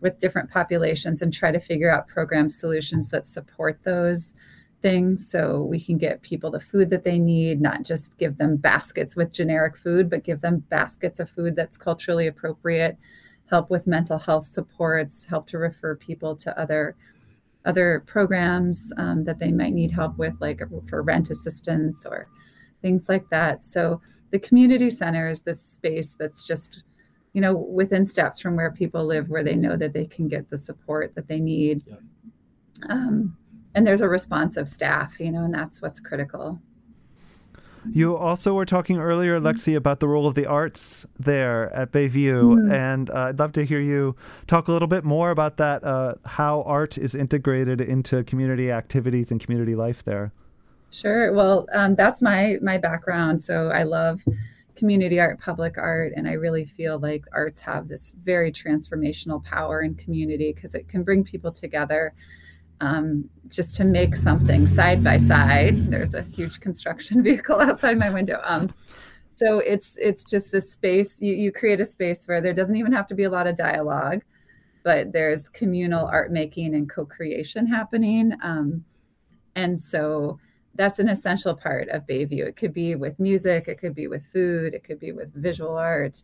with 0.00 0.20
different 0.20 0.50
populations 0.50 1.22
and 1.22 1.34
try 1.34 1.50
to 1.50 1.58
figure 1.58 1.92
out 1.92 2.06
program 2.06 2.50
solutions 2.50 3.08
that 3.08 3.26
support 3.26 3.80
those 3.84 4.34
things 4.80 5.28
so 5.28 5.62
we 5.62 5.80
can 5.80 5.98
get 5.98 6.22
people 6.22 6.50
the 6.50 6.60
food 6.60 6.90
that 6.90 7.04
they 7.04 7.18
need, 7.18 7.60
not 7.60 7.82
just 7.82 8.16
give 8.18 8.38
them 8.38 8.56
baskets 8.56 9.16
with 9.16 9.32
generic 9.32 9.76
food, 9.76 10.08
but 10.08 10.24
give 10.24 10.40
them 10.40 10.58
baskets 10.70 11.20
of 11.20 11.30
food 11.30 11.56
that's 11.56 11.76
culturally 11.76 12.26
appropriate, 12.26 12.96
help 13.50 13.70
with 13.70 13.86
mental 13.86 14.18
health 14.18 14.46
supports, 14.46 15.24
help 15.24 15.48
to 15.48 15.58
refer 15.58 15.96
people 15.96 16.36
to 16.36 16.58
other 16.60 16.96
other 17.64 18.02
programs 18.06 18.92
um, 18.96 19.24
that 19.24 19.38
they 19.38 19.50
might 19.50 19.74
need 19.74 19.90
help 19.90 20.16
with, 20.16 20.32
like 20.40 20.62
for 20.88 21.02
rent 21.02 21.28
assistance 21.28 22.06
or 22.06 22.28
things 22.80 23.08
like 23.08 23.28
that. 23.30 23.64
So 23.64 24.00
the 24.30 24.38
community 24.38 24.90
center 24.90 25.28
is 25.28 25.40
this 25.40 25.62
space 25.62 26.14
that's 26.18 26.46
just 26.46 26.82
you 27.32 27.40
know 27.40 27.54
within 27.54 28.06
steps 28.06 28.40
from 28.40 28.56
where 28.56 28.70
people 28.70 29.04
live 29.04 29.28
where 29.28 29.44
they 29.44 29.54
know 29.54 29.76
that 29.76 29.92
they 29.92 30.06
can 30.06 30.28
get 30.28 30.48
the 30.50 30.58
support 30.58 31.14
that 31.14 31.28
they 31.28 31.38
need 31.38 31.82
yeah. 31.86 31.96
um, 32.88 33.36
and 33.78 33.86
there's 33.86 34.00
a 34.00 34.08
responsive 34.08 34.68
staff, 34.68 35.20
you 35.20 35.30
know, 35.30 35.44
and 35.44 35.54
that's 35.54 35.80
what's 35.80 36.00
critical. 36.00 36.58
You 37.92 38.16
also 38.16 38.52
were 38.54 38.64
talking 38.64 38.98
earlier, 38.98 39.38
Lexi, 39.38 39.76
about 39.76 40.00
the 40.00 40.08
role 40.08 40.26
of 40.26 40.34
the 40.34 40.46
arts 40.46 41.06
there 41.16 41.72
at 41.72 41.92
Bayview, 41.92 42.56
mm-hmm. 42.56 42.72
and 42.72 43.08
uh, 43.08 43.28
I'd 43.28 43.38
love 43.38 43.52
to 43.52 43.64
hear 43.64 43.78
you 43.78 44.16
talk 44.48 44.66
a 44.66 44.72
little 44.72 44.88
bit 44.88 45.04
more 45.04 45.30
about 45.30 45.58
that. 45.58 45.84
Uh, 45.84 46.14
how 46.24 46.62
art 46.62 46.98
is 46.98 47.14
integrated 47.14 47.80
into 47.80 48.24
community 48.24 48.72
activities 48.72 49.30
and 49.30 49.40
community 49.40 49.76
life 49.76 50.02
there. 50.02 50.32
Sure. 50.90 51.32
Well, 51.32 51.68
um, 51.72 51.94
that's 51.94 52.20
my 52.20 52.58
my 52.60 52.78
background. 52.78 53.44
So 53.44 53.68
I 53.68 53.84
love 53.84 54.20
community 54.74 55.20
art, 55.20 55.38
public 55.38 55.78
art, 55.78 56.14
and 56.16 56.26
I 56.26 56.32
really 56.32 56.64
feel 56.64 56.98
like 56.98 57.24
arts 57.32 57.60
have 57.60 57.86
this 57.86 58.12
very 58.24 58.50
transformational 58.50 59.42
power 59.44 59.82
in 59.82 59.94
community 59.94 60.52
because 60.52 60.74
it 60.74 60.88
can 60.88 61.04
bring 61.04 61.22
people 61.22 61.52
together 61.52 62.12
um, 62.80 63.28
just 63.48 63.74
to 63.76 63.84
make 63.84 64.16
something 64.16 64.66
side 64.66 65.02
by 65.02 65.18
side. 65.18 65.90
There's 65.90 66.14
a 66.14 66.22
huge 66.22 66.60
construction 66.60 67.22
vehicle 67.24 67.60
outside 67.60 67.98
my 67.98 68.10
window. 68.10 68.40
Um, 68.44 68.72
so 69.36 69.60
it's 69.60 69.96
it's 70.00 70.24
just 70.24 70.50
this 70.50 70.72
space. 70.72 71.20
You, 71.20 71.32
you 71.32 71.52
create 71.52 71.80
a 71.80 71.86
space 71.86 72.26
where 72.26 72.40
there 72.40 72.52
doesn't 72.52 72.76
even 72.76 72.92
have 72.92 73.06
to 73.08 73.14
be 73.14 73.24
a 73.24 73.30
lot 73.30 73.46
of 73.46 73.56
dialogue, 73.56 74.22
but 74.82 75.12
there's 75.12 75.48
communal 75.48 76.06
art 76.06 76.32
making 76.32 76.74
and 76.74 76.90
co-creation 76.90 77.66
happening. 77.66 78.32
Um, 78.42 78.84
and 79.54 79.80
so 79.80 80.38
that's 80.74 80.98
an 80.98 81.08
essential 81.08 81.54
part 81.54 81.88
of 81.88 82.06
Bayview. 82.06 82.46
It 82.46 82.56
could 82.56 82.72
be 82.72 82.94
with 82.94 83.18
music, 83.18 83.68
it 83.68 83.78
could 83.78 83.94
be 83.94 84.08
with 84.08 84.22
food, 84.32 84.74
it 84.74 84.84
could 84.84 85.00
be 85.00 85.12
with 85.12 85.32
visual 85.34 85.76
art, 85.76 86.22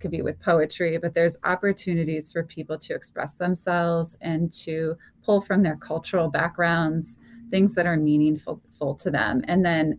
could 0.00 0.10
be 0.10 0.22
with 0.22 0.40
poetry, 0.40 0.98
but 0.98 1.14
there's 1.14 1.36
opportunities 1.44 2.32
for 2.32 2.42
people 2.42 2.78
to 2.78 2.94
express 2.94 3.34
themselves 3.34 4.16
and 4.20 4.52
to 4.52 4.96
pull 5.22 5.40
from 5.40 5.62
their 5.62 5.76
cultural 5.76 6.28
backgrounds, 6.28 7.16
things 7.50 7.74
that 7.74 7.86
are 7.86 7.96
meaningful 7.96 8.60
to 9.00 9.10
them. 9.10 9.42
And 9.46 9.64
then 9.64 9.98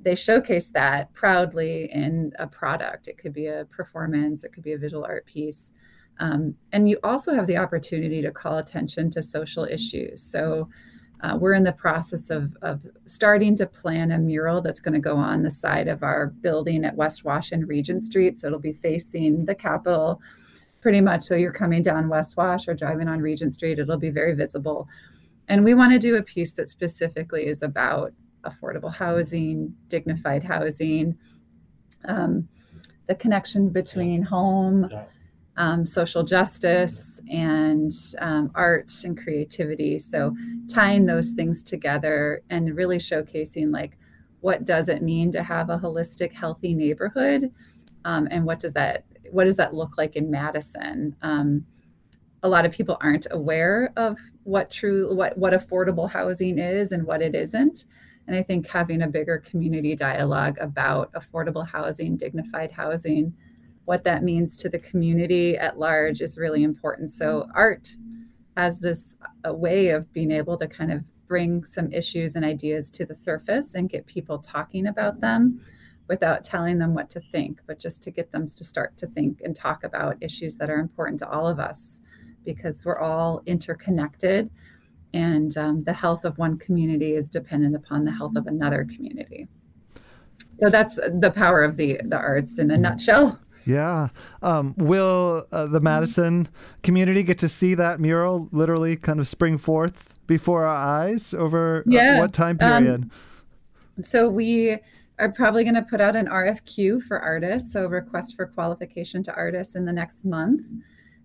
they 0.00 0.16
showcase 0.16 0.68
that 0.68 1.12
proudly 1.12 1.90
in 1.92 2.32
a 2.38 2.46
product. 2.46 3.08
It 3.08 3.18
could 3.18 3.32
be 3.32 3.46
a 3.46 3.66
performance, 3.66 4.42
it 4.42 4.52
could 4.52 4.64
be 4.64 4.72
a 4.72 4.78
visual 4.78 5.04
art 5.04 5.26
piece. 5.26 5.72
Um, 6.18 6.54
and 6.72 6.88
you 6.88 6.98
also 7.02 7.34
have 7.34 7.46
the 7.46 7.56
opportunity 7.56 8.22
to 8.22 8.30
call 8.30 8.58
attention 8.58 9.10
to 9.12 9.22
social 9.22 9.64
issues. 9.64 10.22
So 10.22 10.68
uh, 11.22 11.36
we're 11.38 11.54
in 11.54 11.62
the 11.62 11.72
process 11.72 12.30
of, 12.30 12.56
of 12.62 12.80
starting 13.06 13.56
to 13.56 13.66
plan 13.66 14.10
a 14.10 14.18
mural 14.18 14.60
that's 14.60 14.80
going 14.80 14.94
to 14.94 15.00
go 15.00 15.16
on 15.16 15.42
the 15.42 15.50
side 15.50 15.86
of 15.86 16.02
our 16.02 16.26
building 16.26 16.84
at 16.84 16.96
West 16.96 17.24
Wash 17.24 17.52
and 17.52 17.68
Regent 17.68 18.02
Street. 18.02 18.40
So 18.40 18.48
it'll 18.48 18.58
be 18.58 18.72
facing 18.72 19.44
the 19.44 19.54
Capitol 19.54 20.20
pretty 20.80 21.00
much. 21.00 21.22
So 21.22 21.36
you're 21.36 21.52
coming 21.52 21.82
down 21.82 22.08
West 22.08 22.36
Wash 22.36 22.66
or 22.66 22.74
driving 22.74 23.08
on 23.08 23.20
Regent 23.20 23.54
Street, 23.54 23.78
it'll 23.78 23.96
be 23.96 24.10
very 24.10 24.34
visible. 24.34 24.88
And 25.48 25.64
we 25.64 25.74
want 25.74 25.92
to 25.92 25.98
do 25.98 26.16
a 26.16 26.22
piece 26.22 26.52
that 26.52 26.68
specifically 26.68 27.46
is 27.46 27.62
about 27.62 28.12
affordable 28.44 28.92
housing, 28.92 29.74
dignified 29.88 30.42
housing, 30.42 31.16
um, 32.06 32.48
the 33.06 33.14
connection 33.14 33.68
between 33.68 34.22
home, 34.22 34.88
um, 35.56 35.86
social 35.86 36.24
justice, 36.24 37.11
and 37.30 37.92
um, 38.18 38.50
art 38.54 38.92
and 39.04 39.16
creativity. 39.16 39.98
So 39.98 40.34
tying 40.68 41.06
those 41.06 41.30
things 41.30 41.62
together 41.62 42.42
and 42.50 42.76
really 42.76 42.98
showcasing 42.98 43.72
like 43.72 43.98
what 44.40 44.64
does 44.64 44.88
it 44.88 45.02
mean 45.02 45.30
to 45.32 45.42
have 45.42 45.70
a 45.70 45.78
holistic, 45.78 46.32
healthy 46.32 46.74
neighborhood, 46.74 47.52
um, 48.04 48.26
and 48.30 48.44
what 48.44 48.60
does 48.60 48.72
that 48.72 49.04
what 49.30 49.44
does 49.44 49.56
that 49.56 49.72
look 49.72 49.96
like 49.96 50.16
in 50.16 50.30
Madison? 50.30 51.16
Um, 51.22 51.64
a 52.42 52.48
lot 52.48 52.66
of 52.66 52.72
people 52.72 52.98
aren't 53.00 53.26
aware 53.30 53.92
of 53.96 54.18
what 54.42 54.70
true 54.70 55.14
what 55.14 55.38
what 55.38 55.52
affordable 55.52 56.10
housing 56.10 56.58
is 56.58 56.92
and 56.92 57.04
what 57.04 57.22
it 57.22 57.34
isn't. 57.34 57.84
And 58.26 58.36
I 58.36 58.42
think 58.42 58.68
having 58.68 59.02
a 59.02 59.08
bigger 59.08 59.38
community 59.38 59.94
dialogue 59.94 60.56
about 60.60 61.12
affordable 61.12 61.66
housing, 61.66 62.16
dignified 62.16 62.70
housing, 62.70 63.34
what 63.84 64.04
that 64.04 64.22
means 64.22 64.56
to 64.58 64.68
the 64.68 64.78
community 64.78 65.56
at 65.56 65.78
large 65.78 66.20
is 66.20 66.38
really 66.38 66.62
important. 66.62 67.10
So 67.12 67.48
art 67.54 67.96
as 68.56 68.78
this 68.78 69.16
a 69.44 69.52
way 69.52 69.88
of 69.88 70.12
being 70.12 70.30
able 70.30 70.56
to 70.58 70.68
kind 70.68 70.92
of 70.92 71.02
bring 71.26 71.64
some 71.64 71.90
issues 71.92 72.34
and 72.34 72.44
ideas 72.44 72.90
to 72.90 73.06
the 73.06 73.14
surface 73.14 73.74
and 73.74 73.88
get 73.88 74.06
people 74.06 74.38
talking 74.38 74.86
about 74.86 75.20
them 75.20 75.60
without 76.08 76.44
telling 76.44 76.78
them 76.78 76.94
what 76.94 77.08
to 77.10 77.20
think, 77.32 77.60
but 77.66 77.78
just 77.78 78.02
to 78.02 78.10
get 78.10 78.30
them 78.32 78.46
to 78.48 78.64
start 78.64 78.96
to 78.98 79.06
think 79.08 79.40
and 79.42 79.56
talk 79.56 79.84
about 79.84 80.16
issues 80.20 80.56
that 80.56 80.68
are 80.68 80.78
important 80.78 81.18
to 81.18 81.28
all 81.28 81.48
of 81.48 81.58
us 81.58 82.00
because 82.44 82.84
we're 82.84 82.98
all 82.98 83.42
interconnected 83.46 84.50
and 85.14 85.56
um, 85.58 85.80
the 85.84 85.92
health 85.92 86.24
of 86.24 86.38
one 86.38 86.58
community 86.58 87.14
is 87.14 87.28
dependent 87.28 87.76
upon 87.76 88.04
the 88.04 88.12
health 88.12 88.36
of 88.36 88.46
another 88.46 88.86
community. 88.94 89.46
So 90.58 90.68
that's 90.68 90.94
the 90.94 91.32
power 91.34 91.62
of 91.62 91.76
the, 91.76 92.00
the 92.04 92.16
arts 92.16 92.58
in 92.58 92.70
a 92.70 92.76
nutshell. 92.76 93.38
Yeah. 93.64 94.08
Um, 94.42 94.74
will 94.76 95.46
uh, 95.52 95.66
the 95.66 95.80
Madison 95.80 96.48
community 96.82 97.22
get 97.22 97.38
to 97.38 97.48
see 97.48 97.74
that 97.74 98.00
mural 98.00 98.48
literally 98.52 98.96
kind 98.96 99.20
of 99.20 99.28
spring 99.28 99.58
forth 99.58 100.12
before 100.26 100.64
our 100.64 100.76
eyes 100.76 101.34
over 101.34 101.80
uh, 101.80 101.82
yeah. 101.86 102.16
uh, 102.16 102.20
what 102.20 102.32
time 102.32 102.58
period? 102.58 103.04
Um, 103.04 103.10
so 104.04 104.28
we 104.28 104.78
are 105.18 105.30
probably 105.30 105.62
going 105.62 105.74
to 105.74 105.82
put 105.82 106.00
out 106.00 106.16
an 106.16 106.26
RFQ 106.26 107.02
for 107.02 107.20
artists, 107.20 107.72
so 107.72 107.86
request 107.86 108.34
for 108.36 108.46
qualification 108.46 109.22
to 109.24 109.34
artists 109.34 109.74
in 109.74 109.84
the 109.84 109.92
next 109.92 110.24
month. 110.24 110.62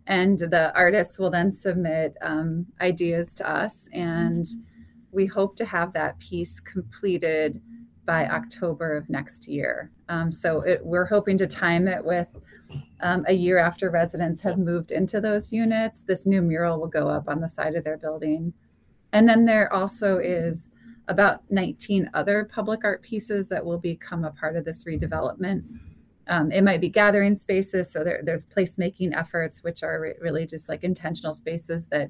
And 0.05 0.39
the 0.39 0.73
artists 0.75 1.17
will 1.17 1.29
then 1.29 1.51
submit 1.51 2.15
um, 2.21 2.65
ideas 2.79 3.33
to 3.35 3.49
us, 3.49 3.89
and 3.91 4.47
we 5.11 5.25
hope 5.25 5.55
to 5.57 5.65
have 5.65 5.93
that 5.93 6.17
piece 6.19 6.59
completed 6.59 7.61
by 8.07 8.25
October 8.27 8.97
of 8.97 9.07
next 9.09 9.47
year. 9.47 9.91
Um, 10.09 10.31
so 10.31 10.61
it, 10.61 10.83
we're 10.83 11.05
hoping 11.05 11.37
to 11.37 11.45
time 11.45 11.87
it 11.87 12.03
with 12.03 12.27
um, 13.01 13.25
a 13.27 13.33
year 13.33 13.59
after 13.59 13.91
residents 13.91 14.41
have 14.41 14.57
moved 14.57 14.91
into 14.91 15.21
those 15.21 15.51
units. 15.51 16.01
This 16.01 16.25
new 16.25 16.41
mural 16.41 16.79
will 16.79 16.87
go 16.87 17.09
up 17.09 17.27
on 17.27 17.41
the 17.41 17.49
side 17.49 17.75
of 17.75 17.83
their 17.83 17.97
building. 17.97 18.53
And 19.13 19.27
then 19.27 19.45
there 19.45 19.71
also 19.71 20.17
is 20.17 20.69
about 21.09 21.43
19 21.51 22.09
other 22.13 22.49
public 22.51 22.83
art 22.83 23.01
pieces 23.01 23.47
that 23.49 23.63
will 23.63 23.77
become 23.77 24.23
a 24.23 24.31
part 24.31 24.55
of 24.55 24.65
this 24.65 24.85
redevelopment. 24.85 25.63
Um, 26.29 26.51
it 26.51 26.63
might 26.63 26.81
be 26.81 26.89
gathering 26.89 27.37
spaces, 27.37 27.91
so 27.91 28.03
there, 28.03 28.21
there's 28.23 28.45
placemaking 28.45 29.15
efforts, 29.15 29.63
which 29.63 29.83
are 29.83 30.01
re- 30.01 30.15
really 30.19 30.45
just 30.45 30.67
like 30.67 30.83
intentional 30.83 31.33
spaces 31.33 31.85
that 31.87 32.09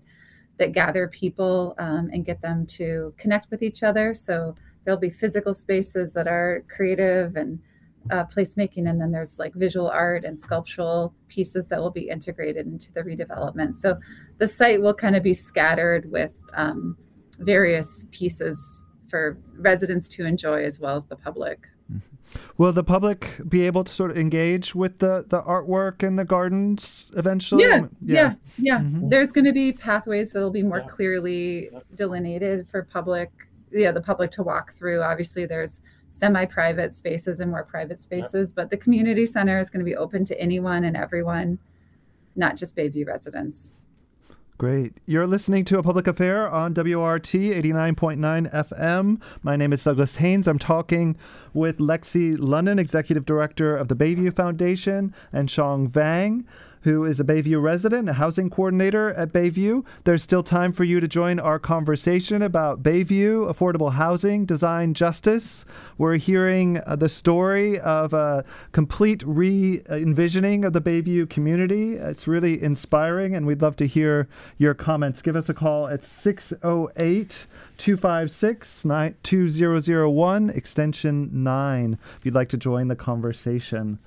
that 0.58 0.72
gather 0.72 1.08
people 1.08 1.76
um, 1.78 2.10
and 2.12 2.26
get 2.26 2.42
them 2.42 2.66
to 2.66 3.14
connect 3.18 3.52
with 3.52 3.62
each 3.62 3.84
other. 3.84 4.16
So 4.16 4.56
there'll 4.88 4.98
be 4.98 5.10
physical 5.10 5.54
spaces 5.54 6.14
that 6.14 6.30
are 6.30 6.64
creative 6.74 7.36
and 7.36 7.60
uh, 8.10 8.24
placemaking, 8.34 8.90
and 8.90 9.02
then 9.02 9.12
there's 9.12 9.38
like 9.38 9.54
visual 9.54 9.90
art 9.90 10.24
and 10.24 10.40
sculptural 10.40 11.14
pieces 11.28 11.68
that 11.68 11.78
will 11.78 11.92
be 11.92 12.08
integrated 12.08 12.68
into 12.68 12.90
the 12.94 13.02
redevelopment. 13.02 13.76
So 13.76 14.00
the 14.38 14.48
site 14.48 14.82
will 14.82 14.94
kind 14.94 15.18
of 15.18 15.24
be 15.24 15.34
scattered 15.34 16.10
with 16.10 16.32
um, 16.54 16.98
various 17.40 18.06
pieces 18.12 18.58
for 19.10 19.38
residents 19.58 20.08
to 20.08 20.26
enjoy 20.26 20.64
as 20.64 20.80
well 20.80 20.96
as 20.96 21.06
the 21.08 21.18
public. 21.18 21.60
Mm-hmm. 21.92 22.40
Will 22.58 22.72
the 22.72 22.84
public 22.84 23.42
be 23.50 23.64
able 23.64 23.84
to 23.84 23.94
sort 23.94 24.12
of 24.12 24.18
engage 24.18 24.74
with 24.74 25.00
the, 25.00 25.26
the 25.28 25.42
artwork 25.42 26.02
and 26.02 26.18
the 26.18 26.24
gardens 26.24 27.12
eventually? 27.18 27.64
Yeah, 27.66 27.88
yeah, 28.02 28.16
yeah. 28.16 28.34
yeah. 28.58 28.80
Mm-hmm. 28.80 29.10
There's 29.10 29.34
going 29.34 29.46
to 29.46 29.54
be 29.54 29.74
pathways 29.74 30.32
that 30.32 30.40
will 30.40 30.50
be 30.50 30.64
more 30.64 30.80
yeah. 30.80 30.88
clearly 30.88 31.70
delineated 31.96 32.70
for 32.70 32.84
public, 32.84 33.32
yeah, 33.72 33.92
the 33.92 34.02
public 34.02 34.32
to 34.32 34.44
walk 34.44 34.74
through. 34.74 35.02
Obviously, 35.02 35.46
there's 35.46 35.80
semi-private 36.12 36.94
spaces 36.94 37.40
and 37.40 37.52
more 37.52 37.64
private 37.64 38.02
spaces, 38.02 38.50
yeah. 38.50 38.54
but 38.56 38.70
the 38.70 38.78
community 38.78 39.26
center 39.26 39.60
is 39.60 39.70
going 39.70 39.80
to 39.80 39.86
be 39.86 39.96
open 39.96 40.26
to 40.26 40.40
anyone 40.40 40.84
and 40.84 40.98
everyone, 40.98 41.60
not 42.36 42.56
just 42.56 42.76
Bayview 42.76 43.08
residents. 43.08 43.70
Great. 44.58 44.94
You're 45.06 45.28
listening 45.28 45.66
to 45.66 45.78
A 45.78 45.84
Public 45.84 46.08
Affair 46.08 46.50
on 46.50 46.74
WORT 46.74 47.22
89.9 47.22 48.52
FM. 48.52 49.22
My 49.44 49.56
name 49.56 49.72
is 49.72 49.84
Douglas 49.84 50.16
Haynes. 50.16 50.48
I'm 50.48 50.58
talking 50.58 51.16
with 51.54 51.78
Lexi 51.78 52.36
London, 52.40 52.80
Executive 52.80 53.24
Director 53.24 53.78
of 53.78 53.88
the 53.88 53.96
Bayview 53.96 54.34
Foundation, 54.36 55.14
and 55.32 55.48
Xong 55.48 55.88
Vang, 55.88 56.48
who 56.82 57.06
is 57.06 57.20
a 57.20 57.24
Bayview 57.24 57.62
resident, 57.62 58.10
a 58.10 58.14
housing 58.14 58.50
coordinator 58.50 59.14
at 59.14 59.34
Bayview. 59.34 59.86
There's 60.04 60.24
still 60.24 60.44
time 60.44 60.72
for 60.72 60.84
you 60.84 61.00
to 61.00 61.08
join 61.08 61.40
our 61.40 61.60
conversation 61.60 62.42
about 62.42 62.84
Bayview, 62.84 63.52
affordable 63.52 63.94
housing, 63.94 64.46
design 64.46 64.94
justice. 64.94 65.66
We're 65.98 66.18
hearing 66.18 66.82
uh, 66.86 66.96
the 66.96 67.10
story 67.10 67.80
of 67.80 68.14
a 68.14 68.46
complete 68.72 69.24
re 69.26 69.82
envisioning 69.90 70.66
of 70.66 70.74
the 70.74 70.82
Bayview 70.82 71.30
community. 71.30 71.96
It's 71.96 72.28
really 72.28 72.62
inspiring, 72.62 73.36
and 73.36 73.46
we'd 73.46 73.62
love 73.62 73.76
to 73.78 73.88
hear 73.88 74.28
your 74.58 74.74
comments. 74.74 75.22
Give 75.22 75.36
us 75.36 75.50
a 75.50 75.54
call 75.54 75.88
at 75.88 76.04
608 76.04 77.48
256 77.78 78.86
2001, 79.24 80.50
extension 80.50 81.30
9, 81.32 81.98
if 82.18 82.26
you'd 82.26 82.34
like 82.34 82.50
to 82.50 82.58
join 82.58 82.88
the 82.88 82.96
conversation. 82.96 84.00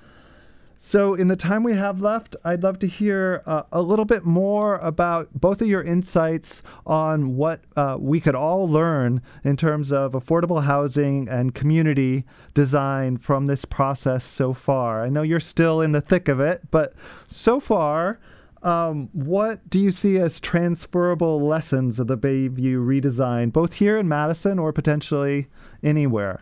So, 0.82 1.12
in 1.12 1.28
the 1.28 1.36
time 1.36 1.62
we 1.62 1.74
have 1.74 2.00
left, 2.00 2.36
I'd 2.42 2.62
love 2.62 2.78
to 2.78 2.86
hear 2.86 3.42
uh, 3.44 3.64
a 3.70 3.82
little 3.82 4.06
bit 4.06 4.24
more 4.24 4.76
about 4.76 5.28
both 5.38 5.60
of 5.60 5.68
your 5.68 5.82
insights 5.82 6.62
on 6.86 7.36
what 7.36 7.60
uh, 7.76 7.98
we 8.00 8.18
could 8.18 8.34
all 8.34 8.66
learn 8.66 9.20
in 9.44 9.58
terms 9.58 9.92
of 9.92 10.12
affordable 10.12 10.64
housing 10.64 11.28
and 11.28 11.54
community 11.54 12.24
design 12.54 13.18
from 13.18 13.44
this 13.44 13.66
process 13.66 14.24
so 14.24 14.54
far. 14.54 15.04
I 15.04 15.10
know 15.10 15.20
you're 15.20 15.38
still 15.38 15.82
in 15.82 15.92
the 15.92 16.00
thick 16.00 16.28
of 16.28 16.40
it, 16.40 16.62
but 16.70 16.94
so 17.26 17.60
far, 17.60 18.18
um, 18.62 19.10
what 19.12 19.68
do 19.68 19.78
you 19.78 19.90
see 19.90 20.16
as 20.16 20.40
transferable 20.40 21.46
lessons 21.46 22.00
of 22.00 22.06
the 22.06 22.16
Bayview 22.16 22.78
redesign, 22.78 23.52
both 23.52 23.74
here 23.74 23.98
in 23.98 24.08
Madison 24.08 24.58
or 24.58 24.72
potentially 24.72 25.48
anywhere? 25.82 26.40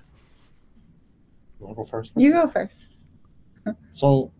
You 1.60 1.74
go 1.74 1.82
first? 1.82 2.12
You 2.16 2.30
go 2.30 2.46
first. 2.46 2.87
So, 3.92 4.32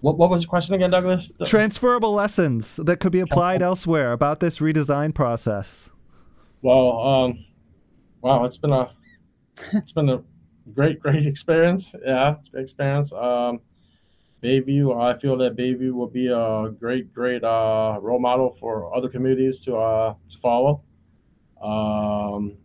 what, 0.00 0.16
what 0.16 0.30
was 0.30 0.42
the 0.42 0.46
question 0.46 0.74
again, 0.74 0.90
Douglas? 0.90 1.32
The- 1.38 1.46
Transferable 1.46 2.12
lessons 2.12 2.76
that 2.76 3.00
could 3.00 3.12
be 3.12 3.20
applied 3.20 3.62
elsewhere 3.62 4.12
about 4.12 4.40
this 4.40 4.58
redesign 4.58 5.14
process. 5.14 5.90
Well, 6.62 6.98
um, 6.98 7.44
wow, 8.22 8.44
it's 8.44 8.58
been 8.58 8.72
a 8.72 8.90
it's 9.72 9.92
been 9.92 10.08
a 10.08 10.22
great, 10.74 11.00
great 11.00 11.26
experience. 11.26 11.94
Yeah, 12.04 12.36
it's 12.38 12.48
a 12.48 12.50
great 12.50 12.62
experience. 12.62 13.12
Um, 13.12 13.60
Bayview, 14.42 14.98
I 14.98 15.18
feel 15.18 15.36
that 15.38 15.56
Bayview 15.56 15.92
will 15.92 16.06
be 16.06 16.28
a 16.28 16.70
great, 16.70 17.12
great 17.12 17.44
uh, 17.44 17.98
role 18.00 18.18
model 18.18 18.56
for 18.58 18.94
other 18.96 19.08
communities 19.08 19.60
to 19.60 19.76
uh, 19.76 20.14
to 20.30 20.38
follow. 20.38 20.82
Um, 21.62 22.56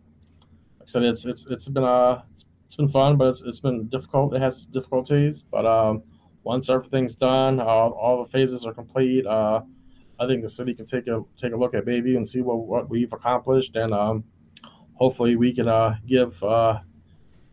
like 0.78 0.88
I 0.88 0.90
said, 0.90 1.02
it's 1.02 1.26
it's 1.26 1.46
it's 1.46 1.68
been 1.68 1.84
a 1.84 2.24
it's, 2.32 2.45
it's 2.76 2.82
been 2.82 2.88
fun, 2.90 3.16
but 3.16 3.28
it's, 3.28 3.40
it's 3.40 3.60
been 3.60 3.88
difficult. 3.88 4.34
It 4.34 4.42
has 4.42 4.66
difficulties, 4.66 5.42
but 5.50 5.64
um, 5.64 6.02
once 6.42 6.68
everything's 6.68 7.14
done, 7.14 7.58
uh, 7.58 7.64
all 7.64 8.22
the 8.22 8.30
phases 8.30 8.66
are 8.66 8.74
complete. 8.74 9.26
Uh, 9.26 9.62
I 10.20 10.26
think 10.26 10.42
the 10.42 10.48
city 10.50 10.74
can 10.74 10.84
take 10.84 11.06
a 11.06 11.22
take 11.38 11.54
a 11.54 11.56
look 11.56 11.72
at 11.72 11.86
Bayview 11.86 12.16
and 12.16 12.28
see 12.28 12.42
what, 12.42 12.58
what 12.58 12.90
we've 12.90 13.10
accomplished, 13.14 13.76
and 13.76 13.94
um, 13.94 14.24
hopefully 14.92 15.36
we 15.36 15.54
can 15.54 15.68
uh, 15.68 15.94
give 16.06 16.42
uh, 16.42 16.80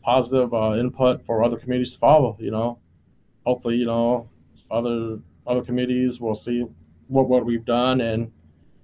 positive 0.03 0.53
uh, 0.53 0.73
input 0.73 1.25
for 1.25 1.41
other 1.41 1.55
communities 1.55 1.93
to 1.93 1.99
follow. 1.99 2.35
You 2.37 2.51
know, 2.51 2.79
hopefully 3.45 3.77
you 3.77 3.85
know 3.85 4.27
other 4.69 5.19
other 5.47 5.61
communities 5.61 6.19
will 6.19 6.35
see 6.35 6.65
what 7.07 7.29
what 7.29 7.45
we've 7.45 7.63
done 7.63 8.01
and 8.01 8.29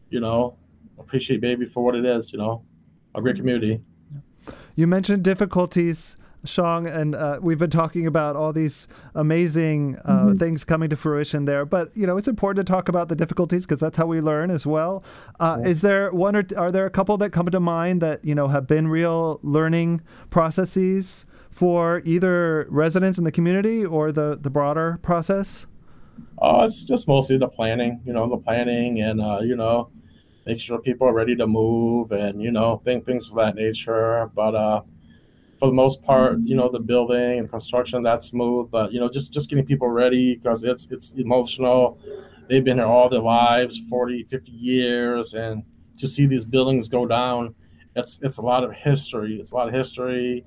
you 0.10 0.22
know 0.22 0.56
appreciate 0.98 1.42
Bayview 1.42 1.70
for 1.70 1.84
what 1.84 1.96
it 1.96 2.06
is. 2.06 2.32
You 2.32 2.40
know, 2.40 2.64
a 3.14 3.22
great 3.22 3.36
community. 3.36 3.82
You 4.78 4.88
mentioned 4.88 5.26
difficulties 5.26 6.16
Xong, 6.46 6.88
and 6.88 7.16
uh, 7.16 7.40
we've 7.42 7.58
been 7.58 7.70
talking 7.70 8.08
about 8.08 8.36
all 8.36 8.54
these 8.54 8.88
amazing 9.14 9.98
uh, 10.06 10.12
mm-hmm. 10.12 10.38
things 10.38 10.64
coming 10.64 10.90
to 10.90 10.96
fruition 10.96 11.46
there. 11.46 11.66
But 11.66 11.96
you 11.96 12.08
know, 12.08 12.18
it's 12.18 12.30
important 12.30 12.66
to 12.66 12.72
talk 12.72 12.88
about 12.88 13.10
the 13.10 13.16
difficulties 13.16 13.66
because 13.66 13.82
that's 13.82 13.98
how 13.98 14.06
we 14.06 14.22
learn 14.22 14.50
as 14.50 14.66
well. 14.66 15.04
Uh, 15.40 15.60
yeah. 15.62 15.68
Is 15.68 15.82
there 15.82 16.12
one 16.12 16.36
or 16.36 16.46
are 16.56 16.72
there 16.72 16.86
a 16.86 16.90
couple 16.90 17.18
that 17.18 17.32
come 17.32 17.48
to 17.48 17.60
mind 17.60 18.02
that 18.02 18.24
you 18.24 18.34
know 18.34 18.48
have 18.48 18.68
been 18.68 18.88
real 18.88 19.40
learning 19.44 20.02
processes 20.30 21.26
for 21.50 22.02
either 22.06 22.68
residents 22.70 23.18
in 23.18 23.26
the 23.26 23.32
community 23.32 23.86
or 23.86 24.14
the 24.14 24.38
the 24.40 24.50
broader 24.50 24.98
process? 25.02 25.66
Oh, 26.38 26.64
it's 26.64 26.84
just 26.84 27.08
mostly 27.08 27.38
the 27.38 27.50
planning. 27.50 28.00
You 28.06 28.14
know, 28.14 28.30
the 28.30 28.38
planning 28.38 29.02
and 29.02 29.20
uh, 29.20 29.40
you 29.42 29.58
know, 29.58 29.90
make 30.46 30.62
sure 30.62 30.80
people 30.80 31.06
are 31.06 31.14
ready 31.14 31.36
to 31.36 31.48
move 31.48 32.14
and 32.14 32.42
you 32.42 32.52
know, 32.52 32.82
think 32.86 33.06
things 33.06 33.30
of 33.30 33.36
that 33.36 33.56
nature. 33.56 34.32
But 34.34 34.56
uh 34.56 34.82
for 35.60 35.68
the 35.68 35.74
most 35.74 36.02
part, 36.04 36.40
you 36.44 36.56
know, 36.56 36.70
the 36.70 36.80
building 36.80 37.40
and 37.40 37.50
construction 37.50 38.02
that's 38.02 38.28
smooth, 38.28 38.72
but 38.72 38.94
you 38.94 39.00
know, 39.00 39.10
just 39.10 39.32
just 39.32 39.50
getting 39.50 39.66
people 39.66 39.90
ready 39.90 40.36
because 40.36 40.64
it's 40.64 40.88
it's 40.90 41.12
emotional. 41.12 42.00
They've 42.48 42.64
been 42.64 42.78
here 42.78 42.88
all 42.88 43.10
their 43.10 43.20
lives, 43.20 43.80
40, 43.90 44.24
50 44.24 44.52
years, 44.52 45.34
and 45.34 45.64
to 45.98 46.08
see 46.08 46.26
these 46.26 46.46
buildings 46.46 46.88
go 46.88 47.06
down, 47.06 47.54
it's 47.96 48.20
it's 48.24 48.38
a 48.38 48.42
lot 48.42 48.64
of 48.64 48.72
history. 48.72 49.38
It's 49.40 49.52
a 49.52 49.56
lot 49.56 49.68
of 49.68 49.74
history, 49.74 50.46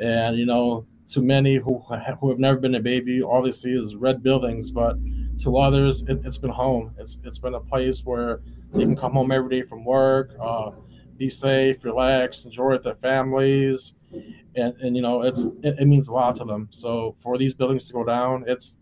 and 0.00 0.36
you 0.36 0.46
know, 0.46 0.84
to 1.10 1.22
many 1.22 1.54
who 1.56 1.78
who 2.20 2.28
have 2.28 2.40
never 2.40 2.58
been 2.58 2.72
to 2.72 2.80
Bayview, 2.80 3.22
obviously 3.30 3.72
is 3.72 3.94
red 3.94 4.20
buildings, 4.20 4.72
but 4.72 4.96
to 5.38 5.56
others, 5.58 6.02
it, 6.08 6.22
has 6.24 6.38
been 6.38 6.50
home. 6.50 6.92
It's 6.98 7.18
it's 7.24 7.38
been 7.38 7.54
a 7.54 7.60
place 7.60 8.04
where 8.04 8.40
they 8.74 8.82
can 8.82 8.96
come 8.96 9.12
home 9.12 9.30
every 9.30 9.60
day 9.60 9.66
from 9.66 9.84
work, 9.84 10.32
uh, 10.40 10.72
be 11.16 11.30
safe, 11.30 11.84
relax, 11.84 12.44
enjoy 12.44 12.72
with 12.72 12.82
their 12.82 12.96
families 12.96 13.94
and 14.56 14.74
and 14.80 14.96
you 14.96 15.02
know 15.02 15.22
it's 15.22 15.44
it, 15.62 15.78
it, 15.78 15.86
means 15.86 16.08
a 16.08 16.12
lot 16.12 16.36
to 16.36 16.44
them. 16.44 16.68
So 16.70 17.16
for 17.22 17.38
these 17.38 17.54
buildings 17.54 17.86
to 17.88 17.92
go 17.92 18.04
down, 18.04 18.44
it's 18.46 18.76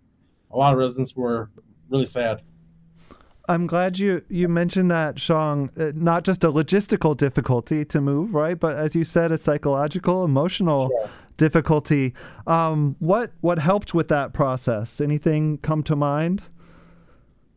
a 0.51 0.57
lot 0.57 0.73
of 0.73 0.79
residents 0.79 1.15
were 1.15 1.51
really 1.89 2.07
sad. 2.07 2.43
I'm 3.49 3.67
glad 3.67 3.99
you 3.99 4.23
you 4.29 4.49
mentioned 4.49 4.91
that, 4.91 5.17
Xong. 5.17 5.71
Uh, 5.79 5.93
not 5.95 6.25
just 6.25 6.45
a 6.45 6.51
logistical 6.51 7.17
difficulty 7.17 7.85
to 7.87 8.01
move, 8.01 8.35
right? 8.35 8.59
But 8.59 8.77
as 8.77 8.95
you 8.95 9.05
said, 9.05 9.33
a 9.33 9.39
psychological, 9.39 10.25
emotional 10.25 10.89
sure. 10.89 11.11
difficulty. 11.39 12.15
Um, 12.47 12.97
what 12.99 13.33
what 13.41 13.59
helped 13.59 13.95
with 13.95 14.09
that 14.09 14.35
process? 14.35 15.01
Anything 15.01 15.59
come 15.59 15.83
to 15.85 15.97
mind? 15.97 16.43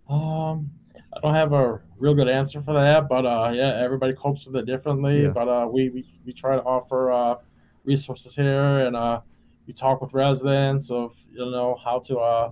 Um, 0.09 0.72
I 1.14 1.20
don't 1.22 1.36
have 1.36 1.51
a 1.51 1.82
real 1.99 2.14
good 2.14 2.30
answer 2.30 2.62
for 2.62 2.74
that, 2.74 3.09
but 3.09 3.26
uh, 3.26 3.51
yeah, 3.53 3.82
everybody 3.82 4.14
copes 4.14 4.45
with 4.47 4.55
it 4.55 4.66
differently. 4.66 5.24
Yeah. 5.24 5.30
But 5.30 5.47
uh, 5.49 5.68
we, 5.70 5.89
we 5.89 6.20
we 6.26 6.32
try 6.32 6.55
to 6.55 6.64
offer 6.64 7.12
uh, 7.12 7.36
resources 7.84 8.36
here, 8.36 8.86
and 8.86 8.95
uh, 8.95 9.21
we 9.67 9.73
talk 9.73 10.01
with 10.01 10.13
residents 10.13 10.91
of 10.91 11.15
you 11.32 11.49
know 11.49 11.77
how 11.84 11.99
to 11.99 12.17
uh, 12.17 12.51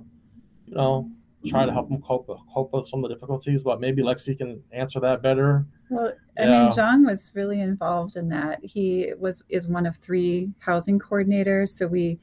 you 0.66 0.76
know 0.76 1.10
try 1.46 1.66
to 1.66 1.72
help 1.72 1.90
them 1.90 2.02
cope 2.02 2.28
cope 2.54 2.74
with 2.74 2.88
some 2.88 3.04
of 3.04 3.10
the 3.10 3.16
difficulties. 3.16 3.64
But 3.64 3.80
maybe 3.80 4.02
Lexi 4.02 4.38
can 4.38 4.62
answer 4.72 5.00
that 5.00 5.22
better. 5.22 5.66
Well, 5.90 6.14
I 6.38 6.44
yeah. 6.44 6.64
mean, 6.64 6.72
Xong 6.72 7.06
was 7.06 7.32
really 7.36 7.62
involved 7.62 8.16
in 8.16 8.30
that. 8.30 8.60
He 8.64 9.14
was 9.18 9.44
is 9.50 9.68
one 9.68 9.86
of 9.86 9.98
three 9.98 10.52
housing 10.60 11.00
coordinators, 11.00 11.70
so 11.70 11.88
we 11.88 12.20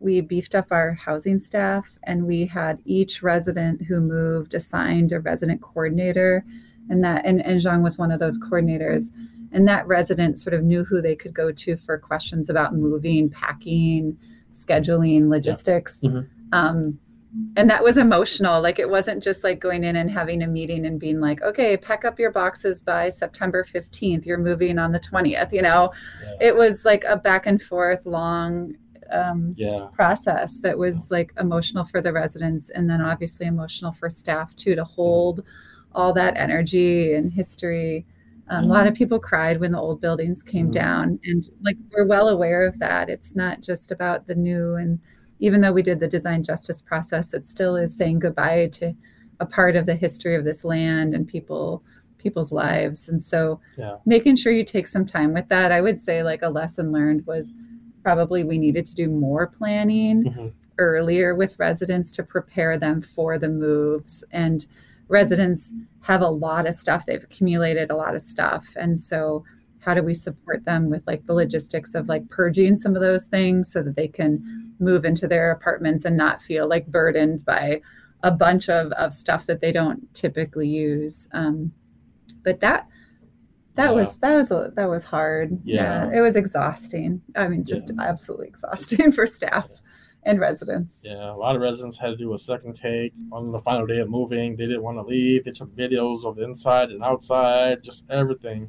we 0.00 0.22
beefed 0.22 0.54
up 0.54 0.66
our 0.70 0.94
housing 0.94 1.38
staff 1.38 1.84
and 2.04 2.26
we 2.26 2.46
had 2.46 2.80
each 2.86 3.22
resident 3.22 3.82
who 3.82 4.00
moved 4.00 4.54
assigned 4.54 5.12
a 5.12 5.20
resident 5.20 5.60
coordinator 5.60 6.42
and 6.88 7.04
that 7.04 7.24
and, 7.26 7.44
and 7.44 7.60
Xong 7.60 7.82
was 7.82 7.98
one 7.98 8.10
of 8.10 8.18
those 8.18 8.38
coordinators 8.38 9.10
and 9.52 9.66
that 9.68 9.86
resident 9.86 10.40
sort 10.40 10.54
of 10.54 10.62
knew 10.62 10.84
who 10.84 11.02
they 11.02 11.14
could 11.14 11.34
go 11.34 11.50
to 11.52 11.76
for 11.76 11.98
questions 11.98 12.48
about 12.48 12.74
moving, 12.74 13.30
packing, 13.30 14.16
scheduling, 14.56 15.28
logistics. 15.28 15.98
Yeah. 16.00 16.10
Mm-hmm. 16.10 16.54
Um, 16.54 16.98
and 17.56 17.70
that 17.70 17.82
was 17.82 17.96
emotional. 17.96 18.60
Like 18.60 18.78
it 18.78 18.88
wasn't 18.88 19.22
just 19.22 19.44
like 19.44 19.60
going 19.60 19.84
in 19.84 19.96
and 19.96 20.10
having 20.10 20.42
a 20.42 20.46
meeting 20.46 20.86
and 20.86 20.98
being 20.98 21.20
like, 21.20 21.40
okay, 21.42 21.76
pack 21.76 22.04
up 22.04 22.18
your 22.18 22.32
boxes 22.32 22.80
by 22.80 23.08
September 23.08 23.64
15th. 23.72 24.26
You're 24.26 24.38
moving 24.38 24.78
on 24.78 24.92
the 24.92 25.00
20th. 25.00 25.52
You 25.52 25.62
know, 25.62 25.92
yeah. 26.22 26.48
it 26.48 26.56
was 26.56 26.84
like 26.84 27.04
a 27.04 27.16
back 27.16 27.46
and 27.46 27.62
forth 27.62 28.04
long 28.04 28.74
um, 29.12 29.54
yeah. 29.56 29.86
process 29.92 30.58
that 30.58 30.76
was 30.76 31.10
like 31.10 31.32
emotional 31.38 31.84
for 31.84 32.00
the 32.00 32.12
residents 32.12 32.70
and 32.70 32.88
then 32.88 33.00
obviously 33.00 33.46
emotional 33.46 33.92
for 33.92 34.08
staff 34.08 34.54
too 34.56 34.74
to 34.74 34.84
hold 34.84 35.42
all 35.94 36.12
that 36.12 36.36
energy 36.36 37.14
and 37.14 37.32
history 37.32 38.06
um, 38.50 38.64
a 38.64 38.66
lot 38.66 38.88
of 38.88 38.94
people 38.94 39.20
cried 39.20 39.60
when 39.60 39.72
the 39.72 39.78
old 39.78 40.00
buildings 40.00 40.42
came 40.42 40.66
mm-hmm. 40.66 40.72
down, 40.72 41.20
and 41.24 41.48
like 41.62 41.76
we're 41.92 42.06
well 42.06 42.28
aware 42.28 42.66
of 42.66 42.78
that. 42.80 43.08
It's 43.08 43.36
not 43.36 43.62
just 43.62 43.92
about 43.92 44.26
the 44.26 44.34
new, 44.34 44.74
and 44.74 44.98
even 45.38 45.60
though 45.60 45.72
we 45.72 45.82
did 45.82 46.00
the 46.00 46.08
design 46.08 46.42
justice 46.42 46.82
process, 46.82 47.32
it 47.32 47.48
still 47.48 47.76
is 47.76 47.96
saying 47.96 48.18
goodbye 48.18 48.66
to 48.74 48.94
a 49.38 49.46
part 49.46 49.76
of 49.76 49.86
the 49.86 49.94
history 49.94 50.34
of 50.34 50.44
this 50.44 50.64
land 50.64 51.14
and 51.14 51.26
people 51.28 51.82
people's 52.18 52.52
lives. 52.52 53.08
And 53.08 53.24
so, 53.24 53.60
yeah. 53.78 53.96
making 54.04 54.36
sure 54.36 54.52
you 54.52 54.64
take 54.64 54.88
some 54.88 55.06
time 55.06 55.32
with 55.32 55.48
that, 55.48 55.72
I 55.72 55.80
would 55.80 56.00
say 56.00 56.22
like 56.22 56.42
a 56.42 56.50
lesson 56.50 56.92
learned 56.92 57.26
was 57.26 57.54
probably 58.02 58.42
we 58.42 58.58
needed 58.58 58.84
to 58.86 58.94
do 58.94 59.08
more 59.08 59.46
planning 59.46 60.24
mm-hmm. 60.24 60.48
earlier 60.78 61.36
with 61.36 61.58
residents 61.58 62.10
to 62.12 62.24
prepare 62.24 62.78
them 62.78 63.00
for 63.14 63.38
the 63.38 63.48
moves 63.48 64.24
and 64.32 64.66
residents 65.10 65.70
have 66.00 66.22
a 66.22 66.28
lot 66.28 66.66
of 66.66 66.74
stuff 66.74 67.04
they've 67.06 67.22
accumulated 67.22 67.90
a 67.90 67.96
lot 67.96 68.16
of 68.16 68.22
stuff 68.22 68.64
and 68.76 68.98
so 68.98 69.44
how 69.80 69.94
do 69.94 70.02
we 70.02 70.14
support 70.14 70.64
them 70.64 70.90
with 70.90 71.02
like 71.06 71.24
the 71.26 71.34
logistics 71.34 71.94
of 71.94 72.08
like 72.08 72.28
purging 72.28 72.78
some 72.78 72.94
of 72.94 73.02
those 73.02 73.24
things 73.24 73.72
so 73.72 73.82
that 73.82 73.96
they 73.96 74.08
can 74.08 74.74
move 74.78 75.04
into 75.04 75.26
their 75.26 75.50
apartments 75.50 76.04
and 76.04 76.16
not 76.16 76.42
feel 76.42 76.68
like 76.68 76.86
burdened 76.86 77.44
by 77.44 77.80
a 78.22 78.30
bunch 78.30 78.68
of, 78.68 78.92
of 78.92 79.14
stuff 79.14 79.46
that 79.46 79.60
they 79.60 79.72
don't 79.72 80.12
typically 80.14 80.68
use. 80.68 81.28
Um, 81.32 81.72
but 82.44 82.60
that 82.60 82.86
that 83.76 83.94
yeah. 83.94 84.02
was 84.02 84.18
that 84.18 84.36
was 84.36 84.50
a, 84.50 84.72
that 84.76 84.88
was 84.88 85.04
hard. 85.04 85.58
Yeah. 85.64 86.10
yeah. 86.10 86.18
it 86.18 86.20
was 86.20 86.36
exhausting. 86.36 87.22
I 87.34 87.48
mean, 87.48 87.64
just 87.64 87.88
yeah. 87.88 88.02
absolutely 88.02 88.48
exhausting 88.54 89.12
for 89.12 89.26
staff 89.26 89.68
and 90.24 90.40
residents. 90.40 90.94
Yeah, 91.02 91.32
a 91.32 91.36
lot 91.36 91.56
of 91.56 91.62
residents 91.62 91.98
had 91.98 92.08
to 92.08 92.16
do 92.16 92.34
a 92.34 92.38
second 92.38 92.74
take 92.74 93.12
on 93.32 93.52
the 93.52 93.60
final 93.60 93.86
day 93.86 93.98
of 93.98 94.10
moving. 94.10 94.56
They 94.56 94.66
didn't 94.66 94.82
want 94.82 94.98
to 94.98 95.02
leave. 95.02 95.44
They 95.44 95.50
took 95.50 95.74
videos 95.74 96.24
of 96.24 96.36
the 96.36 96.44
inside 96.44 96.90
and 96.90 97.02
outside, 97.02 97.82
just 97.82 98.10
everything. 98.10 98.68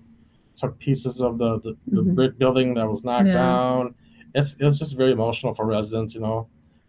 Took 0.55 0.77
pieces 0.79 1.21
of 1.21 1.37
the 1.37 1.59
the, 1.59 1.77
the 1.87 2.01
mm-hmm. 2.01 2.15
brick 2.15 2.37
building 2.37 2.73
that 2.75 2.87
was 2.87 3.03
knocked 3.03 3.27
down. 3.27 3.95
It's 4.35 4.55
it's 4.59 4.77
just 4.77 4.95
very 4.95 5.11
emotional 5.11 5.53
for 5.53 5.65
residents. 5.65 6.13
You 6.13 6.21
know, 6.21 6.47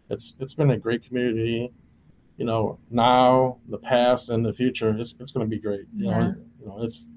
it's 0.09 0.35
it's 0.39 0.53
been 0.53 0.71
a 0.71 0.77
great 0.77 1.05
community. 1.05 1.71
You 2.37 2.45
know, 2.45 2.79
now, 2.89 3.59
the 3.69 3.77
past, 3.77 4.29
and 4.29 4.45
the 4.45 4.53
future, 4.53 4.95
it's 4.97 5.15
it's 5.19 5.31
going 5.31 5.45
to 5.45 5.49
be 5.49 5.61
great. 5.61 5.85
You 5.95 6.09
know, 6.09 6.35
you 6.59 6.67
know, 6.67 6.83
it's 6.83 7.07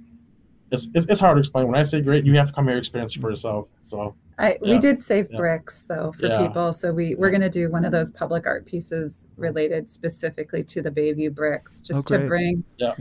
it's, 0.71 0.89
it's, 0.95 1.07
it's 1.07 1.21
hard 1.21 1.37
to 1.37 1.41
explain. 1.41 1.67
When 1.67 1.77
I 1.77 1.85
say 1.85 2.01
great, 2.01 2.25
you 2.25 2.35
have 2.35 2.49
to 2.49 2.53
come 2.53 2.67
here 2.67 2.77
experience 2.77 3.17
it 3.17 3.21
for 3.21 3.31
yourself. 3.31 3.69
So 3.83 4.15
I, 4.39 4.59
yeah. 4.63 4.75
we 4.75 4.79
did 4.79 5.03
save 5.03 5.29
yeah. 5.31 5.39
bricks 5.39 5.85
though 5.89 6.13
for 6.19 6.27
yeah. 6.27 6.47
people. 6.47 6.73
So 6.73 6.93
we 6.93 7.15
we're 7.15 7.31
gonna 7.31 7.51
do 7.51 7.71
one 7.71 7.85
of 7.85 7.93
those 7.93 8.11
public 8.11 8.47
art 8.47 8.67
pieces 8.67 9.17
related 9.37 9.93
specifically 9.93 10.63
to 10.65 10.83
the 10.83 10.91
Bayview 10.91 11.35
bricks, 11.35 11.81
just 11.81 12.11
oh, 12.11 12.19
to 12.19 12.27
bring. 12.27 12.63
Yeah. 12.77 12.95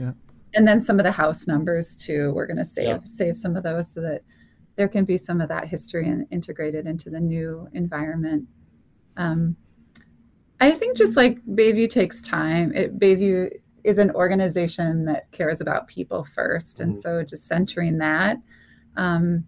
And 0.54 0.66
then 0.66 0.80
some 0.80 0.98
of 0.98 1.04
the 1.04 1.12
house 1.12 1.46
numbers 1.46 1.94
too. 1.94 2.32
We're 2.34 2.46
gonna 2.46 2.64
save 2.64 3.00
save 3.04 3.36
some 3.36 3.56
of 3.56 3.62
those 3.62 3.92
so 3.92 4.00
that 4.00 4.22
there 4.76 4.88
can 4.88 5.04
be 5.04 5.18
some 5.18 5.40
of 5.40 5.48
that 5.48 5.68
history 5.68 6.08
and 6.08 6.26
integrated 6.30 6.86
into 6.86 7.10
the 7.10 7.20
new 7.20 7.68
environment. 7.72 8.46
Um, 9.16 9.56
I 10.60 10.70
think 10.72 10.96
just 10.96 11.16
like 11.16 11.44
Bayview 11.46 11.90
takes 11.90 12.22
time. 12.22 12.74
It, 12.74 12.98
Bayview 12.98 13.50
is 13.84 13.98
an 13.98 14.10
organization 14.12 15.04
that 15.04 15.30
cares 15.32 15.60
about 15.60 15.86
people 15.86 16.26
1st 16.36 16.80
and 16.80 16.92
mm-hmm. 16.92 17.00
so 17.00 17.22
just 17.22 17.46
centering 17.46 17.98
that 17.98 18.36
um, 18.96 19.44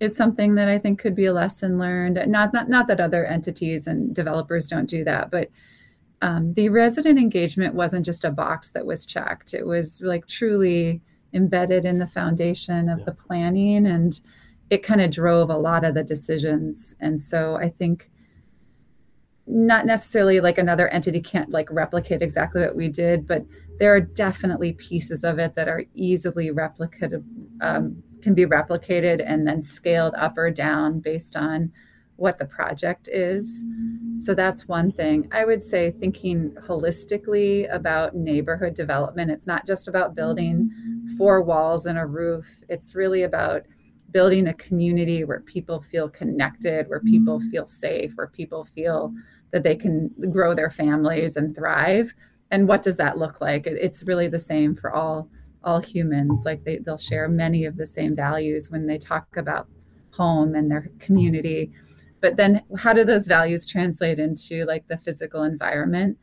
is 0.00 0.14
something 0.14 0.54
that 0.56 0.68
I 0.68 0.78
think 0.78 0.98
could 0.98 1.14
be 1.14 1.26
a 1.26 1.32
lesson 1.32 1.78
learned. 1.78 2.20
Not 2.26 2.52
not 2.52 2.68
not 2.68 2.86
that 2.88 3.00
other 3.00 3.24
entities 3.24 3.86
and 3.86 4.14
developers 4.14 4.68
don't 4.68 4.90
do 4.90 5.04
that, 5.04 5.30
but 5.30 5.50
um, 6.22 6.54
the 6.54 6.68
resident 6.68 7.18
engagement 7.18 7.74
wasn't 7.74 8.06
just 8.06 8.24
a 8.24 8.30
box 8.30 8.70
that 8.70 8.86
was 8.86 9.06
checked. 9.06 9.54
It 9.54 9.66
was 9.66 10.00
like 10.00 10.26
truly 10.26 11.00
embedded 11.32 11.84
in 11.84 11.98
the 11.98 12.06
foundation 12.06 12.88
of 12.88 13.00
yeah. 13.00 13.04
the 13.06 13.12
planning, 13.12 13.86
and 13.86 14.20
it 14.70 14.82
kind 14.82 15.00
of 15.00 15.10
drove 15.10 15.50
a 15.50 15.56
lot 15.56 15.84
of 15.84 15.94
the 15.94 16.02
decisions. 16.02 16.94
And 17.00 17.22
so 17.22 17.56
I 17.56 17.68
think 17.68 18.10
not 19.46 19.86
necessarily 19.86 20.40
like 20.40 20.58
another 20.58 20.88
entity 20.88 21.20
can't 21.20 21.50
like 21.50 21.68
replicate 21.70 22.20
exactly 22.20 22.62
what 22.62 22.74
we 22.74 22.88
did, 22.88 23.26
but 23.26 23.44
there 23.78 23.94
are 23.94 24.00
definitely 24.00 24.72
pieces 24.72 25.22
of 25.22 25.38
it 25.38 25.54
that 25.54 25.68
are 25.68 25.84
easily 25.94 26.50
replicated, 26.50 27.22
um, 27.60 28.02
can 28.26 28.34
be 28.34 28.44
replicated 28.44 29.22
and 29.24 29.46
then 29.46 29.62
scaled 29.62 30.12
up 30.16 30.36
or 30.36 30.50
down 30.50 30.98
based 30.98 31.36
on 31.36 31.70
what 32.16 32.40
the 32.40 32.44
project 32.44 33.08
is. 33.12 33.62
So 34.18 34.34
that's 34.34 34.66
one 34.66 34.90
thing. 34.90 35.28
I 35.30 35.44
would 35.44 35.62
say 35.62 35.92
thinking 35.92 36.50
holistically 36.66 37.72
about 37.72 38.16
neighborhood 38.16 38.74
development. 38.74 39.30
It's 39.30 39.46
not 39.46 39.64
just 39.64 39.86
about 39.86 40.16
building 40.16 40.68
four 41.16 41.40
walls 41.40 41.86
and 41.86 41.96
a 42.00 42.04
roof, 42.04 42.46
it's 42.68 42.96
really 42.96 43.22
about 43.22 43.62
building 44.10 44.48
a 44.48 44.54
community 44.54 45.22
where 45.22 45.40
people 45.42 45.84
feel 45.88 46.08
connected, 46.08 46.88
where 46.88 46.98
people 46.98 47.40
feel 47.52 47.64
safe, 47.64 48.10
where 48.16 48.26
people 48.26 48.66
feel 48.74 49.14
that 49.52 49.62
they 49.62 49.76
can 49.76 50.10
grow 50.32 50.52
their 50.52 50.72
families 50.72 51.36
and 51.36 51.54
thrive 51.54 52.12
and 52.50 52.66
what 52.66 52.82
does 52.82 52.96
that 52.96 53.18
look 53.18 53.40
like 53.40 53.66
it's 53.66 54.04
really 54.04 54.28
the 54.28 54.38
same 54.38 54.76
for 54.76 54.92
all 54.92 55.28
all 55.66 55.80
humans 55.80 56.42
like 56.44 56.64
they, 56.64 56.78
they'll 56.78 56.96
share 56.96 57.28
many 57.28 57.64
of 57.64 57.76
the 57.76 57.86
same 57.86 58.16
values 58.16 58.70
when 58.70 58.86
they 58.86 58.96
talk 58.96 59.36
about 59.36 59.68
home 60.12 60.54
and 60.54 60.70
their 60.70 60.90
community 60.98 61.70
but 62.22 62.36
then 62.36 62.62
how 62.78 62.92
do 62.92 63.04
those 63.04 63.26
values 63.26 63.66
translate 63.66 64.18
into 64.18 64.64
like 64.64 64.86
the 64.88 64.96
physical 64.98 65.42
environment 65.42 66.16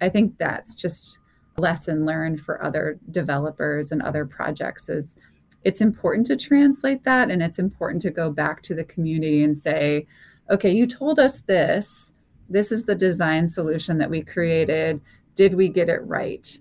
i 0.00 0.08
think 0.08 0.36
that's 0.38 0.74
just 0.74 1.18
lesson 1.56 2.04
learned 2.04 2.40
for 2.40 2.62
other 2.62 2.98
developers 3.10 3.90
and 3.90 4.02
other 4.02 4.26
projects 4.26 4.88
is 4.88 5.16
it's 5.64 5.80
important 5.80 6.26
to 6.26 6.36
translate 6.36 7.02
that 7.04 7.30
and 7.30 7.42
it's 7.42 7.58
important 7.58 8.02
to 8.02 8.10
go 8.10 8.30
back 8.30 8.62
to 8.62 8.74
the 8.74 8.84
community 8.84 9.42
and 9.42 9.56
say 9.56 10.06
okay 10.50 10.70
you 10.70 10.86
told 10.86 11.18
us 11.18 11.40
this 11.46 12.12
this 12.48 12.72
is 12.72 12.84
the 12.84 12.94
design 12.94 13.46
solution 13.48 13.98
that 13.98 14.10
we 14.10 14.22
created. 14.22 15.00
Did 15.34 15.54
we 15.54 15.68
get 15.68 15.88
it 15.88 16.00
right? 16.04 16.58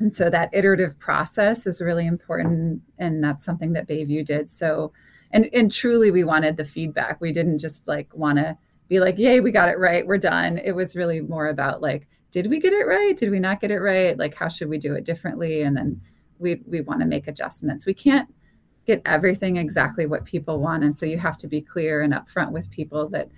And 0.00 0.14
so 0.14 0.30
that 0.30 0.50
iterative 0.52 0.98
process 0.98 1.66
is 1.66 1.80
really 1.80 2.06
important. 2.06 2.80
And 2.98 3.22
that's 3.22 3.44
something 3.44 3.72
that 3.72 3.88
Bayview 3.88 4.24
did. 4.24 4.50
So, 4.50 4.92
and, 5.32 5.48
and 5.52 5.72
truly, 5.72 6.10
we 6.10 6.24
wanted 6.24 6.56
the 6.56 6.64
feedback. 6.64 7.20
We 7.20 7.32
didn't 7.32 7.58
just 7.58 7.86
like 7.88 8.08
want 8.14 8.38
to 8.38 8.56
be 8.88 9.00
like, 9.00 9.18
yay, 9.18 9.40
we 9.40 9.50
got 9.50 9.68
it 9.68 9.78
right. 9.78 10.06
We're 10.06 10.18
done. 10.18 10.58
It 10.58 10.72
was 10.72 10.96
really 10.96 11.20
more 11.20 11.48
about 11.48 11.82
like, 11.82 12.06
did 12.30 12.48
we 12.48 12.60
get 12.60 12.72
it 12.72 12.86
right? 12.86 13.16
Did 13.16 13.30
we 13.30 13.40
not 13.40 13.60
get 13.60 13.70
it 13.70 13.80
right? 13.80 14.16
Like, 14.16 14.34
how 14.34 14.48
should 14.48 14.68
we 14.68 14.78
do 14.78 14.94
it 14.94 15.04
differently? 15.04 15.62
And 15.62 15.76
then 15.76 16.00
we, 16.38 16.60
we 16.66 16.80
want 16.80 17.00
to 17.00 17.06
make 17.06 17.26
adjustments. 17.26 17.84
We 17.84 17.94
can't 17.94 18.28
get 18.86 19.02
everything 19.04 19.56
exactly 19.56 20.06
what 20.06 20.24
people 20.24 20.60
want. 20.60 20.84
And 20.84 20.96
so 20.96 21.06
you 21.06 21.18
have 21.18 21.38
to 21.38 21.46
be 21.46 21.60
clear 21.60 22.02
and 22.02 22.14
upfront 22.14 22.52
with 22.52 22.70
people 22.70 23.08
that 23.10 23.28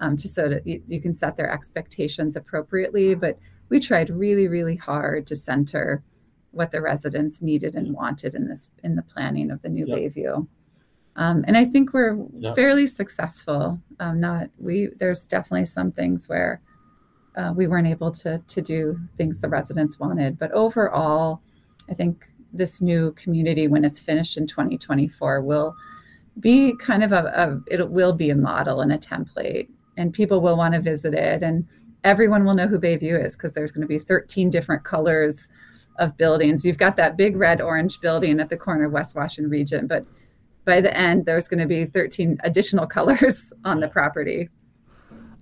um, 0.00 0.16
just 0.16 0.34
so 0.34 0.48
that 0.48 0.66
you, 0.66 0.82
you 0.86 1.00
can 1.00 1.14
set 1.14 1.36
their 1.36 1.50
expectations 1.50 2.36
appropriately. 2.36 3.14
But 3.14 3.38
we 3.68 3.80
tried 3.80 4.10
really, 4.10 4.48
really 4.48 4.76
hard 4.76 5.26
to 5.26 5.36
center 5.36 6.02
what 6.50 6.72
the 6.72 6.80
residents 6.80 7.42
needed 7.42 7.74
and 7.74 7.94
wanted 7.94 8.34
in 8.34 8.48
this 8.48 8.68
in 8.82 8.96
the 8.96 9.02
planning 9.02 9.50
of 9.50 9.60
the 9.62 9.68
new 9.68 9.86
yep. 9.86 9.98
Bayview. 9.98 10.46
Um, 11.16 11.44
and 11.46 11.56
I 11.56 11.64
think 11.64 11.92
we're 11.92 12.16
yep. 12.38 12.54
fairly 12.54 12.86
successful. 12.86 13.78
Um, 14.00 14.20
not 14.20 14.48
we. 14.58 14.88
There's 14.98 15.26
definitely 15.26 15.66
some 15.66 15.92
things 15.92 16.28
where 16.28 16.60
uh, 17.36 17.52
we 17.54 17.66
weren't 17.66 17.88
able 17.88 18.10
to 18.12 18.38
to 18.38 18.62
do 18.62 18.98
things 19.16 19.40
the 19.40 19.48
residents 19.48 19.98
wanted, 19.98 20.38
but 20.38 20.52
overall, 20.52 21.42
I 21.90 21.94
think 21.94 22.24
this 22.52 22.80
new 22.80 23.12
community, 23.12 23.68
when 23.68 23.84
it's 23.84 24.00
finished 24.00 24.36
in 24.36 24.46
2024, 24.46 25.42
will 25.42 25.76
be 26.40 26.74
kind 26.76 27.02
of 27.02 27.12
a, 27.12 27.60
a 27.68 27.74
it 27.74 27.90
will 27.90 28.12
be 28.12 28.30
a 28.30 28.36
model 28.36 28.80
and 28.80 28.92
a 28.92 28.98
template 28.98 29.68
and 29.96 30.12
people 30.12 30.40
will 30.40 30.56
want 30.56 30.74
to 30.74 30.80
visit 30.80 31.12
it 31.12 31.42
and 31.42 31.66
everyone 32.04 32.44
will 32.44 32.54
know 32.54 32.66
who 32.66 32.78
Bayview 32.78 33.24
is 33.24 33.34
because 33.34 33.52
there's 33.52 33.72
going 33.72 33.82
to 33.82 33.88
be 33.88 33.98
13 33.98 34.50
different 34.50 34.84
colors 34.84 35.36
of 35.98 36.16
buildings. 36.16 36.64
You've 36.64 36.78
got 36.78 36.96
that 36.96 37.16
big 37.16 37.36
red 37.36 37.60
orange 37.60 38.00
building 38.00 38.40
at 38.40 38.48
the 38.48 38.56
corner 38.56 38.84
of 38.86 38.92
West 38.92 39.14
Washington 39.14 39.50
Regent, 39.50 39.88
but 39.88 40.04
by 40.64 40.80
the 40.80 40.96
end 40.96 41.26
there's 41.26 41.48
going 41.48 41.60
to 41.60 41.66
be 41.66 41.86
13 41.86 42.38
additional 42.44 42.86
colors 42.98 43.36
on 43.64 43.80
the 43.80 43.88
property. 43.88 44.48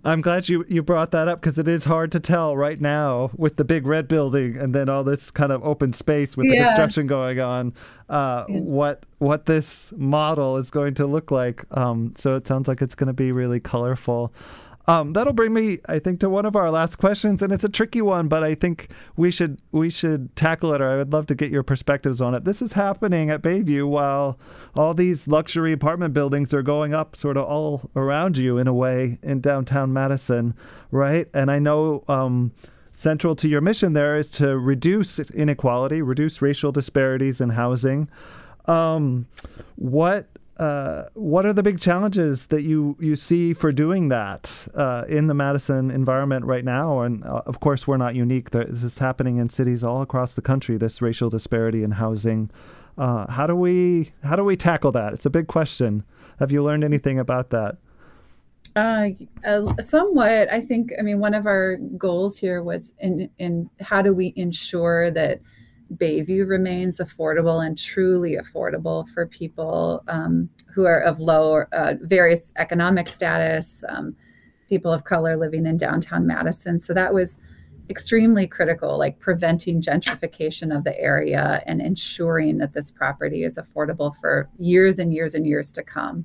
I'm 0.06 0.20
glad 0.20 0.48
you, 0.48 0.64
you 0.68 0.84
brought 0.84 1.10
that 1.10 1.26
up 1.26 1.40
because 1.40 1.58
it 1.58 1.66
is 1.66 1.82
hard 1.84 2.12
to 2.12 2.20
tell 2.20 2.56
right 2.56 2.80
now 2.80 3.32
with 3.36 3.56
the 3.56 3.64
big 3.64 3.88
red 3.88 4.06
building 4.06 4.56
and 4.56 4.72
then 4.72 4.88
all 4.88 5.02
this 5.02 5.32
kind 5.32 5.50
of 5.50 5.64
open 5.64 5.92
space 5.92 6.36
with 6.36 6.48
the 6.48 6.56
construction 6.58 7.08
going 7.08 7.40
on, 7.40 7.74
uh, 8.08 8.44
yeah. 8.48 8.58
what 8.60 9.04
what 9.18 9.46
this 9.46 9.92
model 9.96 10.58
is 10.58 10.70
going 10.70 10.94
to 10.94 11.06
look 11.06 11.32
like. 11.32 11.64
Um, 11.72 12.12
so 12.14 12.36
it 12.36 12.46
sounds 12.46 12.68
like 12.68 12.82
it's 12.82 12.94
going 12.94 13.08
to 13.08 13.12
be 13.12 13.32
really 13.32 13.58
colorful. 13.58 14.32
Um, 14.88 15.12
that'll 15.14 15.32
bring 15.32 15.52
me, 15.52 15.78
I 15.88 15.98
think, 15.98 16.20
to 16.20 16.30
one 16.30 16.46
of 16.46 16.54
our 16.54 16.70
last 16.70 16.96
questions, 16.96 17.42
and 17.42 17.52
it's 17.52 17.64
a 17.64 17.68
tricky 17.68 18.00
one, 18.00 18.28
but 18.28 18.44
I 18.44 18.54
think 18.54 18.90
we 19.16 19.30
should 19.30 19.60
we 19.72 19.90
should 19.90 20.34
tackle 20.36 20.72
it, 20.72 20.80
or 20.80 20.88
I 20.88 20.96
would 20.96 21.12
love 21.12 21.26
to 21.26 21.34
get 21.34 21.50
your 21.50 21.64
perspectives 21.64 22.20
on 22.20 22.34
it. 22.34 22.44
This 22.44 22.62
is 22.62 22.72
happening 22.72 23.28
at 23.28 23.42
Bayview 23.42 23.88
while 23.88 24.38
all 24.76 24.94
these 24.94 25.26
luxury 25.26 25.72
apartment 25.72 26.14
buildings 26.14 26.54
are 26.54 26.62
going 26.62 26.94
up, 26.94 27.16
sort 27.16 27.36
of 27.36 27.44
all 27.44 27.90
around 27.96 28.36
you 28.36 28.58
in 28.58 28.68
a 28.68 28.74
way 28.74 29.18
in 29.22 29.40
downtown 29.40 29.92
Madison, 29.92 30.54
right? 30.90 31.28
And 31.34 31.50
I 31.50 31.58
know. 31.58 32.02
Um, 32.08 32.52
central 32.92 33.36
to 33.36 33.46
your 33.46 33.60
mission 33.60 33.92
there 33.92 34.16
is 34.16 34.30
to 34.30 34.56
reduce 34.56 35.20
inequality, 35.20 36.00
reduce 36.00 36.40
racial 36.40 36.72
disparities 36.72 37.42
in 37.42 37.50
housing. 37.50 38.08
Um, 38.64 39.26
what 39.76 40.26
uh, 40.58 41.04
what 41.12 41.44
are 41.44 41.52
the 41.52 41.62
big 41.62 41.80
challenges 41.80 42.46
that 42.46 42.62
you, 42.62 42.96
you 42.98 43.14
see 43.14 43.52
for 43.52 43.72
doing 43.72 44.08
that 44.08 44.68
uh, 44.74 45.04
in 45.08 45.26
the 45.26 45.34
Madison 45.34 45.90
environment 45.90 46.46
right 46.46 46.64
now? 46.64 47.00
And 47.00 47.24
uh, 47.24 47.42
of 47.44 47.60
course, 47.60 47.86
we're 47.86 47.98
not 47.98 48.14
unique. 48.14 48.50
This 48.50 48.82
is 48.82 48.98
happening 48.98 49.36
in 49.36 49.48
cities 49.48 49.84
all 49.84 50.00
across 50.00 50.34
the 50.34 50.42
country. 50.42 50.78
This 50.78 51.02
racial 51.02 51.28
disparity 51.28 51.82
in 51.82 51.92
housing. 51.92 52.50
Uh, 52.96 53.30
how 53.30 53.46
do 53.46 53.54
we 53.54 54.12
how 54.22 54.36
do 54.36 54.44
we 54.44 54.56
tackle 54.56 54.92
that? 54.92 55.12
It's 55.12 55.26
a 55.26 55.30
big 55.30 55.46
question. 55.46 56.04
Have 56.38 56.50
you 56.50 56.62
learned 56.62 56.84
anything 56.84 57.18
about 57.18 57.50
that? 57.50 57.76
Uh, 58.74 59.10
somewhat. 59.82 60.50
I 60.50 60.60
think. 60.62 60.92
I 60.98 61.02
mean, 61.02 61.18
one 61.18 61.34
of 61.34 61.46
our 61.46 61.76
goals 61.98 62.38
here 62.38 62.62
was 62.62 62.94
in 62.98 63.28
in 63.38 63.68
how 63.80 64.00
do 64.00 64.14
we 64.14 64.32
ensure 64.36 65.10
that 65.10 65.40
Bayview 65.94 66.48
remains 66.48 66.98
affordable 66.98 67.64
and 67.64 67.78
truly 67.78 68.36
affordable 68.36 69.08
for 69.08 69.26
people 69.26 70.02
um, 70.08 70.48
who 70.74 70.84
are 70.84 71.00
of 71.00 71.20
low, 71.20 71.64
uh, 71.72 71.94
various 72.02 72.40
economic 72.56 73.08
status, 73.08 73.84
um, 73.88 74.16
people 74.68 74.92
of 74.92 75.04
color 75.04 75.36
living 75.36 75.66
in 75.66 75.76
downtown 75.76 76.26
Madison. 76.26 76.80
So 76.80 76.92
that 76.94 77.14
was 77.14 77.38
extremely 77.88 78.46
critical, 78.46 78.98
like 78.98 79.18
preventing 79.20 79.80
gentrification 79.80 80.76
of 80.76 80.84
the 80.84 80.98
area 80.98 81.62
and 81.66 81.80
ensuring 81.80 82.58
that 82.58 82.72
this 82.72 82.90
property 82.90 83.44
is 83.44 83.56
affordable 83.56 84.14
for 84.20 84.48
years 84.58 84.98
and 84.98 85.14
years 85.14 85.34
and 85.34 85.46
years 85.46 85.72
to 85.72 85.82
come. 85.82 86.24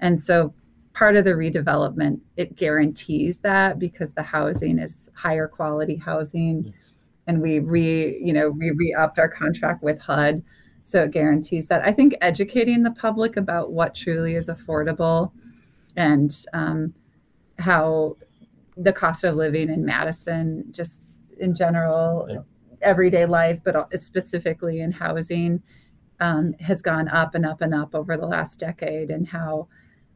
And 0.00 0.20
so 0.20 0.52
part 0.94 1.16
of 1.16 1.24
the 1.24 1.32
redevelopment, 1.32 2.20
it 2.36 2.56
guarantees 2.56 3.38
that 3.40 3.78
because 3.78 4.14
the 4.14 4.22
housing 4.22 4.78
is 4.78 5.08
higher 5.14 5.46
quality 5.46 5.96
housing. 5.96 6.64
Yes. 6.64 6.92
And 7.26 7.42
we 7.42 7.58
re, 7.58 8.20
you 8.22 8.32
know, 8.32 8.50
we 8.50 8.70
re-upped 8.70 9.18
our 9.18 9.28
contract 9.28 9.82
with 9.82 9.98
HUD. 10.00 10.42
So 10.84 11.02
it 11.02 11.10
guarantees 11.10 11.66
that. 11.66 11.84
I 11.84 11.92
think 11.92 12.14
educating 12.20 12.84
the 12.84 12.92
public 12.92 13.36
about 13.36 13.72
what 13.72 13.94
truly 13.94 14.36
is 14.36 14.46
affordable 14.46 15.32
and 15.96 16.36
um, 16.52 16.94
how 17.58 18.16
the 18.76 18.92
cost 18.92 19.24
of 19.24 19.34
living 19.34 19.68
in 19.68 19.84
Madison, 19.84 20.64
just 20.70 21.02
in 21.40 21.54
general, 21.54 22.28
yeah. 22.30 22.38
everyday 22.82 23.26
life, 23.26 23.58
but 23.64 23.88
specifically 24.00 24.80
in 24.80 24.92
housing, 24.92 25.62
um, 26.20 26.54
has 26.60 26.82
gone 26.82 27.08
up 27.08 27.34
and 27.34 27.44
up 27.44 27.60
and 27.62 27.74
up 27.74 27.94
over 27.94 28.16
the 28.16 28.26
last 28.26 28.58
decade, 28.58 29.10
and 29.10 29.26
how, 29.26 29.68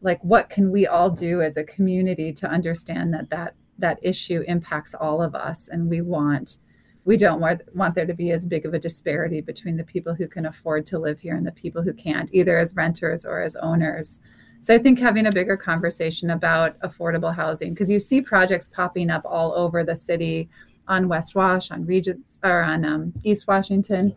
like, 0.03 0.23
what 0.23 0.51
can 0.51 0.71
we 0.71 0.87
all 0.87 1.11
do 1.11 1.43
as 1.43 1.57
a 1.57 1.65
community 1.65 2.33
to 2.35 2.47
understand 2.49 3.13
that 3.13 3.31
that 3.31 3.55
that 3.79 3.99
issue 4.03 4.45
impacts 4.47 4.95
all 4.95 5.23
of 5.23 5.35
us, 5.35 5.69
and 5.69 5.91
we 5.91 6.01
want 6.01 6.59
we 7.05 7.17
don't 7.17 7.41
want, 7.41 7.63
want 7.75 7.95
there 7.95 8.07
to 8.07 8.15
be 8.15 8.31
as 8.31 8.45
big 8.45 8.67
of 8.67 8.75
a 8.75 8.79
disparity 8.79 9.41
between 9.41 9.77
the 9.77 9.85
people 9.85 10.15
who 10.15 10.29
can 10.29 10.47
afford 10.47 10.87
to 10.87 10.99
live 10.99 11.19
here 11.19 11.37
and 11.37 11.47
the 11.47 11.53
people 11.53 11.83
who 11.83 11.93
can't, 11.93 12.29
either 12.33 12.59
as 12.59 12.75
renters 12.75 13.25
or 13.25 13.41
as 13.43 13.57
owners. 13.57 14.21
So 14.61 14.75
I 14.75 14.79
think 14.79 14.99
having 14.99 15.27
a 15.27 15.33
bigger 15.33 15.57
conversation 15.57 16.31
about 16.31 16.79
affordable 16.81 17.35
housing, 17.35 17.73
because 17.73 17.91
you 17.91 17.99
see 17.99 18.21
projects 18.21 18.69
popping 18.71 19.11
up 19.11 19.23
all 19.25 19.55
over 19.55 19.83
the 19.83 19.97
city 19.97 20.51
on 20.89 21.09
West 21.09 21.35
Wash, 21.35 21.71
on 21.71 21.87
Regents, 21.87 22.39
or 22.45 22.63
on 22.63 22.85
um, 22.85 23.13
East 23.25 23.47
Washington. 23.47 24.15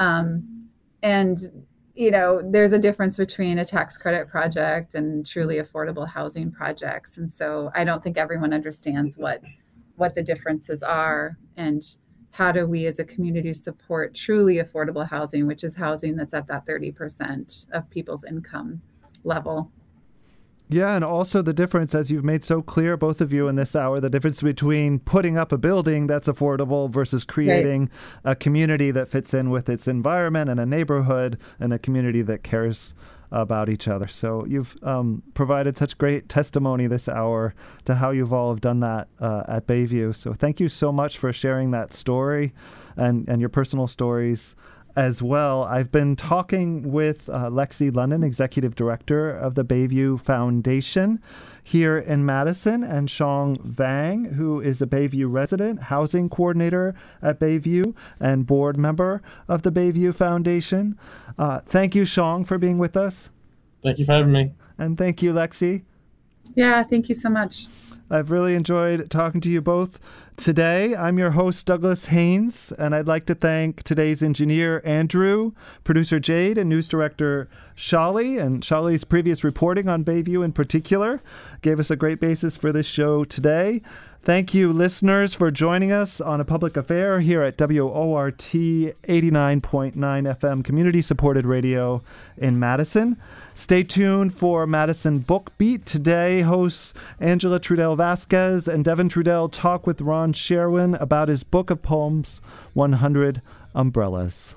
Um, 0.00 0.68
and, 1.02 1.64
you 1.94 2.10
know, 2.10 2.40
there's 2.42 2.72
a 2.72 2.78
difference 2.78 3.16
between 3.16 3.58
a 3.58 3.64
tax 3.64 3.96
credit 3.96 4.28
project 4.28 4.94
and 4.94 5.24
truly 5.24 5.58
affordable 5.58 6.08
housing 6.08 6.50
projects. 6.50 7.16
And 7.16 7.30
so 7.30 7.70
I 7.74 7.84
don't 7.84 8.02
think 8.02 8.18
everyone 8.18 8.52
understands 8.52 9.16
what 9.16 9.40
what 9.96 10.14
the 10.14 10.22
differences 10.22 10.82
are 10.84 11.36
and 11.56 11.82
how 12.38 12.52
do 12.52 12.64
we 12.68 12.86
as 12.86 13.00
a 13.00 13.04
community 13.04 13.52
support 13.52 14.14
truly 14.14 14.58
affordable 14.58 15.08
housing, 15.10 15.44
which 15.44 15.64
is 15.64 15.74
housing 15.74 16.14
that's 16.14 16.32
at 16.32 16.46
that 16.46 16.64
30% 16.66 17.66
of 17.72 17.90
people's 17.90 18.22
income 18.22 18.80
level. 19.24 19.72
Yeah, 20.68 20.94
and 20.94 21.04
also 21.04 21.42
the 21.42 21.52
difference, 21.52 21.96
as 21.96 22.12
you've 22.12 22.24
made 22.24 22.44
so 22.44 22.62
clear, 22.62 22.96
both 22.96 23.20
of 23.20 23.32
you 23.32 23.48
in 23.48 23.56
this 23.56 23.74
hour, 23.74 23.98
the 23.98 24.08
difference 24.08 24.40
between 24.40 25.00
putting 25.00 25.36
up 25.36 25.50
a 25.50 25.58
building 25.58 26.06
that's 26.06 26.28
affordable 26.28 26.88
versus 26.88 27.24
creating 27.24 27.90
right. 28.24 28.32
a 28.32 28.36
community 28.36 28.92
that 28.92 29.08
fits 29.08 29.34
in 29.34 29.50
with 29.50 29.68
its 29.68 29.88
environment 29.88 30.48
and 30.48 30.60
a 30.60 30.66
neighborhood 30.66 31.40
and 31.58 31.72
a 31.72 31.78
community 31.78 32.22
that 32.22 32.44
cares 32.44 32.94
about 33.30 33.68
each 33.68 33.88
other. 33.88 34.08
So 34.08 34.44
you've 34.46 34.76
um, 34.82 35.22
provided 35.34 35.76
such 35.76 35.98
great 35.98 36.28
testimony 36.28 36.86
this 36.86 37.08
hour 37.08 37.54
to 37.84 37.94
how 37.94 38.10
you've 38.10 38.32
all 38.32 38.50
have 38.50 38.60
done 38.60 38.80
that 38.80 39.08
uh, 39.20 39.42
at 39.48 39.66
Bayview. 39.66 40.14
So 40.14 40.32
thank 40.32 40.60
you 40.60 40.68
so 40.68 40.92
much 40.92 41.18
for 41.18 41.32
sharing 41.32 41.70
that 41.72 41.92
story 41.92 42.52
and, 42.96 43.28
and 43.28 43.40
your 43.40 43.50
personal 43.50 43.86
stories 43.86 44.56
as 44.98 45.22
well. 45.22 45.62
I've 45.62 45.92
been 45.92 46.16
talking 46.16 46.90
with 46.90 47.28
uh, 47.28 47.48
Lexi 47.50 47.94
London, 47.94 48.24
Executive 48.24 48.74
Director 48.74 49.30
of 49.30 49.54
the 49.54 49.64
Bayview 49.64 50.20
Foundation 50.20 51.22
here 51.62 51.98
in 51.98 52.26
Madison, 52.26 52.82
and 52.82 53.08
Xong 53.08 53.60
Vang, 53.60 54.24
who 54.24 54.60
is 54.60 54.82
a 54.82 54.88
Bayview 54.88 55.30
resident, 55.30 55.82
housing 55.82 56.28
coordinator 56.28 56.96
at 57.22 57.38
Bayview, 57.38 57.94
and 58.18 58.44
board 58.44 58.76
member 58.76 59.22
of 59.46 59.62
the 59.62 59.70
Bayview 59.70 60.12
Foundation. 60.12 60.98
Uh, 61.38 61.60
thank 61.60 61.94
you, 61.94 62.02
Xong, 62.02 62.44
for 62.44 62.58
being 62.58 62.78
with 62.78 62.96
us. 62.96 63.30
Thank 63.84 64.00
you 64.00 64.04
for 64.04 64.14
having 64.14 64.32
me. 64.32 64.50
And 64.78 64.98
thank 64.98 65.22
you, 65.22 65.32
Lexi. 65.32 65.82
Yeah, 66.56 66.82
thank 66.82 67.08
you 67.08 67.14
so 67.14 67.28
much. 67.28 67.68
I've 68.10 68.30
really 68.30 68.54
enjoyed 68.54 69.10
talking 69.10 69.40
to 69.42 69.50
you 69.50 69.60
both 69.60 70.00
today. 70.36 70.96
I'm 70.96 71.18
your 71.18 71.32
host, 71.32 71.66
Douglas 71.66 72.06
Haynes, 72.06 72.72
and 72.78 72.94
I'd 72.94 73.06
like 73.06 73.26
to 73.26 73.34
thank 73.34 73.82
today's 73.82 74.22
engineer, 74.22 74.80
Andrew, 74.82 75.52
producer 75.84 76.18
Jade, 76.18 76.56
and 76.56 76.70
news 76.70 76.88
director 76.88 77.50
Shali. 77.76 78.40
And 78.40 78.62
Shali's 78.62 79.04
previous 79.04 79.44
reporting 79.44 79.88
on 79.88 80.04
Bayview 80.04 80.42
in 80.42 80.52
particular 80.52 81.20
gave 81.60 81.78
us 81.78 81.90
a 81.90 81.96
great 81.96 82.18
basis 82.18 82.56
for 82.56 82.72
this 82.72 82.86
show 82.86 83.24
today. 83.24 83.82
Thank 84.22 84.52
you, 84.52 84.72
listeners, 84.72 85.34
for 85.34 85.50
joining 85.50 85.92
us 85.92 86.20
on 86.20 86.40
a 86.40 86.44
public 86.44 86.76
affair 86.76 87.20
here 87.20 87.42
at 87.42 87.58
WORT 87.58 88.38
89.9 88.38 89.94
FM 89.94 90.64
community 90.64 91.00
supported 91.00 91.46
radio 91.46 92.02
in 92.36 92.58
Madison. 92.58 93.16
Stay 93.58 93.82
tuned 93.82 94.32
for 94.32 94.68
Madison 94.68 95.18
Book 95.18 95.50
Beat. 95.58 95.84
Today, 95.84 96.42
hosts 96.42 96.94
Angela 97.18 97.58
Trudell 97.58 97.96
Vasquez 97.96 98.68
and 98.68 98.84
Devin 98.84 99.08
Trudell 99.08 99.50
talk 99.50 99.84
with 99.84 100.00
Ron 100.00 100.32
Czerwien 100.32 100.98
about 101.00 101.26
his 101.28 101.42
book 101.42 101.68
of 101.68 101.82
poems, 101.82 102.40
100 102.74 103.42
Umbrellas. 103.74 104.54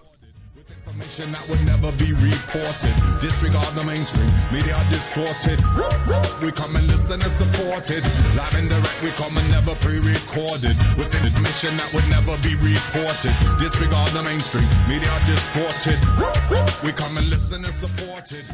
Information 0.87 1.31
that 1.31 1.45
would 1.47 1.63
never 1.65 1.91
be 2.01 2.11
reported. 2.11 2.95
Disregard 3.21 3.69
the 3.75 3.83
mainstream, 3.83 4.27
media 4.51 4.75
distorted. 4.89 5.61
We 6.41 6.51
come 6.51 6.75
and 6.75 6.87
listen 6.87 7.21
and 7.21 7.31
support 7.37 7.85
it. 7.91 8.01
Live 8.35 8.55
and 8.57 8.67
direct, 8.67 9.01
we 9.03 9.11
come 9.13 9.37
and 9.37 9.47
never 9.51 9.75
pre-recorded. 9.77 10.73
With 10.97 11.13
information 11.13 11.77
that 11.77 11.89
would 11.93 12.07
never 12.09 12.33
be 12.41 12.57
reported. 12.57 13.33
Disregard 13.61 14.09
the 14.11 14.23
mainstream, 14.25 14.65
media 14.89 15.13
distorted. 15.29 16.01
We 16.83 16.91
come 16.91 17.15
and 17.15 17.29
listen 17.29 17.63
and 17.63 17.73
support 17.77 18.31
it. 18.33 18.45